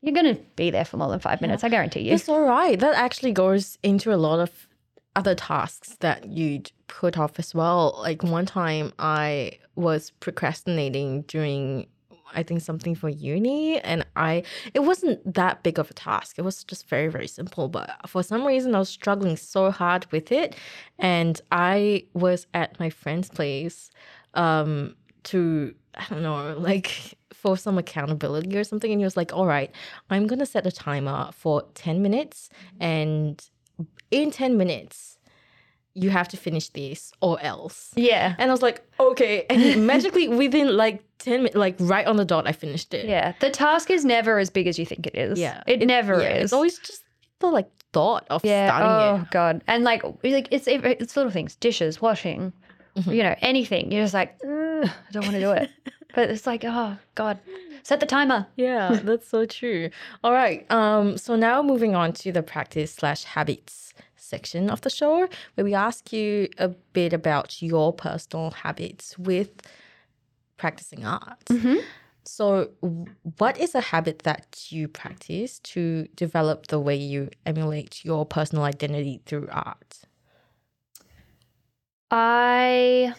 You're 0.00 0.14
going 0.14 0.34
to 0.34 0.40
be 0.56 0.70
there 0.70 0.84
for 0.84 0.96
more 0.96 1.08
than 1.08 1.20
five 1.20 1.40
minutes, 1.40 1.64
I 1.64 1.68
guarantee 1.68 2.00
you. 2.00 2.14
It's 2.14 2.28
all 2.28 2.42
right. 2.42 2.78
That 2.78 2.94
actually 2.94 3.32
goes 3.32 3.78
into 3.82 4.14
a 4.14 4.16
lot 4.16 4.38
of 4.38 4.50
other 5.16 5.34
tasks 5.34 5.96
that 6.00 6.28
you'd 6.28 6.70
put 6.86 7.18
off 7.18 7.38
as 7.38 7.54
well. 7.54 7.96
Like 7.98 8.22
one 8.22 8.46
time 8.46 8.92
I 8.98 9.58
was 9.74 10.12
procrastinating 10.20 11.22
doing 11.22 11.88
I 12.34 12.42
think 12.42 12.60
something 12.60 12.94
for 12.94 13.08
uni 13.08 13.78
and 13.80 14.04
I 14.16 14.42
it 14.74 14.80
wasn't 14.80 15.34
that 15.34 15.62
big 15.62 15.78
of 15.78 15.90
a 15.90 15.94
task. 15.94 16.38
It 16.38 16.42
was 16.42 16.64
just 16.64 16.88
very 16.88 17.08
very 17.08 17.28
simple, 17.28 17.68
but 17.68 17.90
for 18.06 18.22
some 18.22 18.46
reason 18.46 18.74
I 18.74 18.80
was 18.80 18.88
struggling 18.88 19.36
so 19.36 19.70
hard 19.70 20.06
with 20.12 20.32
it 20.32 20.56
and 20.98 21.40
I 21.50 22.04
was 22.14 22.46
at 22.54 22.78
my 22.80 22.90
friend's 22.90 23.28
place 23.28 23.90
um 24.34 24.94
to 25.24 25.74
I 25.94 26.06
don't 26.10 26.22
know, 26.22 26.56
like 26.58 27.16
for 27.32 27.56
some 27.56 27.78
accountability 27.78 28.56
or 28.56 28.64
something 28.64 28.90
and 28.90 29.00
he 29.00 29.04
was 29.04 29.16
like, 29.16 29.32
"All 29.32 29.46
right, 29.46 29.70
I'm 30.10 30.26
going 30.26 30.38
to 30.40 30.46
set 30.46 30.66
a 30.66 30.72
timer 30.72 31.30
for 31.32 31.62
10 31.74 32.02
minutes 32.02 32.50
and 32.80 33.44
in 34.10 34.30
10 34.30 34.56
minutes 34.56 35.17
you 36.02 36.10
have 36.10 36.28
to 36.28 36.36
finish 36.36 36.68
this 36.70 37.12
or 37.20 37.40
else." 37.40 37.92
Yeah. 37.96 38.34
And 38.38 38.50
I 38.50 38.52
was 38.54 38.62
like, 38.62 38.82
"Okay." 38.98 39.44
And 39.50 39.86
magically 39.86 40.28
within 40.42 40.76
like 40.76 41.02
10 41.18 41.32
minutes 41.38 41.56
like 41.56 41.76
right 41.80 42.06
on 42.06 42.16
the 42.16 42.24
dot 42.24 42.46
I 42.46 42.52
finished 42.52 42.94
it. 42.94 43.06
Yeah. 43.06 43.32
The 43.40 43.50
task 43.50 43.90
is 43.90 44.04
never 44.04 44.38
as 44.38 44.50
big 44.50 44.66
as 44.66 44.78
you 44.78 44.86
think 44.86 45.06
it 45.06 45.16
is. 45.16 45.38
Yeah. 45.38 45.62
It, 45.66 45.80
never 45.86 46.20
Yeah, 46.22 46.36
is. 46.36 46.44
It's 46.44 46.52
always 46.52 46.78
just 46.78 47.02
the 47.40 47.48
like 47.48 47.68
thought 47.92 48.26
of 48.30 48.44
yeah. 48.44 48.68
starting 48.68 48.88
oh 48.88 49.14
it. 49.16 49.20
Oh 49.22 49.28
God. 49.30 49.62
And 49.66 49.84
like, 49.84 50.02
like 50.22 50.48
it's 50.50 50.66
it's 50.68 51.16
little 51.16 51.32
things, 51.32 51.56
dishes, 51.56 52.00
washing, 52.00 52.52
Mm-hmm. 52.96 53.12
you 53.12 53.22
know, 53.22 53.34
anything. 53.42 53.92
You're 53.92 54.02
just 54.02 54.14
like, 54.14 54.36
I 54.44 54.90
don't 55.12 55.22
want 55.22 55.34
to 55.34 55.40
do 55.40 55.52
it. 55.52 55.70
but 56.16 56.30
it's 56.30 56.46
like, 56.48 56.64
oh 56.64 56.96
god, 57.14 57.38
set 57.84 58.00
the 58.00 58.06
timer. 58.06 58.46
Yeah, 58.56 58.98
that's 59.04 59.28
so 59.28 59.46
true. 59.46 59.90
All 60.24 60.32
right. 60.32 60.68
Um, 60.70 61.16
so 61.16 61.36
now 61.36 61.62
moving 61.62 61.94
on 61.94 62.12
to 62.14 62.32
the 62.32 62.42
practice 62.42 62.92
slash 62.94 63.22
habits 63.22 63.94
section 64.28 64.70
of 64.70 64.80
the 64.82 64.90
show, 64.90 65.28
where 65.54 65.64
we 65.64 65.74
ask 65.74 66.12
you 66.12 66.48
a 66.58 66.68
bit 66.68 67.12
about 67.12 67.62
your 67.62 67.92
personal 67.92 68.50
habits 68.50 69.18
with 69.18 69.50
practicing 70.56 71.04
art. 71.04 71.48
So, 72.24 72.68
what 73.38 73.58
is 73.58 73.74
a 73.74 73.80
habit 73.80 74.18
that 74.20 74.66
you 74.68 74.86
practice 74.86 75.60
to 75.60 76.06
develop 76.14 76.66
the 76.66 76.78
way 76.78 76.94
you 76.94 77.30
emulate 77.46 78.04
your 78.04 78.26
personal 78.26 78.64
identity 78.64 79.22
through 79.24 79.48
art? 79.50 80.00
I 82.10 83.14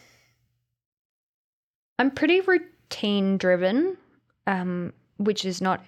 I'm 1.97 2.11
pretty 2.11 2.41
routine 2.41 3.37
driven, 3.37 3.97
um, 4.45 4.93
which 5.17 5.43
is 5.43 5.59
not 5.59 5.81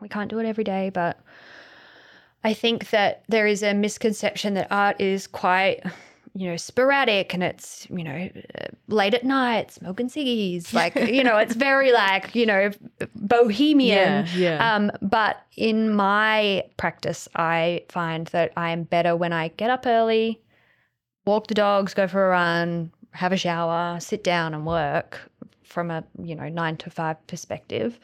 we 0.00 0.08
can't 0.08 0.30
do 0.30 0.38
it 0.38 0.46
every 0.46 0.64
day, 0.64 0.90
but 0.90 1.18
I 2.44 2.54
think 2.54 2.90
that 2.90 3.24
there 3.28 3.46
is 3.46 3.62
a 3.62 3.74
misconception 3.74 4.54
that 4.54 4.68
art 4.70 5.00
is 5.00 5.26
quite 5.26 5.82
you 6.34 6.48
know 6.48 6.56
sporadic 6.56 7.34
and 7.34 7.42
it's 7.42 7.88
you 7.90 8.04
know 8.04 8.30
uh, 8.60 8.66
late 8.86 9.14
at 9.14 9.24
night 9.24 9.72
smoking 9.72 10.08
ciggies 10.08 10.72
like 10.72 10.94
you 10.94 11.24
know 11.24 11.36
it's 11.36 11.56
very 11.56 11.90
like 11.90 12.32
you 12.36 12.46
know 12.46 12.70
bohemian 13.16 14.24
yeah. 14.36 14.76
um, 14.76 14.92
but 15.02 15.44
in 15.60 15.94
my 15.94 16.64
practice, 16.78 17.28
I 17.36 17.84
find 17.90 18.26
that 18.28 18.52
I 18.56 18.70
am 18.70 18.84
better 18.84 19.14
when 19.14 19.32
I 19.32 19.48
get 19.48 19.68
up 19.68 19.86
early, 19.86 20.40
walk 21.26 21.48
the 21.48 21.54
dogs, 21.54 21.92
go 21.92 22.08
for 22.08 22.26
a 22.26 22.30
run, 22.30 22.90
have 23.10 23.32
a 23.32 23.36
shower, 23.36 24.00
sit 24.00 24.24
down 24.24 24.54
and 24.54 24.66
work 24.66 25.20
from 25.62 25.90
a 25.90 26.02
you 26.22 26.34
know 26.34 26.48
nine 26.48 26.78
to 26.78 26.90
five 26.90 27.24
perspective. 27.26 28.00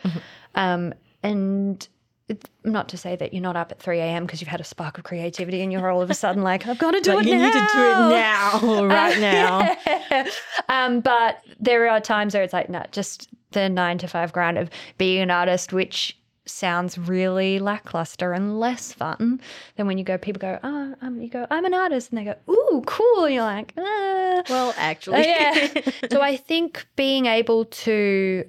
Um, 0.54 0.92
and 1.22 1.88
it's 2.28 2.44
not 2.64 2.88
to 2.88 2.96
say 2.96 3.14
that 3.16 3.32
you're 3.32 3.42
not 3.42 3.54
up 3.56 3.70
at 3.70 3.78
3 3.80 4.00
a.m. 4.00 4.26
because 4.26 4.40
you've 4.40 4.48
had 4.48 4.60
a 4.60 4.64
spark 4.64 4.98
of 4.98 5.04
creativity 5.04 5.62
and 5.62 5.70
you're 5.72 5.88
all 5.90 6.02
of 6.02 6.10
a 6.10 6.14
sudden 6.14 6.42
like, 6.42 6.66
I've 6.66 6.78
got 6.78 6.90
to 6.92 7.00
do 7.00 7.14
Like, 7.14 7.26
it 7.26 7.30
you 7.30 7.36
now. 7.38 7.44
need 7.44 7.52
to 7.52 7.58
do 7.72 7.82
it 7.82 8.10
now, 8.10 8.84
right 8.84 9.18
now. 10.10 10.26
um, 10.68 11.00
but 11.00 11.38
there 11.60 11.88
are 11.88 12.00
times 12.00 12.34
where 12.34 12.42
it's 12.42 12.52
like, 12.52 12.68
no, 12.68 12.82
just 12.90 13.28
the 13.52 13.68
nine 13.68 13.98
to 13.98 14.08
five 14.08 14.32
grind 14.32 14.58
of 14.58 14.70
being 14.98 15.22
an 15.22 15.30
artist, 15.30 15.72
which 15.72 16.18
sounds 16.48 16.96
really 16.98 17.58
lackluster 17.58 18.32
and 18.32 18.58
less 18.60 18.92
fun 18.92 19.40
than 19.76 19.86
when 19.86 19.98
you 19.98 20.04
go, 20.04 20.16
people 20.18 20.38
go, 20.40 20.58
oh, 20.62 20.94
um, 21.02 21.20
you 21.20 21.28
go, 21.28 21.46
I'm 21.50 21.64
an 21.64 21.74
artist. 21.74 22.10
And 22.10 22.18
they 22.18 22.24
go, 22.24 22.34
ooh, 22.52 22.82
cool. 22.86 23.24
And 23.24 23.34
you're 23.34 23.42
like, 23.44 23.72
ah. 23.78 24.42
Well, 24.48 24.68
Uh, 24.70 24.74
actually, 24.76 25.26
yeah. 25.26 25.80
so 26.10 26.20
I 26.22 26.36
think 26.36 26.86
being 26.96 27.26
able 27.26 27.64
to 27.66 28.44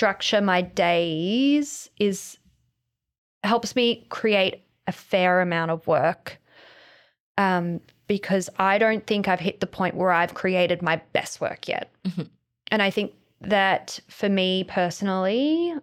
structure 0.00 0.40
my 0.40 0.62
days 0.62 1.90
is 1.98 2.38
helps 3.44 3.76
me 3.76 4.06
create 4.08 4.62
a 4.86 4.92
fair 4.92 5.42
amount 5.42 5.70
of 5.70 5.86
work. 5.86 6.40
Um, 7.36 7.82
because 8.06 8.48
I 8.56 8.78
don't 8.78 9.06
think 9.06 9.28
I've 9.28 9.40
hit 9.40 9.60
the 9.60 9.66
point 9.66 9.94
where 9.94 10.10
I've 10.10 10.32
created 10.32 10.80
my 10.80 11.02
best 11.12 11.38
work 11.38 11.68
yet. 11.68 11.92
And 12.68 12.80
I 12.80 12.90
think 12.90 13.12
that 13.42 14.00
for 14.08 14.30
me 14.30 14.64
personally, 14.64 15.74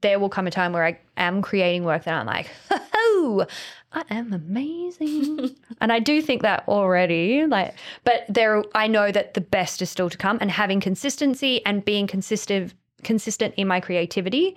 there 0.00 0.18
will 0.18 0.28
come 0.28 0.48
a 0.48 0.50
time 0.50 0.72
where 0.72 0.84
I 0.84 0.98
am 1.16 1.40
creating 1.40 1.84
work 1.84 2.02
that 2.02 2.14
I'm 2.14 2.26
like, 2.26 2.50
oh, 2.70 3.46
I 3.92 4.02
am 4.10 4.32
amazing. 4.32 5.54
and 5.80 5.92
I 5.92 6.00
do 6.00 6.20
think 6.20 6.42
that 6.42 6.64
already. 6.66 7.46
Like, 7.46 7.76
but 8.02 8.24
there 8.28 8.64
I 8.74 8.88
know 8.88 9.12
that 9.12 9.34
the 9.34 9.40
best 9.40 9.82
is 9.82 9.88
still 9.88 10.10
to 10.10 10.18
come 10.18 10.38
and 10.40 10.50
having 10.50 10.80
consistency 10.80 11.64
and 11.64 11.84
being 11.84 12.08
consistent 12.08 12.74
consistent 13.02 13.54
in 13.56 13.68
my 13.68 13.80
creativity 13.80 14.56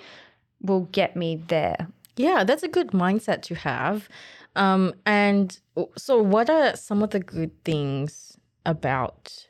will 0.61 0.81
get 0.91 1.15
me 1.15 1.41
there. 1.47 1.87
Yeah, 2.15 2.43
that's 2.43 2.63
a 2.63 2.67
good 2.67 2.91
mindset 2.91 3.41
to 3.43 3.55
have. 3.55 4.09
Um, 4.55 4.93
and 5.05 5.57
so, 5.95 6.21
what 6.21 6.49
are 6.49 6.75
some 6.75 7.01
of 7.01 7.11
the 7.11 7.19
good 7.19 7.51
things 7.63 8.37
about 8.65 9.47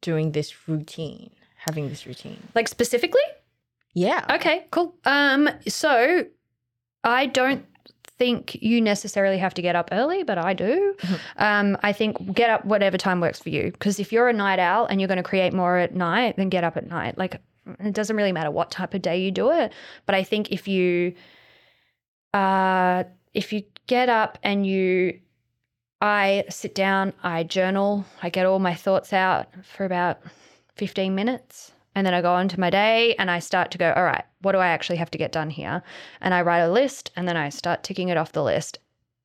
doing 0.00 0.32
this 0.32 0.68
routine, 0.68 1.30
having 1.56 1.88
this 1.88 2.06
routine? 2.06 2.40
Like 2.54 2.68
specifically? 2.68 3.20
Yeah. 3.94 4.24
Okay, 4.30 4.66
cool. 4.70 4.94
Um, 5.04 5.48
so 5.66 6.24
I 7.02 7.26
don't 7.26 7.64
think 8.18 8.62
you 8.62 8.80
necessarily 8.80 9.38
have 9.38 9.54
to 9.54 9.62
get 9.62 9.74
up 9.74 9.88
early, 9.92 10.22
but 10.22 10.38
I 10.38 10.54
do. 10.54 10.94
Um, 11.38 11.78
I 11.82 11.92
think 11.92 12.34
get 12.34 12.50
up 12.50 12.66
whatever 12.66 12.98
time 12.98 13.20
works 13.20 13.40
for 13.40 13.48
you. 13.48 13.72
Because 13.72 13.98
if 13.98 14.12
you're 14.12 14.28
a 14.28 14.32
night 14.32 14.58
owl 14.58 14.84
and 14.84 15.00
you're 15.00 15.08
going 15.08 15.16
to 15.16 15.22
create 15.22 15.54
more 15.54 15.78
at 15.78 15.94
night, 15.94 16.36
then 16.36 16.50
get 16.50 16.64
up 16.64 16.76
at 16.76 16.86
night. 16.86 17.16
Like 17.16 17.40
it 17.78 17.94
doesn't 17.94 18.16
really 18.16 18.32
matter 18.32 18.50
what 18.50 18.70
type 18.70 18.94
of 18.94 19.02
day 19.02 19.20
you 19.20 19.30
do 19.30 19.50
it. 19.50 19.72
But 20.06 20.14
I 20.14 20.22
think 20.22 20.50
if 20.50 20.66
you, 20.68 21.14
uh, 22.34 23.04
if 23.34 23.52
you 23.52 23.64
get 23.86 24.08
up 24.08 24.38
and 24.42 24.66
you, 24.66 25.20
I 26.00 26.44
sit 26.48 26.74
down, 26.74 27.12
I 27.22 27.42
journal, 27.42 28.04
I 28.22 28.30
get 28.30 28.46
all 28.46 28.58
my 28.58 28.74
thoughts 28.74 29.12
out 29.12 29.48
for 29.64 29.84
about 29.84 30.20
15 30.76 31.14
minutes. 31.14 31.72
And 31.94 32.06
then 32.06 32.14
I 32.14 32.22
go 32.22 32.32
on 32.32 32.48
to 32.48 32.60
my 32.60 32.70
day 32.70 33.14
and 33.18 33.30
I 33.30 33.40
start 33.40 33.70
to 33.72 33.78
go, 33.78 33.92
all 33.92 34.04
right, 34.04 34.24
what 34.42 34.52
do 34.52 34.58
I 34.58 34.68
actually 34.68 34.96
have 34.96 35.10
to 35.10 35.18
get 35.18 35.32
done 35.32 35.50
here? 35.50 35.82
And 36.20 36.32
I 36.32 36.42
write 36.42 36.60
a 36.60 36.70
list 36.70 37.10
and 37.16 37.28
then 37.28 37.36
I 37.36 37.48
start 37.48 37.82
ticking 37.82 38.08
it 38.08 38.16
off 38.16 38.32
the 38.32 38.44
list. 38.44 38.78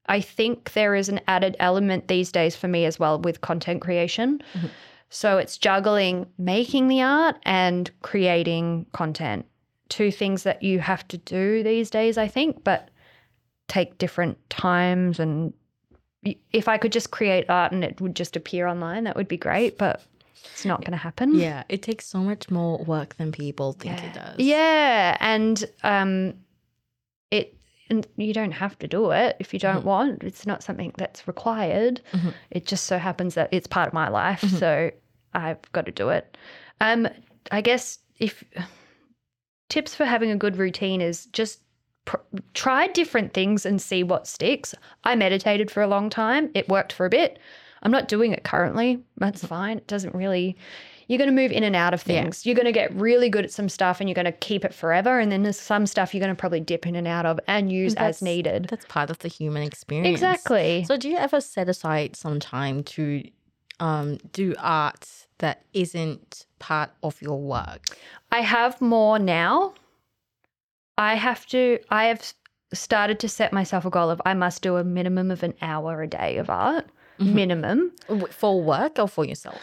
I 0.08 0.22
think 0.22 0.74
there 0.74 0.96
is 0.96 1.10
an 1.10 1.22
added 1.28 1.56
element 1.60 2.08
these 2.08 2.32
days 2.32 2.56
for 2.56 2.68
me 2.68 2.86
as 2.86 3.00
well 3.00 3.20
with 3.20 3.42
content 3.42 3.82
creation. 3.82 4.42
So 5.10 5.38
it's 5.38 5.58
juggling 5.58 6.28
making 6.38 6.88
the 6.88 7.02
art 7.02 7.38
and 7.44 7.90
creating 8.02 8.88
content. 8.92 9.46
Two 9.90 10.12
things 10.12 10.44
that 10.44 10.64
you 10.64 10.80
have 10.80 11.08
to 11.10 11.18
do 11.18 11.64
these 11.64 11.90
days, 11.90 12.18
I 12.18 12.28
think, 12.28 12.64
but 12.64 12.90
take 13.68 13.98
different 13.98 14.38
times. 14.50 15.20
And 15.20 15.54
if 16.52 16.68
I 16.68 16.78
could 16.78 16.92
just 16.92 17.12
create 17.12 17.50
art 17.50 17.72
and 17.72 17.84
it 17.84 18.02
would 18.02 18.16
just 18.16 18.36
appear 18.36 18.68
online, 18.68 19.04
that 19.04 19.16
would 19.16 19.28
be 19.28 19.38
great. 19.38 19.78
But 19.78 20.02
it's 20.52 20.66
not 20.66 20.82
going 20.82 20.92
to 20.92 20.98
happen. 20.98 21.36
Yeah, 21.36 21.64
it 21.70 21.82
takes 21.82 22.06
so 22.06 22.20
much 22.20 22.50
more 22.50 22.80
work 22.80 23.16
than 23.18 23.32
people 23.32 23.74
think 23.74 24.04
it 24.04 24.14
does. 24.14 24.40
Yeah, 24.40 25.18
and 25.20 25.64
um, 25.84 26.34
it 27.32 27.58
and 27.90 28.06
you 28.18 28.34
don't 28.34 28.52
have 28.52 28.78
to 28.80 28.88
do 28.88 29.12
it 29.12 29.36
if 29.40 29.54
you 29.54 29.60
don't 29.60 29.78
Mm-hmm. 29.78 29.88
want. 29.88 30.24
It's 30.24 30.46
not 30.48 30.64
something 30.64 30.94
that's 30.98 31.28
required. 31.28 32.02
Mhm. 32.14 32.34
It 32.52 32.66
just 32.66 32.86
so 32.86 32.98
happens 32.98 33.36
that 33.36 33.50
it's 33.52 33.68
part 33.68 33.88
of 33.88 33.94
my 33.94 34.10
life, 34.10 34.42
so 34.60 34.92
I've 35.34 35.62
got 35.72 35.86
to 35.86 35.92
do 35.92 36.10
it. 36.10 36.38
Um, 36.82 37.08
I 37.52 37.62
guess 37.62 38.00
if 38.20 38.44
tips 39.70 39.96
for 39.96 40.06
having 40.06 40.32
a 40.32 40.36
good 40.38 40.58
routine 40.58 41.02
is 41.02 41.26
just 41.28 41.62
pr- 42.06 42.18
try 42.54 42.88
different 42.88 43.34
things 43.34 43.66
and 43.66 43.82
see 43.82 44.04
what 44.04 44.28
sticks. 44.28 44.74
I 45.04 45.16
meditated 45.16 45.70
for 45.72 45.82
a 45.82 45.88
long 45.88 46.10
time. 46.10 46.50
It 46.54 46.70
worked 46.70 46.94
for 46.94 47.06
a 47.06 47.10
bit. 47.10 47.40
I'm 47.84 47.92
not 47.92 48.08
doing 48.08 48.32
it 48.32 48.44
currently. 48.44 49.04
That's 49.18 49.44
fine. 49.46 49.78
It 49.78 49.88
doesn't 49.88 50.16
really. 50.16 50.58
You're 51.08 51.18
going 51.18 51.30
to 51.30 51.36
move 51.36 51.52
in 51.52 51.64
and 51.64 51.76
out 51.76 51.94
of 51.94 52.02
Yeah. 52.08 52.24
things. 52.24 52.46
You're 52.46 52.56
going 52.56 52.66
to 52.66 52.72
get 52.72 52.94
really 52.96 53.30
good 53.30 53.46
at 53.46 53.52
some 53.52 53.70
stuff 53.70 54.00
and 54.00 54.10
you're 54.10 54.16
going 54.16 54.26
to 54.26 54.32
keep 54.32 54.66
it 54.66 54.74
forever. 54.74 55.20
And 55.20 55.32
then 55.32 55.44
there's 55.44 55.60
some 55.60 55.86
stuff 55.86 56.14
you're 56.14 56.20
going 56.22 56.36
to 56.36 56.40
probably 56.40 56.60
dip 56.60 56.88
in 56.88 56.96
and 56.96 57.08
out 57.08 57.26
of 57.26 57.40
and 57.48 57.72
use 57.72 57.94
That's- 57.96 58.18
as 58.18 58.22
needed. 58.22 58.68
That's 58.70 58.86
part 58.86 59.10
of 59.10 59.20
the 59.20 59.28
human 59.28 59.64
experience. 59.64 60.08
Exactly. 60.16 60.84
So, 60.88 60.98
do 60.98 61.10
you 61.10 61.18
ever 61.18 61.40
set 61.42 61.70
aside 61.70 62.16
some 62.16 62.40
time 62.40 62.84
to 62.84 63.24
um, 63.80 64.18
do 64.32 64.56
art 64.60 65.08
that 65.40 65.64
isn't 65.74 66.46
part 66.60 66.92
of 67.04 67.22
your 67.22 67.40
work? 67.40 67.86
I 68.32 68.42
have 68.42 68.80
more 68.82 69.20
now. 69.20 69.74
I 70.98 71.16
have 71.16 71.46
to, 71.48 71.80
I 71.90 72.06
have 72.06 72.34
started 72.74 73.20
to 73.20 73.30
set 73.30 73.52
myself 73.54 73.86
a 73.86 73.90
goal 73.90 74.10
of 74.10 74.22
I 74.26 74.34
must 74.34 74.62
do 74.62 74.78
a 74.78 74.84
minimum 74.84 75.30
of 75.30 75.44
an 75.44 75.54
hour 75.62 76.02
a 76.02 76.08
day 76.08 76.38
of 76.38 76.50
art. 76.50 76.86
Minimum. 77.20 77.92
For 78.32 78.62
work 78.62 79.00
or 79.00 79.08
for 79.08 79.24
yourself? 79.24 79.62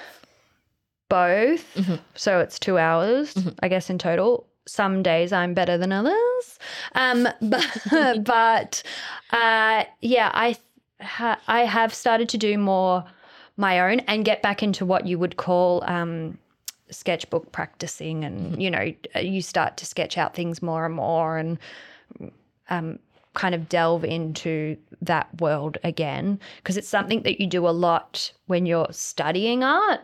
Both. 1.19 1.65
Mhm. 1.75 1.99
So 2.15 2.39
it's 2.41 2.59
two 2.59 2.77
hours, 2.79 3.27
I 3.63 3.69
guess, 3.69 3.91
in 3.91 3.99
total. 3.99 4.47
Some 4.67 5.03
days 5.03 5.33
I'm 5.33 5.53
better 5.55 5.77
than 5.79 5.93
others. 5.93 6.45
Um, 6.95 7.29
but 7.43 7.71
but 8.25 8.83
uh, 9.31 9.85
yeah, 10.01 10.31
I 10.47 10.57
ha- 11.01 11.41
I 11.49 11.61
have 11.77 11.93
started 11.95 12.29
to 12.31 12.39
do 12.39 12.57
more 12.59 13.05
my 13.57 13.81
own 13.81 14.01
and 14.11 14.25
get 14.25 14.41
back 14.43 14.63
into 14.63 14.87
what 14.87 15.07
you 15.07 15.19
would 15.19 15.37
call 15.37 15.85
um, 15.87 16.39
sketchbook 16.91 17.53
practicing, 17.53 18.25
and 18.25 18.63
you 18.63 18.71
know, 18.71 18.93
you 19.21 19.43
start 19.43 19.77
to 19.79 19.85
sketch 19.87 20.17
out 20.19 20.35
things 20.35 20.63
more 20.63 20.87
and 20.87 20.95
more, 20.95 21.37
and 21.39 21.59
um, 22.71 22.99
kind 23.35 23.55
of 23.55 23.69
delve 23.69 24.05
into 24.05 24.77
that 25.01 25.27
world 25.41 25.79
again 25.85 26.39
because 26.59 26.77
it's 26.77 26.89
something 26.89 27.23
that 27.23 27.41
you 27.41 27.47
do 27.47 27.67
a 27.67 27.71
lot 27.89 28.31
when 28.47 28.67
you're 28.67 28.87
studying 28.91 29.65
art 29.65 30.01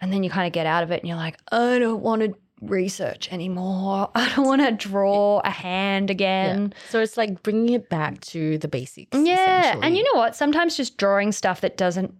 and 0.00 0.12
then 0.12 0.22
you 0.22 0.30
kind 0.30 0.46
of 0.46 0.52
get 0.52 0.66
out 0.66 0.82
of 0.82 0.90
it 0.90 1.00
and 1.00 1.08
you're 1.08 1.16
like 1.16 1.38
I 1.50 1.78
don't 1.78 2.02
want 2.02 2.22
to 2.22 2.34
research 2.60 3.32
anymore. 3.32 4.10
I 4.14 4.32
don't 4.34 4.46
want 4.46 4.62
to 4.62 4.72
draw 4.72 5.40
a 5.44 5.50
hand 5.50 6.10
again. 6.10 6.74
So, 6.90 7.00
it's 7.00 7.16
like 7.16 7.42
bringing 7.42 7.74
it 7.74 7.88
back 7.88 8.20
to 8.22 8.58
the 8.58 8.68
basics. 8.68 9.16
yeah 9.16 9.78
and 9.82 9.96
you 9.96 10.04
know 10.04 10.18
what? 10.18 10.36
Sometimes 10.36 10.76
just 10.76 10.96
drawing 10.96 11.32
stuff 11.32 11.60
that 11.62 11.76
doesn't 11.76 12.14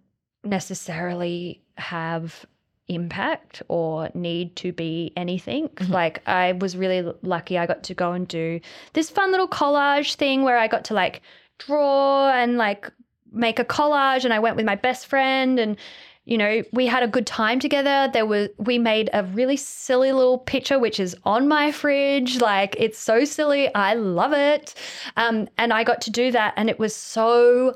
necessarily 0.45 1.63
have 1.77 2.47
impact 2.89 3.63
or 3.69 4.11
need 4.15 4.57
to 4.57 4.73
be 4.73 5.13
anything. 5.17 5.69
Mm-hmm. 5.69 5.93
Like 5.93 6.27
I 6.29 6.53
was 6.53 6.77
really 6.77 7.13
lucky 7.23 7.57
I 7.57 7.67
got 7.67 7.85
to 7.85 7.95
go 7.95 8.13
and 8.13 8.27
do 8.27 8.61
this 8.93 9.09
fun 9.09 9.31
little 9.31 9.49
collage 9.49 10.17
thing 10.17 10.43
where 10.43 10.59
I 10.59 10.67
got 10.67 10.85
to 10.87 10.95
like 10.95 11.23
draw 11.59 12.31
and 12.33 12.59
like 12.59 12.91
make 13.33 13.59
a 13.61 13.65
collage 13.65 14.25
and 14.25 14.35
I 14.35 14.41
went 14.41 14.57
with 14.57 14.67
my 14.67 14.75
best 14.75 15.07
friend 15.07 15.59
and 15.59 15.77
you 16.25 16.37
know 16.39 16.63
we 16.73 16.87
had 16.87 17.03
a 17.03 17.09
good 17.09 17.27
time 17.27 17.59
together. 17.59 18.11
There 18.13 18.27
was 18.27 18.49
we 18.59 18.79
made 18.79 19.11
a 19.13 19.25
really 19.25 19.57
silly 19.57 20.13
little 20.13 20.39
picture 20.39 20.79
which 20.79 21.01
is 21.01 21.17
on 21.25 21.49
my 21.49 21.73
fridge. 21.73 22.41
Like 22.41 22.77
it's 22.79 22.99
so 22.99 23.25
silly. 23.25 23.75
I 23.75 23.95
love 23.95 24.33
it. 24.33 24.75
Um, 25.17 25.49
and 25.59 25.73
i 25.73 25.85
got 25.85 26.01
to 26.03 26.11
do 26.11 26.31
that 26.33 26.55
and 26.57 26.69
it 26.69 26.79
was 26.79 26.95
so 26.95 27.75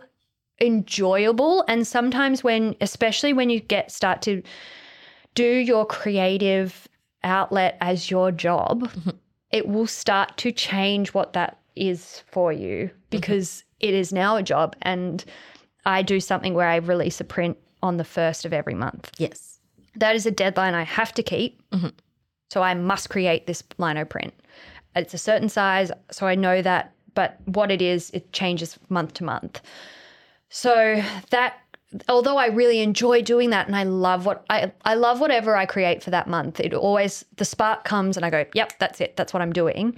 enjoyable. 0.61 1.65
And 1.69 1.87
sometimes 1.87 2.45
when 2.45 2.77
especially 2.81 3.33
when 3.33 3.51
you 3.51 3.61
get 3.61 3.91
start 3.91 4.23
to 4.23 4.43
do 5.35 5.45
your 5.45 5.85
creative 5.87 6.87
outlet 7.25 7.77
as 7.81 8.11
your 8.11 8.31
job 8.31 8.89
it 9.51 9.67
will 9.67 9.87
start 9.87 10.37
to 10.37 10.53
change 10.53 11.15
what 11.15 11.33
that 11.33 11.59
is 11.75 12.23
for 12.31 12.53
you 12.53 12.91
because 13.11 13.65
it 13.81 13.95
is 13.95 14.13
now 14.13 14.37
a 14.37 14.43
job. 14.43 14.77
And 14.83 15.25
i 15.87 16.03
do 16.03 16.21
something 16.21 16.55
where 16.55 16.69
i 16.69 16.77
release 16.77 17.21
a 17.21 17.25
print 17.25 17.59
on 17.85 17.97
the 17.99 18.05
first 18.05 18.45
of 18.45 18.53
every 18.53 18.75
month 18.75 19.11
Yes. 19.19 19.61
that 20.03 20.17
is 20.17 20.27
a 20.27 20.31
deadline 20.31 20.75
I 20.75 20.83
have 20.83 21.13
to 21.15 21.23
keep. 21.23 21.63
Mm-hmm. 21.71 21.89
So 22.51 22.63
I 22.63 22.75
must 22.75 23.11
create 23.11 23.47
this 23.47 23.63
lino 23.79 24.05
print. 24.05 24.35
It's 24.97 25.15
a 25.15 25.19
certain 25.19 25.49
size, 25.49 25.91
so 26.11 26.27
I 26.27 26.35
know 26.35 26.63
that, 26.63 26.93
but 27.15 27.39
what 27.47 27.71
it 27.71 27.83
is, 27.83 28.11
it 28.11 28.33
changes 28.33 28.79
month 28.89 29.15
to 29.15 29.25
month. 29.25 29.61
So 30.49 31.03
that 31.31 31.55
although 32.09 32.37
I 32.37 32.47
really 32.47 32.81
enjoy 32.81 33.23
doing 33.23 33.51
that 33.51 33.67
and 33.67 33.77
I 33.77 33.85
love 33.85 34.27
what 34.27 34.45
I 34.51 34.73
I 34.85 34.95
love 34.95 35.21
whatever 35.21 35.57
I 35.57 35.67
create 35.67 36.03
for 36.03 36.11
that 36.11 36.27
month. 36.29 36.61
It 36.61 36.75
always 36.75 37.25
the 37.37 37.45
spark 37.45 37.85
comes 37.85 38.17
and 38.17 38.25
I 38.27 38.31
go, 38.31 38.45
"Yep, 38.55 38.73
that's 38.79 39.01
it. 39.01 39.17
That's 39.17 39.33
what 39.33 39.43
I'm 39.43 39.53
doing." 39.53 39.97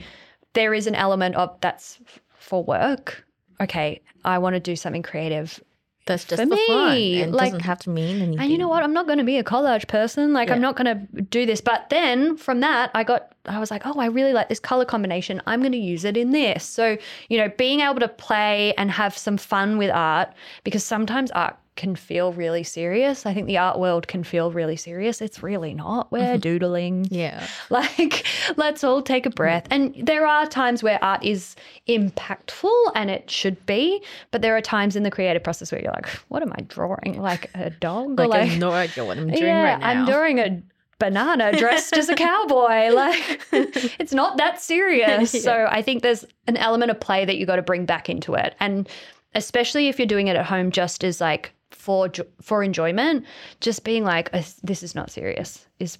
There 0.55 0.73
is 0.75 0.87
an 0.87 0.95
element 0.95 1.37
of 1.37 1.49
that's 1.61 1.99
for 2.39 2.65
work. 2.65 3.25
Okay, 3.61 4.01
I 4.25 4.39
want 4.39 4.55
to 4.55 4.61
do 4.61 4.77
something 4.77 5.03
creative 5.03 5.63
That's 6.07 6.25
just 6.25 6.41
For 6.43 6.49
for, 6.49 6.57
fun. 6.69 6.95
me, 6.95 7.21
and 7.23 7.33
like- 7.33 7.47
doesn't 7.51 7.61
have 7.65 7.81
to 7.81 7.91
mean 7.91 8.23
anything. 8.23 8.39
And 8.39 8.51
you 8.51 8.59
know 8.59 8.69
what? 8.69 8.83
I'm 8.83 8.93
not 8.93 9.07
going 9.07 9.19
to 9.19 9.25
be 9.25 9.39
a 9.39 9.45
collage 9.45 9.89
person. 9.89 10.33
Like, 10.33 10.51
I'm 10.51 10.61
not 10.61 10.77
going 10.77 10.87
to 10.87 11.23
do 11.23 11.45
this. 11.47 11.61
But 11.61 11.91
then 11.91 12.37
from 12.37 12.61
that, 12.61 12.91
I 12.95 13.03
got, 13.03 13.33
I 13.47 13.59
was 13.59 13.71
like, 13.73 13.83
oh, 13.87 13.99
I 13.99 14.07
really 14.07 14.33
like 14.33 14.49
this 14.49 14.61
color 14.61 14.85
combination. 14.85 15.43
I'm 15.47 15.61
going 15.61 15.73
to 15.73 15.79
use 15.79 16.05
it 16.05 16.17
in 16.17 16.31
this. 16.31 16.65
So, 16.65 16.97
you 17.29 17.39
know, 17.39 17.51
being 17.59 17.81
able 17.81 18.01
to 18.01 18.09
play 18.09 18.73
and 18.75 18.91
have 18.91 19.19
some 19.19 19.37
fun 19.37 19.79
with 19.79 19.91
art, 19.91 20.33
because 20.65 20.85
sometimes 20.85 21.31
art 21.33 21.57
can 21.77 21.95
feel 21.95 22.33
really 22.33 22.63
serious. 22.63 23.27
I 23.27 23.35
think 23.35 23.47
the 23.47 23.59
art 23.59 23.79
world 23.79 24.09
can 24.09 24.25
feel 24.25 24.51
really 24.51 24.77
serious. 24.77 25.21
It's 25.21 25.43
really 25.43 25.75
not. 25.75 26.11
We're 26.11 26.21
mm-hmm. 26.21 26.39
doodling. 26.39 27.07
Yeah. 27.11 27.47
Like, 27.69 28.25
let's 28.57 28.85
all 28.85 29.03
take 29.03 29.27
a 29.27 29.31
breath. 29.31 29.67
And 29.71 29.95
there 30.01 30.27
are 30.27 30.47
times 30.47 30.83
where 30.83 31.03
art 31.03 31.23
is 31.25 31.57
impactful 31.89 32.93
and 32.95 33.11
it 33.11 33.29
should 33.31 33.65
be, 33.67 34.03
but 34.31 34.41
there 34.41 34.57
are 34.57 34.61
times 34.61 34.97
in 34.97 35.03
the 35.03 35.11
creative 35.11 35.43
process 35.43 35.73
where 35.73 35.83
you're 35.83 35.93
like, 35.93 36.07
what 36.29 36.43
am 36.43 36.53
I 36.53 36.63
drawing? 36.63 37.21
Like 37.21 37.51
a 37.55 37.71
dog? 37.81 38.19
Or 38.21 38.29
Like, 38.29 38.41
I 38.41 38.45
have 38.45 38.59
no 38.59 38.71
idea 38.71 39.05
what 39.05 39.19
I'm 39.19 39.29
doing 39.29 39.43
yeah, 39.43 39.73
right 39.73 39.81
now. 39.81 39.89
I'm 39.89 40.07
drawing 40.07 40.39
a 40.39 40.63
banana 40.99 41.53
dressed 41.59 41.95
as 41.95 42.09
a 42.09 42.15
cowboy. 42.17 42.91
Like, 42.91 43.43
it's 43.53 44.15
not 44.15 44.39
that 44.39 44.63
serious. 44.63 45.35
Yeah. 45.35 45.41
So 45.41 45.69
I 45.71 45.83
think 45.83 46.03
there's 46.03 46.25
an 46.47 46.57
element 46.57 46.91
of 46.91 47.01
play 47.01 47.25
that 47.25 47.37
you 47.37 47.47
got 47.47 47.57
to 47.57 47.63
bring 47.63 47.85
back 47.85 48.09
into 48.09 48.35
it. 48.35 48.55
And 48.61 48.89
especially 49.35 49.89
if 49.89 49.99
you're 49.99 50.07
doing 50.07 50.29
it 50.29 50.37
at 50.37 50.47
home 50.47 50.71
just 50.71 51.05
as 51.05 51.21
like 51.21 51.53
for 51.71 52.11
for 52.41 52.63
enjoyment, 52.63 53.25
just 53.61 53.85
being 53.85 54.05
like, 54.05 54.31
"Uh, 54.33 54.43
this 54.63 54.83
is 54.83 54.95
not 54.95 55.11
serious 55.11 55.67
is 55.79 55.99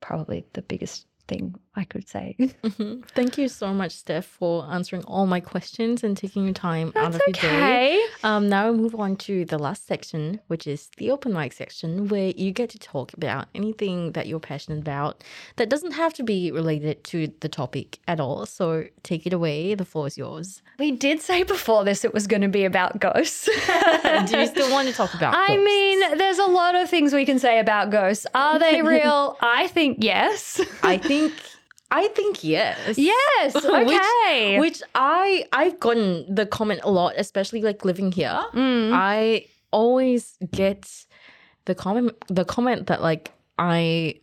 probably 0.00 0.46
the 0.54 0.62
biggest 0.62 1.06
thing 1.30 1.44
I 1.80 1.84
could 1.92 2.06
say. 2.14 2.26
Mhm. 2.70 2.92
Thank 3.18 3.32
you 3.40 3.48
so 3.48 3.68
much, 3.80 3.92
Steph, 4.02 4.26
for 4.40 4.54
answering 4.76 5.04
all 5.12 5.26
my 5.36 5.40
questions 5.52 5.96
and 6.04 6.12
taking 6.24 6.42
your 6.48 6.58
time 6.70 6.88
out 6.96 7.12
That's 7.12 7.16
of 7.16 7.22
your 7.28 7.50
day. 7.50 7.56
okay. 7.56 7.90
Um, 8.28 8.42
now 8.54 8.62
we 8.70 8.76
move 8.84 8.94
on 9.06 9.16
to 9.26 9.34
the 9.52 9.58
last 9.66 9.82
section, 9.92 10.22
which 10.52 10.64
is 10.74 10.80
the 11.00 11.10
open 11.14 11.32
mic 11.40 11.52
section, 11.62 11.90
where 12.12 12.30
you 12.42 12.50
get 12.60 12.68
to 12.76 12.78
talk 12.92 13.08
about 13.20 13.42
anything 13.60 13.98
that 14.16 14.24
you're 14.28 14.44
passionate 14.52 14.80
about 14.88 15.12
that 15.58 15.68
doesn't 15.72 15.92
have 16.02 16.12
to 16.18 16.22
be 16.32 16.40
related 16.60 16.96
to 17.12 17.18
the 17.44 17.48
topic 17.60 17.88
at 18.12 18.18
all. 18.24 18.44
So 18.46 18.66
take 19.10 19.22
it 19.28 19.32
away. 19.32 19.58
The 19.74 19.88
floor 19.92 20.06
is 20.10 20.16
yours. 20.24 20.48
We 20.78 20.90
did 21.06 21.20
say 21.30 21.38
before 21.56 21.82
this 21.88 22.04
it 22.08 22.12
was 22.18 22.26
going 22.32 22.42
to 22.48 22.52
be 22.60 22.64
about 22.72 22.90
ghosts. 23.08 23.44
Do 24.28 24.32
you 24.40 24.46
still 24.54 24.70
want 24.76 24.86
to 24.90 24.94
talk 25.00 25.12
about? 25.14 25.32
Ghosts? 25.34 25.46
I 25.50 25.54
ghosts? 25.56 25.64
mean, 25.70 25.98
there's 26.22 26.38
a 26.48 26.50
lot 26.60 26.74
of 26.80 26.84
things 26.94 27.08
we 27.22 27.24
can 27.30 27.38
say 27.46 27.54
about 27.66 27.90
ghosts. 27.90 28.26
Are 28.34 28.58
they 28.58 28.82
real? 28.82 29.36
I 29.40 29.62
think 29.76 29.98
yes. 30.12 30.60
I 30.82 30.96
think, 30.98 31.19
I 31.90 32.08
think 32.08 32.44
yes. 32.44 32.96
yes. 32.96 33.56
Okay. 33.64 34.58
Which, 34.58 34.80
which 34.80 34.82
I 34.94 35.44
I've 35.52 35.80
gotten 35.80 36.32
the 36.32 36.46
comment 36.46 36.80
a 36.84 36.90
lot, 36.90 37.14
especially 37.16 37.62
like 37.62 37.84
living 37.84 38.12
here. 38.12 38.40
Mm. 38.54 38.92
I 38.92 39.46
always 39.72 40.36
get 40.52 41.06
the 41.64 41.74
comment 41.74 42.12
the 42.28 42.44
comment 42.44 42.86
that 42.86 43.02
like 43.02 43.32
I 43.58 44.20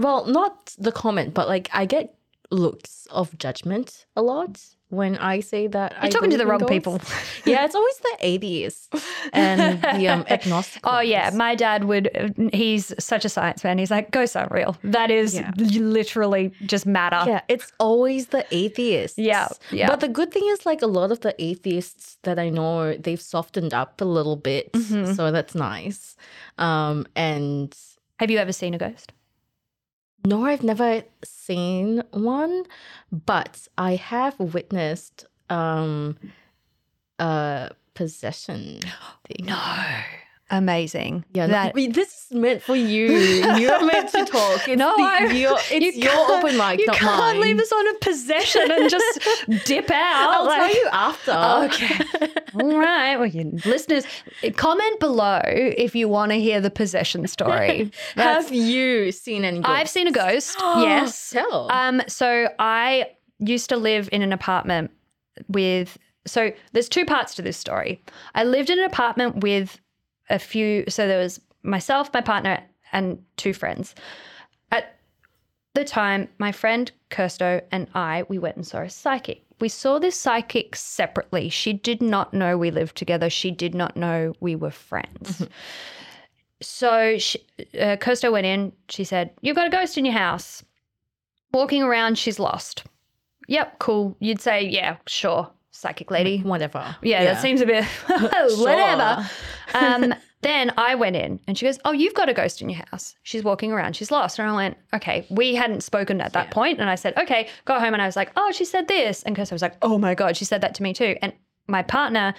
well, 0.00 0.26
not 0.26 0.74
the 0.78 0.92
comment, 0.92 1.34
but 1.34 1.48
like 1.48 1.68
I 1.72 1.84
get 1.84 2.17
looks 2.50 3.06
of 3.10 3.36
judgment 3.38 4.06
a 4.16 4.22
lot 4.22 4.60
when 4.90 5.18
I 5.18 5.40
say 5.40 5.66
that 5.66 5.92
You're 5.92 6.04
I 6.04 6.08
talking 6.08 6.30
to 6.30 6.38
the 6.38 6.46
wrong 6.46 6.64
people. 6.66 6.98
yeah, 7.44 7.66
it's 7.66 7.74
always 7.74 7.96
the 7.98 8.16
atheists 8.20 8.88
and 9.34 9.82
the 9.82 10.08
um, 10.08 10.24
agnostic. 10.30 10.80
Oh 10.84 11.00
yeah, 11.00 11.28
my 11.34 11.54
dad 11.54 11.84
would. 11.84 12.08
He's 12.54 12.94
such 12.98 13.26
a 13.26 13.28
science 13.28 13.60
fan. 13.60 13.76
He's 13.76 13.90
like, 13.90 14.10
ghosts 14.12 14.34
aren't 14.34 14.50
real. 14.50 14.78
That 14.82 15.10
is 15.10 15.34
Yeah. 15.34 15.50
literally 15.58 16.52
just 16.64 16.86
matter. 16.86 17.22
Yeah, 17.30 17.42
it's 17.48 17.70
always 17.78 18.28
the 18.28 18.46
atheists. 18.50 19.18
Yeah, 19.18 19.48
yeah. 19.70 19.88
But 19.88 20.00
the 20.00 20.08
good 20.08 20.32
thing 20.32 20.44
is, 20.48 20.64
like, 20.64 20.80
a 20.80 20.86
lot 20.86 21.12
of 21.12 21.20
the 21.20 21.34
atheists 21.38 22.16
that 22.22 22.38
I 22.38 22.48
know, 22.48 22.96
they've 22.96 23.20
softened 23.20 23.74
up 23.74 24.00
a 24.00 24.06
little 24.06 24.36
bit. 24.36 24.72
Mhm. 24.72 25.14
So 25.14 25.30
that's 25.30 25.54
nice. 25.54 26.16
Um, 26.56 27.06
and 27.14 27.76
Have 28.20 28.30
you 28.30 28.38
ever 28.38 28.52
seen 28.52 28.72
a 28.72 28.78
ghost? 28.78 29.12
No, 30.24 30.44
I've 30.44 30.62
never 30.62 31.02
seen 31.24 32.02
one, 32.12 32.64
but 33.10 33.68
I 33.76 33.96
have 33.96 34.38
witnessed 34.38 35.26
um, 35.50 36.16
a 37.18 37.70
possession 37.94 38.80
thing. 39.26 39.46
No. 39.46 39.56
Amazing. 40.50 41.24
Yeah, 41.34 41.46
That- 41.48 41.74
this 41.74 42.26
is 42.30 42.36
meant 42.36 42.62
for 42.62 42.74
you. 42.74 43.06
You're 43.58 43.84
meant 43.84 44.10
to 44.12 44.24
talk. 44.24 44.66
It's 44.66 44.78
No, 44.78 44.96
the- 44.96 45.02
I- 45.02 45.24
your, 45.32 45.58
it's 45.70 45.96
you 45.96 46.04
your 46.04 46.30
open 46.38 46.56
mic, 46.56 46.80
You 46.80 46.86
not 46.86 46.96
can't 46.96 47.18
mine. 47.18 47.40
leave 47.40 47.60
us 47.60 47.70
on 47.70 47.88
a 47.88 47.94
possession 47.98 48.70
and 48.70 48.88
just 48.88 49.20
dip 49.66 49.90
out. 49.90 50.34
I'll 50.36 50.46
like- 50.46 50.72
tell 50.72 50.74
you 50.82 50.88
after. 50.92 51.32
Okay. 51.68 52.32
All 52.54 52.78
right. 52.78 53.16
Well, 53.16 53.26
you 53.26 53.58
listeners, 53.66 54.04
comment 54.56 54.98
below 55.00 55.40
if 55.44 55.94
you 55.94 56.08
want 56.08 56.32
to 56.32 56.40
hear 56.40 56.60
the 56.62 56.70
possession 56.70 57.26
story. 57.26 57.92
Have 58.16 58.50
you 58.50 59.12
seen 59.12 59.44
any 59.44 59.60
ghosts? 59.60 59.70
I've 59.78 59.88
seen 59.90 60.06
a 60.06 60.12
ghost. 60.12 60.56
yes. 60.60 61.30
Tell. 61.30 61.70
Um. 61.70 62.00
So 62.08 62.48
I 62.58 63.10
used 63.38 63.68
to 63.68 63.76
live 63.76 64.08
in 64.12 64.22
an 64.22 64.32
apartment 64.32 64.90
with. 65.48 65.98
So 66.26 66.52
there's 66.72 66.88
two 66.88 67.04
parts 67.04 67.34
to 67.36 67.42
this 67.42 67.56
story. 67.56 68.02
I 68.34 68.44
lived 68.44 68.70
in 68.70 68.78
an 68.78 68.84
apartment 68.84 69.36
with 69.42 69.78
a 70.30 70.38
few. 70.38 70.84
So 70.88 71.06
there 71.06 71.18
was 71.18 71.40
myself, 71.62 72.12
my 72.12 72.20
partner, 72.20 72.62
and 72.92 73.22
two 73.36 73.52
friends. 73.52 73.94
At 74.72 74.96
the 75.74 75.84
time, 75.84 76.28
my 76.38 76.52
friend 76.52 76.90
Kirsto 77.10 77.62
and 77.70 77.88
I, 77.94 78.24
we 78.28 78.38
went 78.38 78.56
and 78.56 78.66
saw 78.66 78.80
a 78.80 78.90
psychic. 78.90 79.44
We 79.60 79.68
saw 79.68 79.98
this 79.98 80.18
psychic 80.18 80.76
separately. 80.76 81.48
She 81.48 81.72
did 81.72 82.00
not 82.00 82.32
know 82.32 82.56
we 82.56 82.70
lived 82.70 82.96
together. 82.96 83.28
She 83.28 83.50
did 83.50 83.74
not 83.74 83.96
know 83.96 84.34
we 84.40 84.54
were 84.54 84.70
friends. 84.70 85.46
So 86.60 87.18
she, 87.18 87.38
uh, 87.74 87.96
Kirsto 87.96 88.32
went 88.32 88.46
in. 88.46 88.72
She 88.88 89.04
said, 89.04 89.30
You've 89.40 89.56
got 89.56 89.66
a 89.66 89.70
ghost 89.70 89.96
in 89.96 90.04
your 90.04 90.14
house. 90.14 90.64
Walking 91.52 91.82
around, 91.82 92.18
she's 92.18 92.38
lost. 92.38 92.84
Yep, 93.46 93.78
cool. 93.78 94.16
You'd 94.20 94.40
say, 94.40 94.66
Yeah, 94.66 94.96
sure, 95.06 95.50
psychic 95.70 96.10
lady. 96.10 96.38
Whatever. 96.38 96.96
Yeah, 97.02 97.24
that 97.24 97.40
seems 97.42 97.60
a 97.60 97.66
bit 97.66 97.84
whatever. 98.58 99.28
Um, 99.74 100.14
then 100.42 100.72
I 100.76 100.94
went 100.94 101.16
in 101.16 101.40
and 101.46 101.58
she 101.58 101.66
goes, 101.66 101.78
Oh, 101.84 101.92
you've 101.92 102.14
got 102.14 102.28
a 102.28 102.34
ghost 102.34 102.62
in 102.62 102.68
your 102.68 102.82
house. 102.90 103.16
She's 103.22 103.42
walking 103.44 103.72
around. 103.72 103.96
She's 103.96 104.10
lost. 104.10 104.38
And 104.38 104.48
I 104.48 104.54
went, 104.54 104.76
Okay. 104.94 105.26
We 105.30 105.54
hadn't 105.54 105.82
spoken 105.82 106.20
at 106.20 106.32
that 106.32 106.46
Yeah. 106.46 106.52
point. 106.52 106.80
And 106.80 106.88
I 106.88 106.94
said, 106.94 107.16
Okay, 107.16 107.48
go 107.64 107.78
home. 107.78 107.92
And 107.94 108.02
I 108.02 108.06
was 108.06 108.16
like, 108.16 108.30
Oh, 108.36 108.52
she 108.52 108.64
said 108.64 108.88
this. 108.88 109.22
And 109.24 109.34
Kirsten 109.36 109.54
was 109.54 109.62
like, 109.62 109.76
Oh 109.82 109.98
my 109.98 110.14
God, 110.14 110.36
she 110.36 110.44
said 110.44 110.60
that 110.60 110.74
to 110.76 110.82
me 110.82 110.92
too. 110.94 111.16
And 111.22 111.32
my 111.66 111.82
partner 111.82 112.34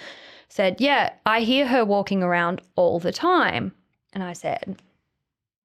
said, 0.48 0.80
Yeah, 0.80 1.12
I 1.26 1.42
hear 1.42 1.68
her 1.68 1.84
walking 1.86 2.24
around 2.24 2.62
all 2.76 3.00
the 3.00 3.12
time. 3.12 3.74
And 4.14 4.24
I 4.24 4.34
said, 4.34 4.82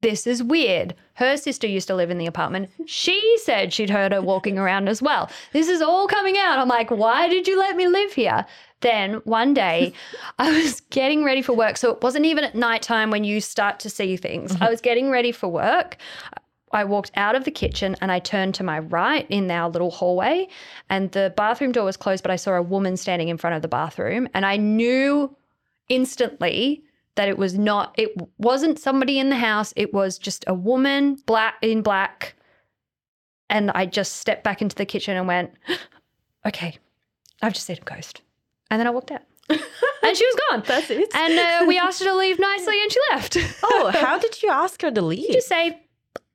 this 0.03 0.27
is 0.27 0.43
weird. 0.43 0.95
Her 1.15 1.35
sister 1.39 1.67
used 1.67 1.89
to 1.89 1.95
live 1.95 2.11
in 2.11 2.19
the 2.19 2.27
apartment. 2.27 2.69
She 2.85 3.39
said 3.39 3.73
she'd 3.73 3.89
heard 3.89 4.13
her 4.13 4.21
walking 4.21 4.59
around 4.59 4.87
as 4.87 5.01
well. 5.01 5.31
This 5.55 5.67
is 5.67 5.81
all 5.81 6.07
coming 6.07 6.37
out. 6.37 6.59
I'm 6.59 6.69
like, 6.69 6.91
why 6.91 7.27
did 7.27 7.49
you 7.49 7.59
let 7.59 7.75
me 7.75 7.89
live 7.89 8.13
here? 8.13 8.45
Then 8.85 9.15
one 9.25 9.55
day 9.55 9.95
I 10.39 10.63
was 10.63 10.81
getting 10.91 11.25
ready 11.25 11.43
for 11.43 11.55
work. 11.55 11.79
So 11.79 11.91
it 11.91 12.03
wasn't 12.03 12.27
even 12.27 12.45
at 12.45 12.55
nighttime 12.55 13.11
when 13.11 13.25
you 13.25 13.41
start 13.41 13.81
to 13.81 13.91
see 13.91 14.17
things. 14.17 14.55
I 14.61 14.69
was 14.69 14.81
getting 14.81 15.11
ready 15.11 15.33
for 15.33 15.49
work. 15.49 15.97
I 16.71 16.85
walked 16.85 17.13
out 17.15 17.35
of 17.35 17.45
the 17.45 17.51
kitchen 17.51 17.97
and 18.01 18.13
I 18.13 18.19
turned 18.19 18.55
to 18.57 18.65
my 18.65 18.81
right 18.81 19.27
in 19.31 19.51
our 19.51 19.71
little 19.71 19.91
hallway, 19.91 20.49
and 20.91 21.11
the 21.13 21.33
bathroom 21.37 21.73
door 21.73 21.85
was 21.85 21.97
closed, 21.97 22.23
but 22.23 22.33
I 22.33 22.37
saw 22.37 22.53
a 22.55 22.63
woman 22.63 22.97
standing 22.97 23.29
in 23.29 23.39
front 23.39 23.57
of 23.57 23.63
the 23.63 23.69
bathroom. 23.69 24.29
And 24.35 24.45
I 24.45 24.57
knew 24.57 25.35
instantly 25.89 26.83
that 27.15 27.29
it 27.29 27.39
was 27.39 27.57
not 27.57 27.95
it 27.97 28.11
wasn't 28.39 28.79
somebody 28.79 29.19
in 29.19 29.29
the 29.29 29.37
house 29.37 29.73
it 29.77 29.93
was 29.93 30.19
just 30.19 30.45
a 30.47 30.55
woman 30.55 31.17
black 31.27 31.55
in 31.63 31.83
black 31.83 32.35
and 33.51 33.71
i 33.73 33.85
just 33.85 34.17
stepped 34.17 34.43
back 34.43 34.63
into 34.63 34.75
the 34.75 34.87
kitchen 34.87 35.17
and 35.17 35.29
went 35.29 35.53
okay 36.47 36.79
i've 37.43 37.53
just 37.53 37.67
seen 37.67 37.77
a 37.77 37.85
ghost 37.85 38.23
and 38.71 38.81
then 38.81 38.87
i 38.87 38.91
walked 38.91 39.11
out 39.11 39.23
and 39.51 40.17
she 40.17 40.25
was 40.25 40.37
gone 40.51 40.63
That's 40.67 40.91
it. 40.91 41.09
and 41.15 41.39
uh, 41.39 41.65
we 41.69 41.79
asked 41.79 42.01
her 42.01 42.07
to 42.07 42.15
leave 42.17 42.39
nicely 42.39 42.81
and 42.83 42.91
she 42.93 43.01
left 43.11 43.37
oh, 43.65 43.91
how 43.95 44.19
did 44.19 44.43
you 44.43 44.49
ask 44.51 44.81
her 44.83 44.91
to 44.91 45.03
leave? 45.03 45.19
You 45.21 45.33
just 45.35 45.49
say 45.49 45.79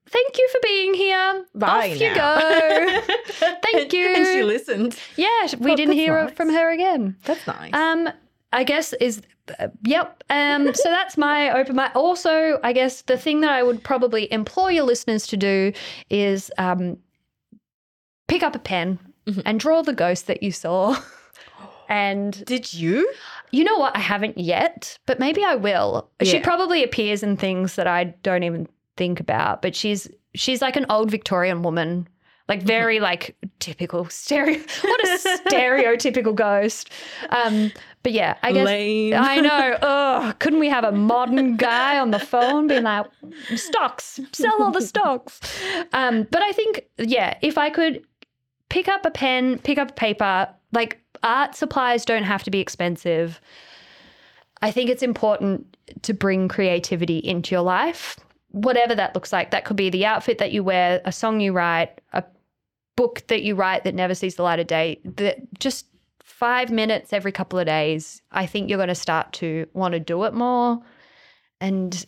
thank 0.08 0.38
you 0.38 0.50
for 0.52 0.60
being 0.64 0.94
here 0.94 1.46
Bye 1.56 1.92
off 1.92 2.00
you 2.00 2.14
go 2.14 3.02
thank 3.64 3.94
you 3.94 4.08
And 4.16 4.26
she 4.28 4.44
listened. 4.44 4.96
yeah 5.16 5.48
we 5.60 5.72
Oh, 5.72 5.76
didn't 5.76 5.96
hear 5.96 6.24
nice. 6.26 6.34
from 6.36 6.50
her 6.50 6.70
again 6.72 7.16
That's 7.26 7.46
nice. 7.48 7.74
um, 7.74 8.10
I 8.54 8.64
guess 8.64 8.94
is 8.94 9.22
uh, 9.60 9.70
yep. 9.84 10.24
Um, 10.30 10.74
so 10.76 10.90
that's 10.90 11.18
my 11.18 11.50
open 11.60 11.76
mic. 11.76 11.96
Also, 11.96 12.60
I 12.64 12.72
guess 12.72 13.02
the 13.02 13.18
thing 13.18 13.42
that 13.42 13.50
I 13.52 13.64
would 13.64 13.84
probably 13.84 14.32
implore 14.32 14.72
your 14.72 14.84
listeners 14.84 15.26
to 15.28 15.38
do 15.38 15.74
is 16.12 16.52
um, 16.60 16.98
pick 18.28 18.44
up 18.44 18.56
a 18.56 18.60
pen 18.60 19.00
Mhm. 19.26 19.42
and 19.46 19.60
draw 19.60 19.82
the 19.82 19.94
ghost 19.94 20.28
that 20.28 20.44
you 20.44 20.52
saw. 20.52 21.00
And 21.90 22.46
did 22.46 22.74
you? 22.74 23.12
you 23.52 23.64
know 23.64 23.78
what? 23.78 23.96
I 23.96 24.00
haven't 24.00 24.38
yet, 24.38 24.98
but 25.06 25.20
maybe 25.20 25.44
I 25.44 25.56
will. 25.56 26.10
She 26.24 26.40
probably 26.40 26.84
appears 26.84 27.24
in 27.24 27.36
things 27.36 27.76
that 27.76 27.88
I 27.88 28.06
don't 28.24 28.44
even 28.44 28.68
think 28.96 29.20
about. 29.20 29.62
But 29.62 29.76
she's 29.76 30.08
she's 30.36 30.62
like 30.62 30.76
an 30.76 30.86
old 30.90 31.12
Victorian 31.12 31.64
woman. 31.64 32.08
Like 32.48 32.64
very 32.64 33.00
like 33.00 33.36
typical 33.60 34.06
stereo. 34.10 34.60
What 34.82 35.04
a 35.04 35.40
stereotypical 35.50 36.34
ghost. 36.34 36.90
Um, 37.30 37.72
but 38.02 38.12
yeah, 38.12 38.38
I 38.42 38.52
guess 38.52 38.66
Lame. 38.66 39.14
I 39.16 39.40
know. 39.40 39.78
Oh, 39.84 40.34
couldn't 40.40 40.60
we 40.60 40.70
have 40.70 40.84
a 40.84 40.92
modern 40.92 41.56
guy 41.56 42.00
on 42.00 42.12
the 42.12 42.20
phone 42.20 42.68
being 42.68 42.84
like, 42.84 43.06
stocks, 43.56 44.20
sell 44.32 44.62
all 44.62 44.72
the 44.72 44.82
stocks? 44.82 45.40
Um, 45.94 46.28
but 46.32 46.42
I 46.42 46.52
think, 46.52 46.88
yeah, 46.98 47.38
if 47.42 47.58
I 47.58 47.70
could 47.70 48.04
pick 48.70 48.88
up 48.88 49.06
a 49.06 49.12
pen, 49.12 49.60
pick 49.60 49.78
up 49.78 49.96
paper, 49.96 50.50
like 50.72 51.00
art 51.24 51.56
supplies 51.56 52.06
don't 52.06 52.24
have 52.24 52.44
to 52.44 52.52
be 52.52 52.60
expensive. 52.60 53.40
I 54.62 54.72
think 54.72 54.90
it's 54.90 55.04
important 55.04 55.78
to 56.02 56.14
bring 56.14 56.48
creativity 56.48 57.20
into 57.20 57.56
your 57.56 57.62
life, 57.62 58.18
whatever 58.50 58.96
that 58.96 59.16
looks 59.16 59.32
like. 59.32 59.52
That 59.52 59.66
could 59.66 59.78
be 59.78 59.90
the 59.90 60.06
outfit 60.06 60.38
that 60.40 60.52
you 60.52 60.64
wear, 60.64 61.02
a 61.06 61.12
song 61.12 61.40
you 61.40 61.54
write, 61.54 62.02
a 62.14 62.24
book 62.96 63.24
that 63.28 63.44
you 63.44 63.56
write 63.56 63.84
that 63.86 63.96
never 63.96 64.14
sees 64.16 64.36
the 64.36 64.44
light 64.44 64.60
of 64.60 64.68
day. 64.68 65.00
That 65.06 65.38
just 65.60 65.86
five 66.22 66.70
minutes 66.70 67.14
every 67.14 67.32
couple 67.32 67.60
of 67.60 67.66
days, 67.66 68.22
I 68.32 68.46
think 68.46 68.70
you're 68.70 68.78
going 68.78 68.90
to 68.90 68.96
start 68.96 69.34
to 69.34 69.68
want 69.74 69.94
to 69.94 70.00
do 70.00 70.24
it 70.26 70.34
more. 70.34 70.82
And 71.62 72.06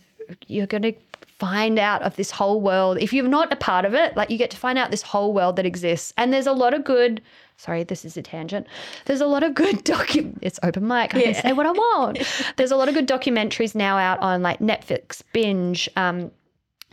you're 0.47 0.67
going 0.67 0.83
to 0.83 0.93
find 1.41 1.79
out 1.79 2.03
of 2.03 2.15
this 2.17 2.29
whole 2.29 2.61
world. 2.61 2.99
If 2.99 3.11
you're 3.11 3.27
not 3.27 3.51
a 3.51 3.55
part 3.55 3.83
of 3.83 3.95
it, 3.95 4.15
like 4.15 4.29
you 4.29 4.37
get 4.37 4.51
to 4.51 4.57
find 4.57 4.77
out 4.77 4.91
this 4.91 5.01
whole 5.01 5.33
world 5.33 5.55
that 5.55 5.65
exists. 5.65 6.13
And 6.15 6.31
there's 6.31 6.45
a 6.45 6.53
lot 6.53 6.75
of 6.75 6.83
good, 6.83 7.19
sorry, 7.57 7.83
this 7.83 8.05
is 8.05 8.15
a 8.15 8.21
tangent. 8.21 8.67
There's 9.05 9.21
a 9.21 9.25
lot 9.25 9.41
of 9.41 9.55
good 9.55 9.77
docu 9.83 10.37
it's 10.43 10.59
open 10.61 10.87
mic. 10.87 11.15
I 11.15 11.23
can 11.23 11.33
say 11.33 11.53
what 11.53 11.65
I 11.65 11.71
want. 11.71 12.19
there's 12.57 12.69
a 12.69 12.75
lot 12.75 12.89
of 12.89 12.93
good 12.93 13.07
documentaries 13.07 13.73
now 13.73 13.97
out 13.97 14.19
on 14.19 14.43
like 14.43 14.59
Netflix, 14.59 15.23
binge, 15.33 15.89
um, 15.95 16.29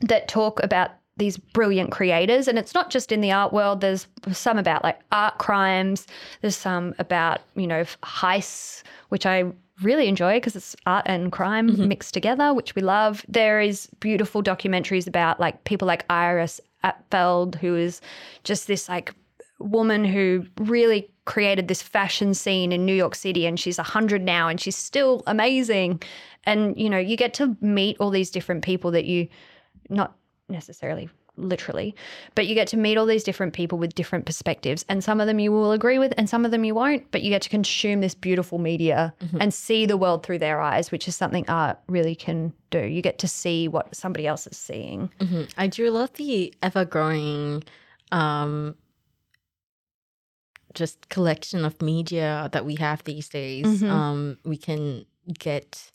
that 0.01 0.28
talk 0.28 0.62
about 0.62 0.92
these 1.18 1.36
brilliant 1.36 1.90
creators 1.90 2.49
and 2.49 2.59
it's 2.59 2.72
not 2.72 2.90
just 2.90 3.11
in 3.11 3.20
the 3.20 3.32
art 3.32 3.53
world 3.53 3.80
there's 3.80 4.07
some 4.30 4.57
about 4.57 4.84
like 4.84 5.01
art 5.11 5.36
crimes 5.38 6.07
there's 6.42 6.55
some 6.55 6.94
about 7.01 7.40
you 7.57 7.66
know 7.66 7.82
heists 8.05 8.84
which 9.09 9.26
i 9.26 9.42
really 9.83 10.09
enjoy 10.09 10.37
because 10.37 10.57
it's 10.57 10.74
art 10.87 11.05
and 11.07 11.31
crime 11.33 11.68
Mm-hmm. 11.70 11.89
mixed 11.89 12.14
together 12.14 12.53
which 12.55 12.74
we 12.74 12.83
love 12.83 13.24
there 13.29 13.61
is 13.61 13.89
beautiful 14.01 14.43
documentaries 14.43 15.07
about 15.07 15.39
like 15.39 15.64
people 15.64 15.87
like 15.87 16.05
Iris 16.11 16.61
Apfel, 16.85 17.55
who 17.57 17.76
is 17.76 18.01
just 18.45 18.66
this 18.66 18.89
like 18.89 19.12
woman 19.59 20.05
who 20.05 20.47
really 20.61 21.11
created 21.24 21.66
this 21.68 21.83
fashion 21.83 22.33
scene 22.33 22.70
in 22.72 22.87
New 22.87 22.95
York 22.95 23.14
City 23.14 23.45
and 23.47 23.59
she's 23.59 23.79
100 23.79 24.22
now 24.22 24.49
and 24.49 24.61
she's 24.61 24.76
still 24.76 25.22
amazing 25.26 26.01
and 26.45 26.79
you 26.79 26.89
know 26.89 26.99
you 26.99 27.16
get 27.16 27.35
to 27.35 27.57
meet 27.61 27.97
all 27.99 28.11
these 28.11 28.31
different 28.31 28.62
people 28.64 28.93
that 28.93 29.05
you 29.05 29.29
not 29.91 30.14
necessarily 30.49 31.09
literally 31.39 31.95
but 32.34 32.47
you 32.47 32.55
get 32.55 32.66
to 32.68 32.76
meet 32.76 32.97
all 32.99 33.07
these 33.07 33.22
different 33.24 33.53
people 33.55 33.78
with 33.78 33.95
different 33.95 34.26
perspectives 34.26 34.84
and 34.89 35.03
some 35.05 35.20
of 35.20 35.26
them 35.26 35.39
you 35.39 35.51
will 35.53 35.72
agree 35.72 35.99
with 35.99 36.12
and 36.18 36.28
some 36.28 36.45
of 36.45 36.51
them 36.51 36.64
you 36.64 36.74
won't 36.74 37.09
but 37.11 37.22
you 37.22 37.30
get 37.30 37.43
to 37.43 37.49
consume 37.49 38.01
this 38.01 38.14
beautiful 38.14 38.59
media 38.59 39.14
and 39.41 39.55
see 39.55 39.86
the 39.86 39.97
world 39.97 40.24
through 40.24 40.39
their 40.39 40.61
eyes 40.61 40.91
which 40.91 41.07
is 41.09 41.16
something 41.16 41.45
art 41.49 41.78
really 41.89 42.14
can 42.14 42.53
do 42.70 42.80
you 42.80 43.01
get 43.01 43.18
to 43.18 43.28
see 43.28 43.68
what 43.68 43.95
somebody 43.95 44.26
else 44.26 44.47
is 44.47 44.57
seeing 44.59 45.11
Mhm. 45.20 45.51
I 45.57 45.66
do 45.68 45.91
love 45.91 46.12
the 46.14 46.53
ever 46.62 46.84
growing 46.84 47.62
um 48.12 48.74
just 50.74 51.09
collection 51.09 51.64
of 51.64 51.80
media 51.80 52.49
that 52.53 52.64
we 52.64 52.74
have 52.76 53.03
these 53.05 53.28
days. 53.28 53.66
Mhm. 53.82 53.91
Um 53.91 54.39
we 54.45 54.57
can 54.57 55.07
get 55.39 55.91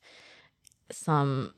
some 0.92 1.54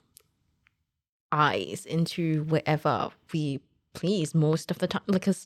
eyes 1.32 1.86
into 1.86 2.44
wherever 2.44 3.10
we 3.34 3.60
please 3.96 4.36
most 4.36 4.70
of 4.72 4.78
the 4.80 4.88
time 4.88 5.02
because 5.08 5.46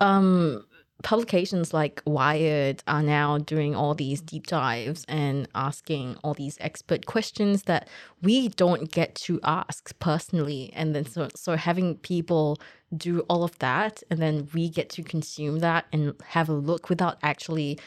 um 0.00 0.64
publications 1.02 1.74
like 1.74 2.02
Wired 2.06 2.82
are 2.86 3.02
now 3.02 3.38
doing 3.38 3.74
all 3.74 3.94
these 3.94 4.20
deep 4.20 4.46
dives 4.46 5.04
and 5.08 5.46
asking 5.54 6.16
all 6.24 6.32
these 6.32 6.56
expert 6.60 7.04
questions 7.04 7.64
that 7.64 7.86
we 8.22 8.48
don't 8.48 8.90
get 8.90 9.14
to 9.26 9.38
ask 9.44 9.96
personally 9.98 10.70
and 10.74 10.94
then 10.94 11.04
so 11.04 11.28
so 11.34 11.56
having 11.56 11.96
people 11.96 12.58
do 12.96 13.20
all 13.28 13.44
of 13.44 13.58
that 13.58 14.02
and 14.10 14.20
then 14.20 14.48
we 14.54 14.70
get 14.70 14.88
to 14.90 15.02
consume 15.02 15.58
that 15.58 15.84
and 15.92 16.14
have 16.24 16.48
a 16.48 16.54
look 16.54 16.88
without 16.88 17.18
actually 17.22 17.78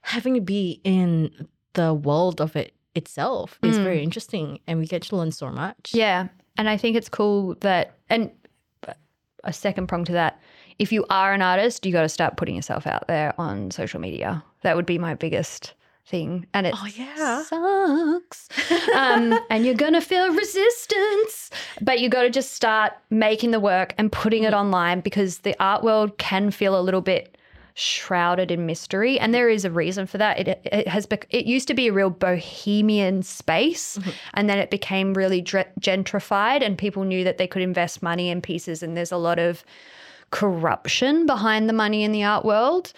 having 0.00 0.34
to 0.34 0.40
be 0.40 0.80
in 0.84 1.48
the 1.74 1.92
world 1.92 2.40
of 2.40 2.56
it 2.56 2.72
itself 2.94 3.58
is 3.62 3.76
very 3.78 4.02
interesting 4.02 4.58
and 4.66 4.78
we 4.78 4.86
get 4.86 5.02
to 5.02 5.16
learn 5.16 5.32
so 5.32 5.50
much 5.50 5.90
Yeah. 5.92 6.28
And 6.56 6.68
I 6.68 6.76
think 6.76 6.96
it's 6.96 7.08
cool 7.08 7.56
that, 7.60 7.96
and 8.08 8.30
a 9.44 9.52
second 9.52 9.86
prong 9.86 10.04
to 10.06 10.12
that, 10.12 10.40
if 10.78 10.90
you 10.92 11.04
are 11.10 11.32
an 11.32 11.42
artist, 11.42 11.86
you 11.86 11.92
got 11.92 12.02
to 12.02 12.08
start 12.08 12.36
putting 12.36 12.56
yourself 12.56 12.86
out 12.86 13.06
there 13.06 13.32
on 13.38 13.70
social 13.70 14.00
media. 14.00 14.42
That 14.62 14.76
would 14.76 14.86
be 14.86 14.98
my 14.98 15.14
biggest 15.14 15.74
thing. 16.06 16.46
And 16.52 16.66
it 16.66 16.74
Oh, 16.76 16.86
yeah. 16.86 17.42
sucks. 17.42 18.48
um, 18.94 19.38
and 19.50 19.64
you're 19.64 19.74
going 19.74 19.92
to 19.92 20.00
feel 20.00 20.32
resistance, 20.34 21.50
but 21.80 22.00
you 22.00 22.08
got 22.08 22.22
to 22.22 22.30
just 22.30 22.52
start 22.54 22.92
making 23.10 23.52
the 23.52 23.60
work 23.60 23.94
and 23.98 24.10
putting 24.10 24.42
it 24.42 24.52
online 24.52 25.00
because 25.00 25.38
the 25.38 25.54
art 25.60 25.82
world 25.84 26.18
can 26.18 26.50
feel 26.50 26.78
a 26.78 26.82
little 26.82 27.00
bit 27.00 27.36
shrouded 27.74 28.52
in 28.52 28.66
mystery 28.66 29.18
and 29.18 29.34
there 29.34 29.48
is 29.48 29.64
a 29.64 29.70
reason 29.70 30.06
for 30.06 30.16
that. 30.18 30.38
It, 30.38 30.60
it 30.64 30.88
has 30.88 31.06
bec- 31.06 31.26
it 31.30 31.44
used 31.44 31.66
to 31.68 31.74
be 31.74 31.88
a 31.88 31.92
real 31.92 32.10
bohemian 32.10 33.22
space 33.22 33.98
and 34.34 34.48
then 34.48 34.58
it 34.58 34.70
became 34.70 35.12
really 35.12 35.40
dre- 35.40 35.66
gentrified 35.80 36.62
and 36.64 36.78
people 36.78 37.02
knew 37.02 37.24
that 37.24 37.36
they 37.36 37.48
could 37.48 37.62
invest 37.62 38.02
money 38.02 38.30
in 38.30 38.40
pieces 38.40 38.82
and 38.82 38.96
there's 38.96 39.12
a 39.12 39.16
lot 39.16 39.40
of 39.40 39.64
corruption 40.30 41.26
behind 41.26 41.68
the 41.68 41.72
money 41.72 42.04
in 42.04 42.12
the 42.12 42.22
art 42.22 42.44
world. 42.44 42.92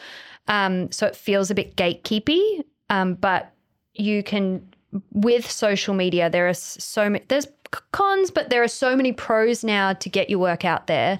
Um, 0.48 0.92
so 0.92 1.06
it 1.06 1.16
feels 1.16 1.50
a 1.50 1.54
bit 1.54 1.76
gatekeepy 1.76 2.62
um, 2.90 3.14
but 3.14 3.52
you 3.94 4.22
can 4.22 4.66
with 5.12 5.50
social 5.50 5.94
media 5.94 6.30
there 6.30 6.48
are 6.48 6.54
so 6.54 7.10
many 7.10 7.24
there's 7.28 7.48
cons 7.92 8.30
but 8.30 8.48
there 8.50 8.62
are 8.62 8.68
so 8.68 8.94
many 8.94 9.12
pros 9.12 9.64
now 9.64 9.92
to 9.94 10.08
get 10.10 10.28
your 10.28 10.38
work 10.38 10.66
out 10.66 10.86
there. 10.86 11.18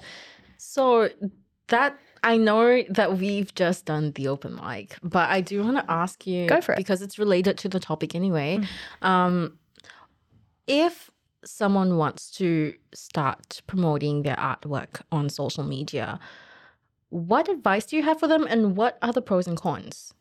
So 0.57 1.09
that 1.67 1.97
I 2.27 2.35
know 2.35 2.83
that 2.89 3.17
we've 3.17 3.55
just 3.55 3.85
done 3.85 4.11
the 4.11 4.27
open 4.27 4.59
mic, 4.61 4.97
but 5.01 5.29
I 5.29 5.39
do 5.39 5.63
want 5.63 5.77
to 5.77 5.89
ask 5.89 6.27
you 6.27 6.45
Go 6.45 6.59
for 6.59 6.73
it. 6.73 6.77
because 6.77 7.01
it's 7.01 7.17
related 7.17 7.57
to 7.59 7.69
the 7.69 7.79
topic 7.79 8.15
anyway. 8.15 8.59
Um, 9.01 9.57
if 10.67 11.09
someone 11.45 11.95
wants 11.95 12.29
to 12.31 12.73
start 12.93 13.61
promoting 13.65 14.23
their 14.23 14.35
artwork 14.35 14.99
on 15.09 15.29
social 15.29 15.63
media, 15.63 16.19
what 17.07 17.47
advice 17.47 17.85
do 17.85 17.95
you 17.95 18.03
have 18.03 18.19
for 18.19 18.27
them, 18.27 18.45
and 18.49 18.75
what 18.75 18.97
are 19.01 19.13
the 19.13 19.21
pros 19.21 19.47
and 19.47 19.55
cons? 19.55 20.13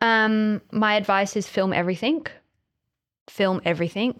Um, 0.00 0.62
my 0.72 0.94
advice 0.94 1.36
is 1.36 1.46
film 1.46 1.74
everything. 1.74 2.26
Film 3.28 3.60
everything 3.66 4.18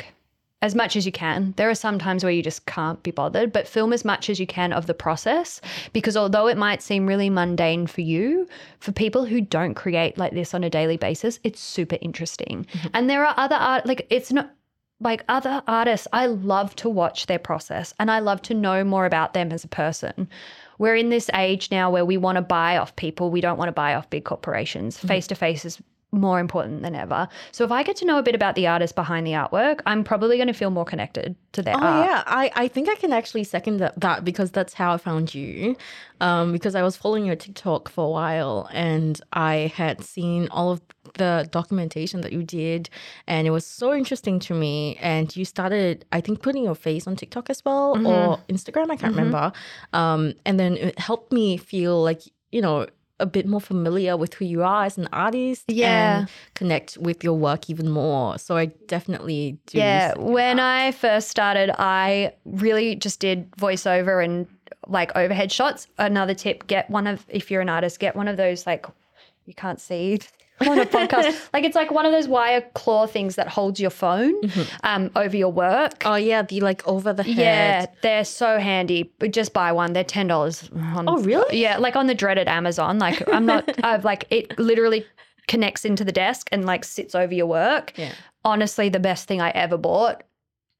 as 0.64 0.74
much 0.74 0.96
as 0.96 1.04
you 1.04 1.12
can. 1.12 1.52
There 1.58 1.68
are 1.68 1.74
some 1.74 1.98
times 1.98 2.24
where 2.24 2.32
you 2.32 2.42
just 2.42 2.64
can't 2.64 3.02
be 3.02 3.10
bothered, 3.10 3.52
but 3.52 3.68
film 3.68 3.92
as 3.92 4.02
much 4.02 4.30
as 4.30 4.40
you 4.40 4.46
can 4.46 4.72
of 4.72 4.86
the 4.86 4.94
process 4.94 5.60
because 5.92 6.16
although 6.16 6.46
it 6.46 6.56
might 6.56 6.80
seem 6.80 7.06
really 7.06 7.28
mundane 7.28 7.86
for 7.86 8.00
you, 8.00 8.48
for 8.78 8.90
people 8.90 9.26
who 9.26 9.42
don't 9.42 9.74
create 9.74 10.16
like 10.16 10.32
this 10.32 10.54
on 10.54 10.64
a 10.64 10.70
daily 10.70 10.96
basis, 10.96 11.38
it's 11.44 11.60
super 11.60 11.98
interesting. 12.00 12.66
Mm-hmm. 12.72 12.88
And 12.94 13.10
there 13.10 13.26
are 13.26 13.34
other 13.36 13.56
art 13.56 13.84
like 13.84 14.06
it's 14.08 14.32
not 14.32 14.54
like 15.00 15.22
other 15.28 15.62
artists, 15.68 16.08
I 16.14 16.26
love 16.26 16.74
to 16.76 16.88
watch 16.88 17.26
their 17.26 17.38
process 17.38 17.92
and 17.98 18.10
I 18.10 18.20
love 18.20 18.40
to 18.42 18.54
know 18.54 18.84
more 18.84 19.04
about 19.04 19.34
them 19.34 19.52
as 19.52 19.64
a 19.64 19.68
person. 19.68 20.30
We're 20.78 20.96
in 20.96 21.10
this 21.10 21.28
age 21.34 21.70
now 21.70 21.90
where 21.90 22.06
we 22.06 22.16
want 22.16 22.36
to 22.36 22.42
buy 22.42 22.78
off 22.78 22.96
people. 22.96 23.30
We 23.30 23.42
don't 23.42 23.58
want 23.58 23.68
to 23.68 23.72
buy 23.72 23.94
off 23.94 24.08
big 24.08 24.24
corporations. 24.24 24.98
Face 24.98 25.26
to 25.26 25.34
face 25.34 25.66
is 25.66 25.78
more 26.14 26.40
important 26.40 26.82
than 26.82 26.94
ever. 26.94 27.28
So 27.52 27.64
if 27.64 27.72
I 27.72 27.82
get 27.82 27.96
to 27.96 28.04
know 28.04 28.18
a 28.18 28.22
bit 28.22 28.34
about 28.34 28.54
the 28.54 28.66
artist 28.66 28.94
behind 28.94 29.26
the 29.26 29.32
artwork, 29.32 29.80
I'm 29.86 30.04
probably 30.04 30.36
going 30.36 30.46
to 30.48 30.54
feel 30.54 30.70
more 30.70 30.84
connected 30.84 31.36
to 31.52 31.62
their 31.62 31.74
Oh 31.76 31.80
art. 31.80 32.06
yeah, 32.06 32.22
I, 32.26 32.50
I 32.54 32.68
think 32.68 32.88
I 32.88 32.94
can 32.94 33.12
actually 33.12 33.44
second 33.44 33.78
that, 33.78 33.98
that 34.00 34.24
because 34.24 34.50
that's 34.50 34.74
how 34.74 34.94
I 34.94 34.96
found 34.96 35.34
you. 35.34 35.76
Um, 36.20 36.52
because 36.52 36.74
I 36.74 36.82
was 36.82 36.96
following 36.96 37.26
your 37.26 37.36
TikTok 37.36 37.88
for 37.88 38.06
a 38.06 38.10
while 38.10 38.68
and 38.72 39.20
I 39.32 39.72
had 39.74 40.02
seen 40.02 40.48
all 40.50 40.70
of 40.70 40.80
the 41.14 41.46
documentation 41.50 42.22
that 42.22 42.32
you 42.32 42.42
did 42.42 42.88
and 43.26 43.46
it 43.46 43.50
was 43.50 43.66
so 43.66 43.92
interesting 43.92 44.38
to 44.40 44.54
me. 44.54 44.96
And 45.00 45.34
you 45.36 45.44
started, 45.44 46.04
I 46.12 46.20
think, 46.20 46.40
putting 46.40 46.64
your 46.64 46.74
face 46.76 47.06
on 47.06 47.16
TikTok 47.16 47.50
as 47.50 47.64
well 47.64 47.92
or 48.06 48.38
Instagram, 48.48 48.90
I 48.90 48.96
can't 48.96 49.14
remember. 49.14 49.52
Um, 49.92 50.34
and 50.46 50.58
then 50.58 50.76
it 50.76 50.98
helped 50.98 51.32
me 51.32 51.56
feel 51.56 52.02
like, 52.02 52.22
you 52.52 52.62
know, 52.62 52.86
a 53.24 53.26
bit 53.26 53.46
more 53.46 53.60
familiar 53.60 54.16
with 54.16 54.34
who 54.34 54.44
you 54.44 54.62
are 54.62 54.84
as 54.84 54.96
an 54.98 55.08
artist 55.12 55.64
Yeah. 55.68 56.18
and 56.20 56.28
connect 56.54 56.96
with 56.98 57.24
your 57.24 57.36
work 57.48 57.68
even 57.68 57.90
more. 57.90 58.38
So 58.38 58.56
I 58.56 58.66
definitely 58.86 59.58
do. 59.66 59.78
Yeah, 59.78 60.14
when. 60.16 60.60
I 60.60 60.92
first 60.92 61.28
started, 61.28 61.68
I 61.80 62.32
really 62.44 62.94
just 62.94 63.18
did 63.18 63.50
voiceover 63.52 64.24
and 64.24 64.46
like 64.86 65.10
overhead 65.16 65.50
shots. 65.50 65.88
Another 65.98 66.34
tip: 66.34 66.66
get 66.66 66.88
one 66.90 67.06
of 67.06 67.24
if 67.28 67.50
you're 67.50 67.62
an 67.62 67.68
artist, 67.68 67.98
get 67.98 68.14
one 68.14 68.28
of 68.28 68.36
those 68.36 68.66
like 68.66 68.86
you 69.46 69.54
can't 69.54 69.80
see 69.80 70.20
on 70.60 70.78
a 70.78 70.86
podcast. 70.86 71.48
like 71.52 71.64
it's 71.64 71.74
like 71.74 71.90
one 71.90 72.06
of 72.06 72.12
those 72.12 72.28
wire 72.28 72.60
claw 72.74 73.06
things 73.08 73.34
that 73.34 73.48
holds 73.48 73.80
your 73.80 73.90
phone 73.90 74.34
um, 74.84 75.10
over 75.16 75.36
your 75.36 75.50
work. 75.50 76.02
Oh 76.04 76.14
yeah, 76.14 76.42
the 76.42 76.60
like 76.60 76.86
over 76.86 77.12
the 77.12 77.24
head. 77.24 77.36
Yeah, 77.36 77.86
they're 78.02 78.24
so 78.24 78.58
handy. 78.58 79.12
But 79.18 79.32
just 79.32 79.52
buy 79.52 79.72
one. 79.72 79.94
They're 79.94 80.04
ten 80.04 80.28
dollars. 80.28 80.70
Oh, 80.74 81.18
really? 81.22 81.60
Yeah, 81.60 81.78
like 81.78 81.96
on 81.96 82.06
the 82.06 82.14
dreaded 82.14 82.46
Amazon. 82.46 83.00
Like 83.00 83.26
I'm 83.32 83.46
not. 83.46 83.68
I've 83.84 84.04
like 84.04 84.26
it 84.30 84.56
literally 84.58 85.04
connects 85.48 85.84
into 85.84 86.04
the 86.04 86.12
desk 86.12 86.48
and 86.52 86.64
like 86.64 86.84
sits 86.84 87.14
over 87.14 87.34
your 87.34 87.46
work. 87.46 87.92
Yeah. 87.96 88.12
Honestly, 88.44 88.88
the 88.88 89.00
best 89.00 89.26
thing 89.26 89.40
I 89.40 89.50
ever 89.50 89.76
bought, 89.76 90.22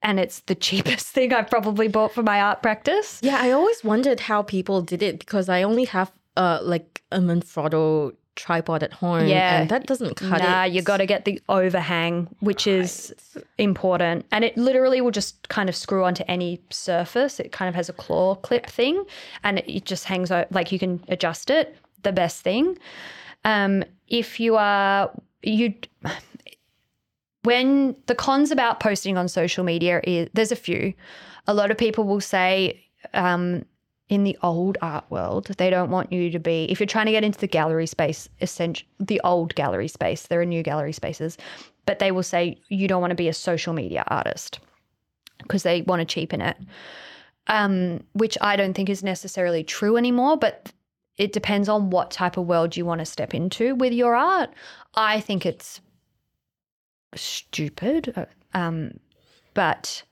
and 0.03 0.20
it's 0.20 0.41
the 0.41 0.55
cheapest 0.66 1.09
thing 1.09 1.33
I've 1.33 1.51
probably 1.51 1.89
bought 1.89 2.12
for 2.12 2.22
my 2.22 2.41
art 2.41 2.62
practice. 2.62 3.18
Yeah, 3.22 3.39
I 3.41 3.51
always 3.51 3.83
wondered 3.83 4.20
how 4.20 4.43
people 4.43 4.83
did 4.83 5.03
it 5.03 5.18
because 5.18 5.49
I 5.49 5.64
only 5.64 5.87
have 5.87 6.12
uh 6.37 6.61
like 6.62 7.03
a 7.11 7.18
Manfrotto 7.18 8.14
tripod 8.37 8.82
at 8.82 8.93
home. 8.93 9.26
Yeah. 9.26 9.61
And 9.61 9.70
that 9.70 9.87
doesn't 9.87 10.16
cut 10.16 10.43
nah, 10.43 10.64
it. 10.64 10.72
you 10.72 10.82
got 10.82 10.99
to 10.99 11.07
get 11.07 11.24
the 11.24 11.41
overhang, 11.49 12.28
which 12.41 12.66
is 12.66 13.14
important. 13.59 14.26
And 14.30 14.45
it 14.45 14.57
literally 14.57 15.01
will 15.01 15.11
just 15.11 15.49
kind 15.49 15.68
of 15.68 15.76
screw 15.76 16.05
onto 16.05 16.24
any 16.26 16.61
surface. 16.70 17.41
It 17.41 17.53
kind 17.53 17.68
of 17.68 17.74
has 17.74 17.89
a 17.89 17.93
claw 17.93 18.35
clip 18.37 18.66
thing 18.66 19.05
and 19.43 19.59
it, 19.59 19.68
it 19.68 19.85
just 19.85 20.05
hangs 20.05 20.30
out, 20.30 20.51
like 20.53 20.72
you 20.72 20.78
can 20.78 21.03
adjust 21.09 21.51
it. 21.51 21.76
The 22.03 22.12
best 22.12 22.43
thing. 22.43 22.78
Um, 23.45 23.85
if 24.09 24.39
you 24.39 24.57
are, 24.57 25.11
you, 25.43 25.74
when 27.43 27.97
the 28.07 28.14
cons 28.14 28.51
about 28.51 28.80
posting 28.80 29.16
on 29.16 29.28
social 29.28 29.64
media 29.64 30.01
is 30.05 30.28
there's 30.35 30.53
a 30.53 30.57
few. 30.57 30.95
A 31.47 31.55
lot 31.55 31.70
of 31.70 31.78
people 31.78 32.05
will 32.05 32.20
say, 32.20 32.82
um, 33.12 33.64
in 34.09 34.25
the 34.25 34.37
old 34.43 34.77
art 34.83 35.05
world, 35.11 35.47
they 35.57 35.71
don't 35.71 35.91
want 35.91 36.13
you 36.13 36.31
to 36.31 36.39
be, 36.39 36.67
if 36.71 36.79
you're 36.79 36.87
trying 36.87 37.07
to 37.07 37.13
get 37.13 37.25
into 37.25 37.39
the 37.39 37.47
gallery 37.47 37.87
space, 37.87 38.29
essentially 38.41 38.89
the 39.01 39.21
old 39.25 39.55
gallery 39.55 39.89
space, 39.89 40.27
there 40.27 40.41
are 40.41 40.47
new 40.47 40.63
gallery 40.63 40.93
spaces, 40.93 41.39
but 41.87 41.99
they 41.99 42.11
will 42.13 42.23
say 42.23 42.59
you 42.69 42.87
don't 42.87 43.01
want 43.01 43.11
to 43.13 43.17
be 43.17 43.29
a 43.29 43.33
social 43.33 43.73
media 43.73 44.05
artist 44.09 44.61
because 45.39 45.63
they 45.63 45.83
want 45.83 46.01
to 46.01 46.07
cheapen 46.07 46.41
it, 46.41 46.57
um, 47.47 48.03
which 48.13 48.37
I 48.41 48.57
don't 48.57 48.75
think 48.75 48.89
is 48.89 49.03
necessarily 49.03 49.65
true 49.65 49.97
anymore, 49.97 50.37
but 50.37 50.71
it 51.17 51.33
depends 51.33 51.69
on 51.69 51.91
what 51.91 52.11
type 52.11 52.37
of 52.37 52.47
world 52.47 52.77
you 52.77 52.85
want 52.85 52.99
to 52.99 53.07
step 53.07 53.35
into 53.35 53.75
with 53.75 53.93
your 53.93 54.15
art. 54.15 54.51
I 54.95 55.21
think 55.21 55.47
it's 55.47 55.81
stupid, 57.15 58.13
uh, 58.17 58.27
um, 58.53 58.99
but 59.55 60.03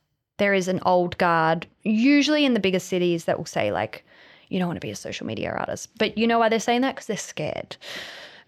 there 0.43 0.53
is 0.53 0.67
an 0.67 0.81
old 0.85 1.17
guard, 1.19 1.69
usually 1.85 2.45
in 2.45 2.53
the 2.53 2.59
bigger 2.59 2.81
cities, 2.81 3.27
that 3.27 3.39
will 3.39 3.47
say, 3.47 3.71
like, 3.71 4.05
you 4.49 4.59
don't 4.59 4.67
want 4.67 4.77
to 4.77 4.85
be 4.85 4.91
a 4.91 4.97
social 4.97 5.25
media 5.25 5.55
artist. 5.57 5.89
But 5.99 6.19
you 6.19 6.27
know 6.27 6.41
why 6.41 6.49
they're 6.49 6.59
saying 6.59 6.81
that? 6.81 6.97
Because 6.97 7.07
they're 7.07 7.17
scared. 7.17 7.77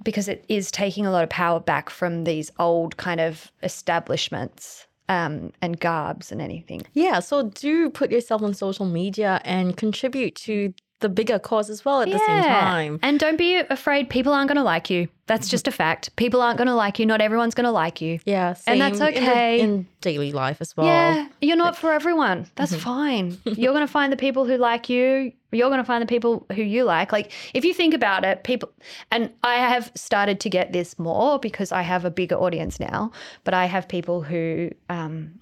Because 0.02 0.26
it 0.26 0.44
is 0.48 0.72
taking 0.72 1.06
a 1.06 1.12
lot 1.12 1.22
of 1.22 1.30
power 1.30 1.60
back 1.60 1.90
from 1.90 2.24
these 2.24 2.50
old 2.58 2.96
kind 2.96 3.20
of 3.20 3.52
establishments 3.62 4.88
um, 5.08 5.52
and 5.62 5.78
garbs 5.78 6.32
and 6.32 6.42
anything. 6.42 6.82
Yeah, 6.94 7.20
so 7.20 7.50
do 7.50 7.90
put 7.90 8.10
yourself 8.10 8.42
on 8.42 8.54
social 8.54 8.86
media 8.86 9.40
and 9.44 9.76
contribute 9.76 10.34
to 10.34 10.74
the 11.04 11.08
bigger 11.10 11.38
cause 11.38 11.68
as 11.68 11.84
well 11.84 12.00
at 12.00 12.08
the 12.10 12.18
same 12.18 12.42
time. 12.42 12.98
And 13.02 13.20
don't 13.20 13.36
be 13.36 13.56
afraid 13.58 14.08
people 14.08 14.32
aren't 14.32 14.48
going 14.48 14.56
to 14.56 14.62
like 14.64 14.88
you. 14.88 15.08
That's 15.26 15.48
just 15.48 15.68
a 15.68 15.70
fact. 15.70 16.16
People 16.16 16.40
aren't 16.40 16.56
going 16.56 16.66
to 16.68 16.74
like 16.74 16.98
you. 16.98 17.04
Not 17.04 17.20
everyone's 17.20 17.54
going 17.54 17.64
to 17.66 17.70
like 17.70 18.00
you. 18.00 18.20
Yeah, 18.24 18.54
And 18.66 18.80
that's 18.80 18.98
same 18.98 19.08
in 19.08 19.24
the- 19.24 19.30
okay. 19.30 19.60
in, 19.60 19.86
daily 20.00 20.32
life 20.32 20.58
as 20.60 20.74
well. 20.76 20.86
Yeah, 20.86 21.28
you're 21.42 21.56
not 21.56 21.76
for 21.76 21.92
everyone. 21.92 22.46
That's 22.56 22.74
fine. 22.74 23.38
You're 23.44 23.72
going 23.72 23.86
to 23.86 23.90
find 23.92 24.12
the 24.12 24.18
people 24.18 24.44
who 24.44 24.56
like 24.58 24.88
you. 24.90 25.32
You're 25.52 25.68
going 25.70 25.80
to 25.80 25.84
find 25.84 26.02
the 26.02 26.06
people 26.06 26.46
who 26.54 26.62
you 26.62 26.84
like. 26.84 27.10
Like, 27.12 27.32
if 27.54 27.64
you 27.64 27.72
think 27.72 27.94
about 27.94 28.24
it, 28.24 28.44
people, 28.44 28.70
and 29.10 29.30
I 29.42 29.54
have 29.56 29.90
started 29.94 30.40
to 30.40 30.50
get 30.50 30.72
this 30.72 30.98
more 30.98 31.38
because 31.38 31.72
I 31.72 31.82
have 31.82 32.04
a 32.04 32.10
bigger 32.10 32.36
audience 32.36 32.78
now, 32.80 33.12
but 33.44 33.54
I 33.54 33.64
have 33.66 33.88
people 33.88 34.20
who 34.22 34.70
um, 34.90 35.38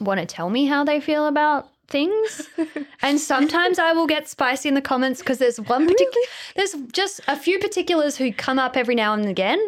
want 0.00 0.20
to 0.20 0.26
tell 0.26 0.50
me 0.50 0.66
how 0.66 0.84
they 0.84 1.00
feel 1.00 1.26
about 1.26 1.68
things. 1.88 2.48
and 3.02 3.20
sometimes 3.20 3.78
I 3.78 3.92
will 3.92 4.06
get 4.06 4.28
spicy 4.28 4.68
in 4.68 4.74
the 4.74 4.80
comments 4.80 5.20
because 5.20 5.38
there's 5.38 5.60
one 5.60 5.86
particular, 5.86 6.26
there's 6.54 6.74
just 6.92 7.20
a 7.28 7.36
few 7.36 7.58
particulars 7.58 8.16
who 8.16 8.32
come 8.32 8.58
up 8.58 8.76
every 8.76 8.94
now 8.94 9.14
and 9.14 9.26
again 9.26 9.60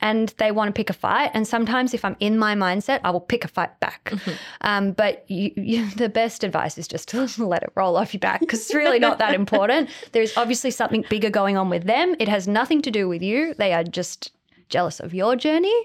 and 0.00 0.34
they 0.38 0.50
want 0.50 0.68
to 0.68 0.72
pick 0.72 0.90
a 0.90 0.92
fight. 0.92 1.30
And 1.34 1.46
sometimes 1.46 1.94
if 1.94 2.04
I'm 2.04 2.16
in 2.20 2.38
my 2.38 2.54
mindset, 2.54 3.00
I 3.04 3.10
will 3.10 3.20
pick 3.20 3.44
a 3.44 3.48
fight 3.48 3.78
back. 3.80 4.12
Um, 4.60 4.92
but 4.92 5.24
you, 5.28 5.52
you, 5.56 5.90
the 5.96 6.08
best 6.08 6.44
advice 6.44 6.78
is 6.78 6.88
just 6.88 7.08
to 7.10 7.26
let 7.38 7.62
it 7.62 7.72
roll 7.74 7.96
off 7.96 8.12
your 8.12 8.20
back 8.20 8.40
because 8.40 8.60
it's 8.60 8.74
really 8.74 8.98
not 8.98 9.18
that 9.18 9.34
important. 9.34 9.90
There's 10.12 10.36
obviously 10.36 10.70
something 10.70 11.04
bigger 11.08 11.30
going 11.30 11.56
on 11.56 11.70
with 11.70 11.84
them. 11.84 12.14
It 12.18 12.28
has 12.28 12.46
nothing 12.48 12.82
to 12.82 12.90
do 12.90 13.08
with 13.08 13.22
you. 13.22 13.54
They 13.54 13.72
are 13.72 13.84
just 13.84 14.32
jealous 14.72 14.98
of 15.00 15.14
your 15.14 15.36
journey. 15.36 15.78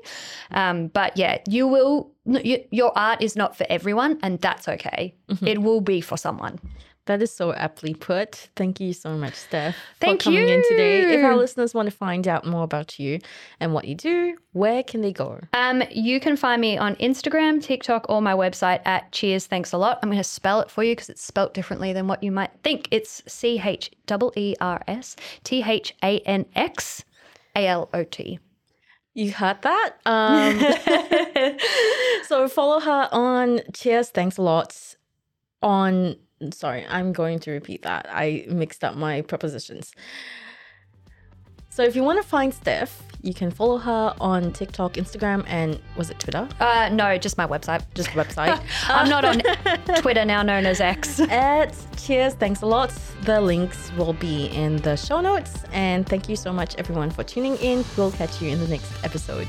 Um, 0.52 0.88
but 0.88 1.16
yeah, 1.16 1.38
you 1.48 1.68
will, 1.68 2.12
y 2.26 2.66
your 2.72 2.92
art 2.98 3.22
is 3.22 3.36
not 3.36 3.56
for 3.56 3.68
everyone, 3.70 4.18
and 4.24 4.40
that's 4.42 4.68
okay. 4.68 5.14
It 5.46 5.62
will 5.62 5.82
be 5.82 6.02
for 6.02 6.18
someone. 6.18 6.60
That 7.08 7.22
is 7.22 7.32
so 7.32 7.54
aptly 7.54 7.94
put. 7.94 8.50
Thank 8.58 8.82
you 8.82 8.92
so 8.92 9.18
much, 9.18 9.34
Steph, 9.34 9.78
Thank 10.02 10.24
for 10.24 10.26
coming 10.26 10.50
in 10.50 10.62
today. 10.70 11.16
If 11.16 11.24
our 11.24 11.38
listeners 11.38 11.74
want 11.74 11.90
to 11.90 11.96
find 11.96 12.28
out 12.28 12.46
more 12.46 12.64
about 12.64 13.00
you 13.00 13.20
and 13.62 13.74
what 13.74 13.86
you 13.86 13.96
do, 13.96 14.38
where 14.52 14.84
can 14.84 15.00
they 15.02 15.14
go? 15.14 15.40
Um, 15.54 15.84
you 15.90 16.20
can 16.20 16.36
find 16.36 16.60
me 16.60 16.78
on 16.78 16.96
Instagram, 16.98 17.64
TikTok, 17.64 18.08
or 18.10 18.22
my 18.22 18.34
website 18.34 18.82
at 18.86 19.10
Cheers. 19.14 19.48
Thanks 19.48 19.72
a 19.72 19.78
lot. 19.78 20.00
I'm 20.04 20.10
going 20.10 20.18
to 20.18 20.24
spell 20.24 20.60
it 20.60 20.70
for 20.70 20.84
you 20.84 20.92
because 20.94 21.10
it's 21.10 21.24
spelt 21.24 21.54
differently 21.54 21.94
than 21.94 22.08
what 22.08 22.22
you 22.24 22.32
might 22.32 22.52
think. 22.62 22.90
It's 22.92 23.24
C 23.26 23.60
H 23.64 23.90
E 24.12 24.16
E 24.36 24.56
R 24.60 24.82
S 24.88 25.16
T 25.46 25.64
H 25.66 25.96
A 26.04 26.20
N 26.20 26.46
X 26.56 27.06
A 27.56 27.68
L 27.68 27.90
O 27.94 28.04
T. 28.04 28.40
You 29.18 29.32
heard 29.32 29.63
that? 29.63 29.95
Um, 30.05 30.59
so 32.28 32.47
follow 32.47 32.80
her 32.80 33.09
on 33.11 33.61
Cheers. 33.74 34.09
Thanks 34.09 34.38
a 34.38 34.43
lot. 34.43 34.95
On 35.63 36.15
sorry, 36.53 36.86
I'm 36.88 37.13
going 37.13 37.39
to 37.39 37.51
repeat 37.51 37.82
that. 37.82 38.05
I 38.11 38.45
mixed 38.47 38.84
up 38.84 38.95
my 38.95 39.24
prepositions. 39.24 39.91
So 41.78 41.84
if 41.84 41.96
you 41.96 42.04
want 42.04 42.20
to 42.20 42.28
find 42.28 42.52
Steph, 42.52 43.04
you 43.22 43.36
can 43.36 43.52
follow 43.52 43.78
her 43.78 44.16
on 44.20 44.52
TikTok, 44.52 44.94
Instagram, 44.94 45.46
and 45.46 45.80
was 45.96 46.10
it 46.10 46.18
Twitter? 46.20 46.50
Uh, 46.60 46.90
no, 46.92 47.20
just 47.20 47.38
my 47.38 47.46
website. 47.46 47.84
Just 47.94 48.10
website. 48.22 48.60
I'm 48.88 49.08
not 49.08 49.24
on 49.24 49.44
Twitter 50.02 50.26
now, 50.26 50.42
known 50.42 50.66
as 50.66 50.82
X. 50.82 51.20
at 51.20 51.76
Cheers. 51.96 52.34
Thanks 52.34 52.64
a 52.64 52.66
lot. 52.66 52.92
The 53.22 53.40
links 53.40 53.92
will 53.96 54.14
be 54.14 54.48
in 54.48 54.78
the 54.78 54.96
show 54.96 55.22
notes. 55.22 55.66
And 55.72 56.04
thank 56.10 56.28
you 56.28 56.36
so 56.36 56.52
much, 56.52 56.74
everyone, 56.78 57.12
for 57.12 57.24
tuning 57.24 57.58
in. 57.58 57.86
We'll 57.96 58.12
catch 58.12 58.42
you 58.42 58.50
in 58.50 58.60
the 58.60 58.68
next 58.68 58.92
episode. 59.04 59.48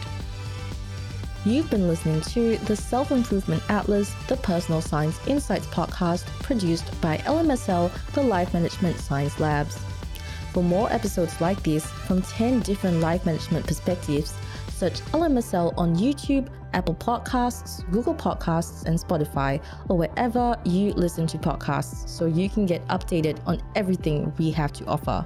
You've 1.47 1.71
been 1.71 1.89
listening 1.89 2.21
to 2.21 2.59
the 2.67 2.77
Self 2.77 3.11
Improvement 3.11 3.63
Atlas, 3.71 4.13
the 4.27 4.37
Personal 4.37 4.83
Science 4.83 5.19
Insights 5.27 5.67
podcast 5.69 6.27
produced 6.43 7.01
by 7.01 7.17
LMSL, 7.19 7.91
the 8.13 8.23
Life 8.23 8.53
Management 8.53 8.99
Science 8.99 9.41
Labs. 9.41 9.79
For 10.59 10.65
more 10.65 10.93
episodes 10.93 11.41
like 11.41 11.63
this 11.63 11.87
from 11.87 12.21
10 12.21 12.63
different 12.63 12.99
life 12.99 13.25
management 13.25 13.65
perspectives, 13.65 14.35
search 14.73 14.95
LMSL 15.13 15.73
on 15.79 15.95
YouTube, 15.95 16.49
Apple 16.73 16.97
Podcasts, 16.97 17.89
Google 17.93 18.17
Podcasts, 18.17 18.85
and 18.85 18.99
Spotify, 18.99 19.63
or 19.89 19.97
wherever 19.97 20.57
you 20.65 20.91
listen 20.95 21.29
to 21.29 21.39
podcasts 21.39 22.09
so 22.09 22.27
you 22.27 22.51
can 22.51 22.67
get 22.67 22.85
updated 22.89 23.39
on 23.47 23.63
everything 23.77 24.33
we 24.37 24.51
have 24.51 24.73
to 24.73 24.85
offer. 24.87 25.25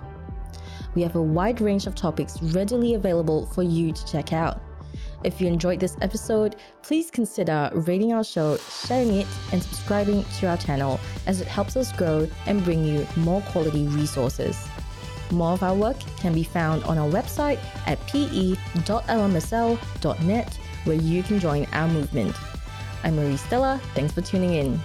We 0.95 1.01
have 1.01 1.16
a 1.16 1.22
wide 1.22 1.62
range 1.62 1.87
of 1.87 1.95
topics 1.95 2.43
readily 2.43 2.93
available 2.93 3.47
for 3.47 3.62
you 3.62 3.91
to 3.91 4.07
check 4.07 4.35
out. 4.35 4.61
If 5.24 5.41
you 5.41 5.47
enjoyed 5.47 5.80
this 5.80 5.97
episode, 6.03 6.57
please 6.83 7.11
consider 7.11 7.70
rating 7.72 8.12
our 8.12 8.22
show, 8.24 8.59
sharing 8.59 9.14
it, 9.14 9.26
and 9.51 9.62
subscribing 9.62 10.24
to 10.41 10.49
our 10.49 10.59
channel 10.59 11.01
as 11.26 11.41
it 11.41 11.47
helps 11.47 11.74
us 11.74 11.91
grow 11.93 12.28
and 12.47 12.62
bring 12.62 12.85
you 12.85 13.07
more 13.16 13.41
quality 13.41 13.87
resources. 13.87 14.68
More 15.33 15.53
of 15.53 15.62
our 15.62 15.74
work 15.74 15.99
can 16.18 16.35
be 16.35 16.45
found 16.45 16.85
on 16.85 16.99
our 16.99 17.09
website 17.09 17.59
at 17.87 17.99
ps.lmsl.net, 18.07 18.59
where 20.85 20.97
you 20.97 21.22
can 21.22 21.41
join 21.41 21.66
our 21.72 21.89
movement. 21.89 22.37
I'm 23.03 23.16
Marie 23.16 23.39
Stella. 23.39 23.80
Thanks 23.95 24.12
for 24.12 24.20
tuning 24.20 24.53
in. 24.55 24.78